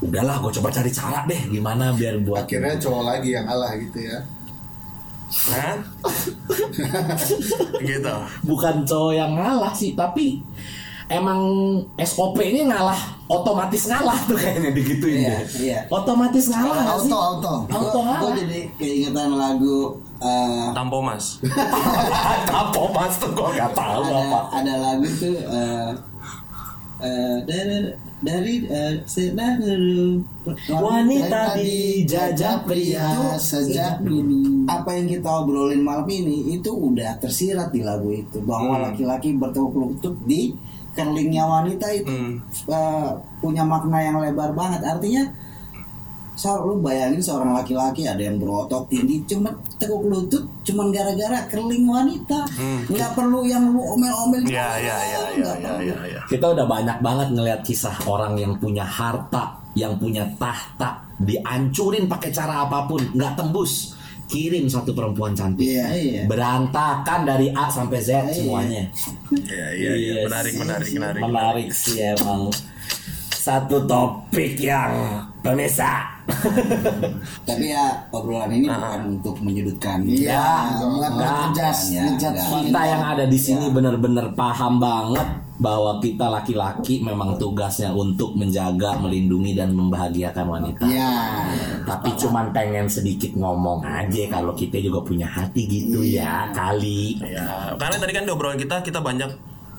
udahlah 0.00 0.36
gue 0.38 0.52
coba 0.54 0.68
cari 0.70 0.88
cara 0.88 1.24
deh 1.24 1.40
gimana 1.50 1.92
biar 1.92 2.20
buat 2.20 2.44
Akhirnya 2.44 2.72
cowok 2.74 3.02
lagi 3.06 3.28
yang 3.30 3.44
kalah 3.44 3.72
gitu 3.76 3.98
ya. 4.00 4.16
Hah? 5.46 5.76
gitu. 7.82 8.14
bukan 8.42 8.82
cowok 8.82 9.12
yang 9.12 9.32
ngalah 9.32 9.70
sih 9.70 9.92
tapi 9.92 10.40
emang 11.06 11.40
SOP-nya 11.96 12.64
ngalah 12.66 12.96
otomatis 13.26 13.86
ngalah 13.86 14.16
tuh 14.24 14.34
kayaknya 14.34 14.70
digituin 14.72 15.20
Iya, 15.20 15.30
deh. 15.30 15.42
iya. 15.60 15.78
otomatis 15.88 16.48
ngalah 16.48 16.80
nggak 16.80 16.98
sih 16.98 17.10
Auto, 17.10 17.18
auto. 17.20 17.54
auto 17.68 17.98
gue 18.00 18.30
jadi 18.40 18.58
keingetan 18.74 19.30
lagu 19.34 20.00
eh, 20.20 20.66
Tampo 20.72 21.00
Mas. 21.00 21.40
apa 22.60 22.80
mas 22.90 23.14
tuh 23.16 23.30
gue 23.30 23.48
nggak 23.50 23.72
tahu 23.72 24.00
ada 24.04 24.18
apa 24.20 24.38
ada 24.54 24.74
lagu 24.78 25.08
tuh 25.10 25.36
eh, 25.36 25.90
eh, 27.00 27.36
dari 27.44 27.76
dari 28.20 28.54
eh, 28.64 28.94
Senahuru 29.04 30.20
wanita 30.68 31.56
dijajah 31.56 32.60
pria 32.62 33.32
sejak 33.34 34.00
dulu. 34.00 34.68
apa 34.68 34.92
yang 34.92 35.08
kita 35.08 35.24
obrolin 35.26 35.80
malam 35.80 36.04
ini 36.04 36.52
itu 36.52 36.68
udah 36.68 37.16
tersirat 37.16 37.72
di 37.72 37.80
lagu 37.80 38.12
itu 38.12 38.38
bahwa 38.40 38.76
Hmm. 38.76 38.84
laki-laki 38.86 39.32
bertepuk 39.32 39.72
lutut 39.72 40.16
di 40.24 40.52
kerlingnya 40.90 41.42
wanita 41.42 41.86
itu 41.90 42.12
Hmm. 42.12 42.34
eh, 42.68 43.08
punya 43.40 43.64
makna 43.64 43.98
yang 43.98 44.20
lebar 44.20 44.52
banget 44.52 44.84
artinya 44.84 45.24
so, 46.40 46.64
lu 46.64 46.80
bayangin 46.80 47.20
seorang 47.20 47.52
laki-laki 47.52 48.02
ada 48.02 48.18
yang 48.18 48.36
berotot 48.36 48.88
tinggi 48.88 49.20
cuma 49.26 49.50
tekuk 49.76 50.00
lutut 50.02 50.48
cuman 50.62 50.88
gara-gara 50.88 51.44
kerling 51.46 51.84
wanita 51.84 52.48
nggak 52.86 53.10
perlu 53.12 53.44
yang 53.44 53.68
lu 53.68 53.84
omel-omel 53.90 54.40
Hmm. 54.40 54.48
Ya 54.48 54.72
ya 54.74 54.96
ya 54.96 54.96
ya 54.96 55.20
Nggak 55.36 55.56
ya 55.58 55.68
perlu. 55.70 55.84
ya 55.84 55.98
ya. 56.08 56.20
kita 56.26 56.46
udah 56.48 56.64
banyak 56.66 56.98
banget 56.98 57.28
ngelihat 57.30 57.60
kisah 57.60 57.92
orang 58.04 58.32
yang 58.34 58.56
punya 58.56 58.82
harta 58.82 59.60
yang 59.72 59.94
punya 59.94 60.24
tahta 60.34 61.04
dihancurin 61.20 62.06
pakai 62.06 62.30
cara 62.30 62.64
apa 62.64 62.86
pun 62.86 63.04
nggak 63.06 63.36
tembus 63.36 63.94
kirim 64.26 64.64
satu 64.64 64.90
perempuan 64.90 65.30
cantik 65.30 65.66
Iya. 65.66 65.86
Iya. 65.90 66.22
berantakan 66.24 67.20
dari 67.22 67.50
A 67.50 67.68
sampai 67.68 67.98
Z 67.98 68.10
semuanya 68.32 68.88
Iya 69.30 69.66
iya 69.70 69.90
iya. 69.92 69.92
Iya 69.92 70.22
Menarik 70.24 70.54
menarik 70.56 70.88
menarik. 70.90 71.20
menarik 71.20 71.68
sih 71.70 72.00
emang 72.00 72.48
satu 73.30 73.84
topik 73.84 74.56
yang 74.56 75.26
pemirsa 75.40 76.06
tapi 77.48 77.72
ya 77.72 78.06
obrolan 78.08 78.50
ini 78.50 78.66
bukan 78.66 79.00
untuk 79.18 79.36
menyudutkan 79.40 80.04
Iya, 80.04 80.44
Ya, 81.90 82.06
ngejat 82.06 82.32
enggak. 82.32 82.48
kita 82.64 82.80
yang 82.86 83.02
ada 83.02 83.24
di 83.26 83.38
sini 83.38 83.66
benar-benar 83.68 84.32
paham 84.32 84.78
banget 84.78 85.26
bahwa 85.60 86.00
kita 86.00 86.24
laki-laki 86.24 87.04
memang 87.04 87.36
tugasnya 87.36 87.92
untuk 87.92 88.32
menjaga, 88.32 88.96
melindungi 88.96 89.52
dan 89.52 89.76
membahagiakan 89.76 90.46
wanita. 90.48 90.88
Iya. 90.88 91.12
Tapi 91.84 92.16
cuman 92.16 92.48
pengen 92.48 92.88
sedikit 92.88 93.36
ngomong 93.36 93.84
aja 93.84 94.24
kalau 94.30 94.56
kita 94.56 94.80
juga 94.80 95.04
punya 95.04 95.28
hati 95.28 95.68
gitu 95.68 96.00
ya 96.00 96.48
kali. 96.50 97.20
Ya, 97.20 97.76
karena 97.76 97.96
tadi 98.00 98.12
kan 98.14 98.24
di 98.24 98.32
obrolan 98.32 98.56
kita 98.56 98.80
kita 98.80 99.04
banyak 99.04 99.28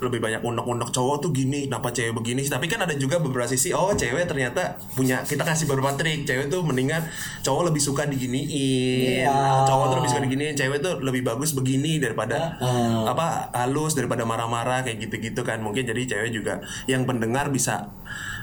lebih 0.02 0.18
banyak 0.18 0.42
undang-undang 0.42 0.90
cowok 0.90 1.22
tuh 1.22 1.30
gini, 1.30 1.70
kenapa 1.70 1.94
cewek 1.94 2.18
begini? 2.18 2.42
Tapi 2.50 2.66
kan 2.66 2.82
ada 2.82 2.98
juga 2.98 3.22
beberapa 3.22 3.46
sisi, 3.46 3.70
oh 3.70 3.94
cewek 3.94 4.26
ternyata 4.26 4.82
punya 4.98 5.22
kita 5.22 5.46
kasih 5.46 5.70
beberapa 5.70 5.94
trik. 5.94 6.26
Cewek 6.26 6.50
tuh 6.50 6.66
mendingan 6.66 7.06
cowok 7.46 7.70
lebih 7.70 7.82
suka 7.86 8.10
diginiin, 8.10 9.30
Iya. 9.30 9.62
cowok 9.70 9.86
tuh 9.94 9.98
lebih 10.02 10.10
suka 10.10 10.22
diginiin, 10.26 10.56
cewek 10.58 10.82
tuh 10.82 10.94
lebih 11.06 11.22
bagus 11.22 11.54
begini 11.54 12.02
daripada 12.02 12.58
Heeh. 12.58 13.06
apa 13.06 13.54
halus 13.54 13.94
daripada 13.94 14.26
marah-marah 14.26 14.82
kayak 14.82 15.06
gitu-gitu 15.06 15.46
kan. 15.46 15.62
Mungkin 15.62 15.86
jadi 15.86 16.02
cewek 16.18 16.34
juga 16.34 16.66
yang 16.90 17.06
pendengar 17.06 17.54
bisa 17.54 17.94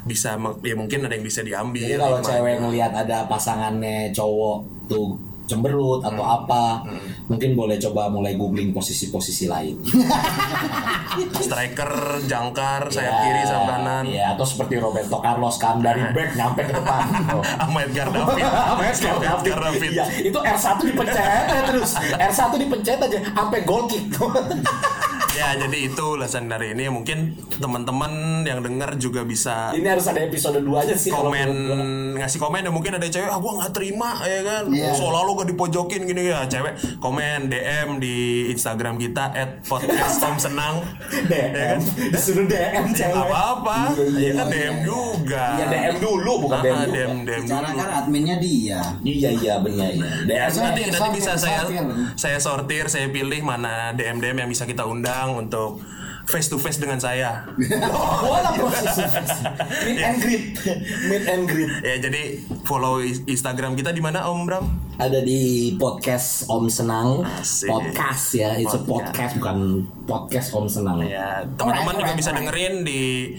bisa 0.06 0.38
ya 0.62 0.74
mungkin 0.78 1.04
ada 1.04 1.14
yang 1.18 1.26
bisa 1.26 1.42
diambil. 1.42 1.82
Jadi 1.84 1.98
kalau 1.98 2.22
cewek 2.22 2.62
ngelihat 2.62 2.92
ada 2.94 3.26
pasangannya 3.26 4.14
cowok 4.14 4.86
tuh 4.86 5.27
cemberut 5.48 6.04
atau 6.04 6.22
apa, 6.22 6.84
mungkin 7.26 7.56
boleh 7.56 7.80
coba 7.80 8.12
mulai 8.12 8.36
googling 8.36 8.70
posisi-posisi 8.76 9.48
lain. 9.48 9.80
striker, 11.44 12.22
jangkar, 12.28 12.92
sayap 12.92 13.08
Ya, 13.08 13.20
kiri, 13.24 13.42
sayap 13.48 13.64
kanan. 13.64 14.04
Ya, 14.06 14.26
atau 14.36 14.44
seperti 14.44 14.76
Roberto 14.76 15.18
Carlos 15.24 15.56
kan 15.56 15.80
dari 15.80 16.04
back 16.14 16.36
nyampe 16.36 16.60
ke 16.68 16.72
depan. 16.76 17.02
Oh. 17.32 17.42
Sama 17.64 17.78
Edgar 17.88 18.08
David. 18.12 18.44
Sama 18.44 18.84
Edgar 18.84 19.58
David. 19.64 19.90
Iya, 19.96 20.04
itu 20.20 20.38
R1 20.38 20.76
dipencet 20.84 21.24
ya 21.48 21.62
terus. 21.64 21.90
R1 21.96 22.50
dipencet 22.60 22.98
aja 23.00 23.18
sampai 23.32 23.60
goal 23.64 23.88
kick. 23.88 24.04
Ya 25.38 25.54
jadi 25.56 25.78
itu 25.86 26.06
alasan 26.12 26.44
dari 26.46 26.74
ini 26.74 26.90
mungkin 26.90 27.18
teman-teman 27.54 28.12
yang 28.42 28.58
denger 28.58 28.98
juga 28.98 29.22
bisa 29.22 29.70
Ini 29.70 29.86
harus 29.88 30.04
ada 30.04 30.20
episode 30.20 30.58
2 30.58 30.66
aja 30.78 30.94
sih 30.94 31.10
komen 31.10 31.48
ngasih 32.14 32.38
komen 32.38 32.60
ya 32.60 32.70
mungkin 32.70 32.92
ada 32.92 33.06
cewek 33.06 33.26
ah 33.26 33.38
gua 33.38 33.52
nggak 33.56 33.72
terima 33.72 34.18
ya 34.22 34.40
kan 34.42 34.64
Iya. 34.68 34.90
seolah 34.92 35.22
lo 35.22 35.32
gak 35.34 35.48
dipojokin 35.48 36.02
gini 36.04 36.28
ya 36.28 36.44
cewek 36.44 36.74
komen 36.98 37.46
DM 37.46 37.98
di 37.98 38.16
Instagram 38.48 38.98
kita 38.98 39.30
at 39.30 39.62
podcast 39.62 40.18
Om 40.20 40.36
Senang 40.36 40.74
ya 41.30 41.46
kan 41.48 41.78
DM 41.78 42.10
disuruh 42.10 42.44
DM 42.44 42.72
ya 42.84 42.94
cewek. 42.96 43.14
nggak 43.14 43.26
apa-apa 43.28 43.78
Iya, 43.94 44.18
ya 44.18 44.30
kan 44.34 44.46
iya, 44.46 44.52
DM 44.52 44.74
iya. 44.74 44.84
juga 44.84 45.44
Iya 45.54 45.66
DM 45.68 45.96
dulu 45.98 46.32
bukan 46.40 46.60
DM. 46.60 46.78
DM 46.88 47.12
DM 47.22 47.42
Cara 47.44 47.66
dulu 47.66 47.78
kan 47.78 47.90
adminnya 47.96 48.36
dia. 48.38 48.80
Iya 49.00 49.30
iya 49.32 49.54
benar 49.58 49.88
ya. 49.88 50.10
DM 50.24 50.50
nanti 50.58 50.82
nanti 50.88 51.08
bisa 51.14 51.32
saya 51.34 51.60
sortir. 51.62 51.82
saya 52.14 52.38
sortir 52.38 52.84
saya 52.86 53.06
pilih 53.08 53.40
mana 53.40 53.92
DM 53.92 54.18
DM 54.18 54.36
yang 54.36 54.48
bisa 54.48 54.64
kita 54.64 54.82
undang 54.82 55.27
untuk 55.36 55.82
face 56.28 56.52
to 56.52 56.60
face 56.60 56.76
dengan 56.76 57.00
saya. 57.00 57.44
Wala 58.28 58.52
proses 58.52 58.96
meet 59.88 60.00
and 60.00 60.16
greet, 60.20 60.44
meet 61.08 61.24
and 61.24 61.42
greet. 61.48 61.72
ya 61.80 61.96
jadi 62.04 62.44
follow 62.68 63.00
Instagram 63.02 63.72
kita 63.74 63.92
di 63.92 64.04
mana 64.04 64.28
Om 64.28 64.40
Bram? 64.44 64.64
Ada 65.00 65.24
di 65.24 65.72
podcast 65.80 66.44
Om 66.52 66.68
Senang, 66.68 67.24
Asik. 67.24 67.70
podcast 67.70 68.24
ya, 68.36 68.60
it's 68.60 68.76
a 68.76 68.82
podcast. 68.82 69.40
bukan 69.40 69.86
podcast 70.04 70.48
Om 70.52 70.66
Senang. 70.68 71.00
ya 71.00 71.44
teman-teman 71.56 71.96
juga 71.96 72.12
bisa 72.12 72.30
dengerin 72.36 72.84
di 72.84 73.32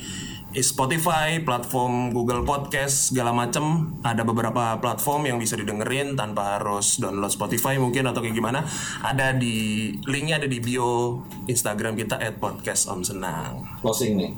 Spotify, 0.49 1.37
platform 1.45 2.09
Google 2.09 2.41
Podcast, 2.41 3.13
segala 3.13 3.29
macem 3.29 3.93
Ada 4.01 4.25
beberapa 4.25 4.81
platform 4.81 5.29
yang 5.29 5.37
bisa 5.37 5.53
didengerin 5.53 6.17
tanpa 6.17 6.57
harus 6.57 6.97
download 6.97 7.29
Spotify 7.29 7.77
mungkin 7.77 8.09
atau 8.09 8.25
kayak 8.25 8.33
gimana. 8.33 8.65
Ada 9.05 9.37
di 9.37 9.93
linknya 10.09 10.41
ada 10.41 10.49
di 10.49 10.57
bio 10.57 11.21
Instagram 11.45 11.93
kita 11.93 12.17
at 12.17 12.41
podcast 12.41 12.89
Om 12.89 13.05
Senang. 13.05 13.61
Closing 13.85 14.17
nih. 14.17 14.31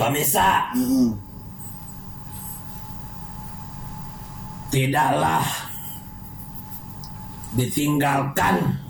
Pemirsa, 0.00 0.72
tidaklah 4.72 5.44
ditinggalkan 7.52 8.80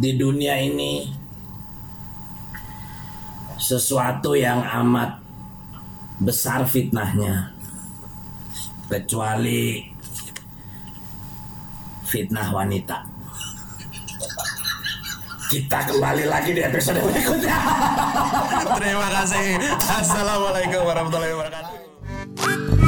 di 0.00 0.16
dunia 0.16 0.56
ini 0.56 1.08
sesuatu 3.60 4.32
yang 4.32 4.64
amat 4.64 5.19
besar 6.20 6.68
fitnahnya 6.68 7.56
kecuali 8.92 9.88
fitnah 12.04 12.52
wanita. 12.52 13.08
Kita 15.50 15.78
kembali 15.82 16.30
lagi 16.30 16.54
di 16.54 16.62
episode 16.62 17.02
berikutnya. 17.02 17.58
Terima 18.78 19.08
kasih. 19.18 19.58
Assalamualaikum 19.82 20.86
warahmatullahi 20.86 21.34
wabarakatuh. 21.34 22.79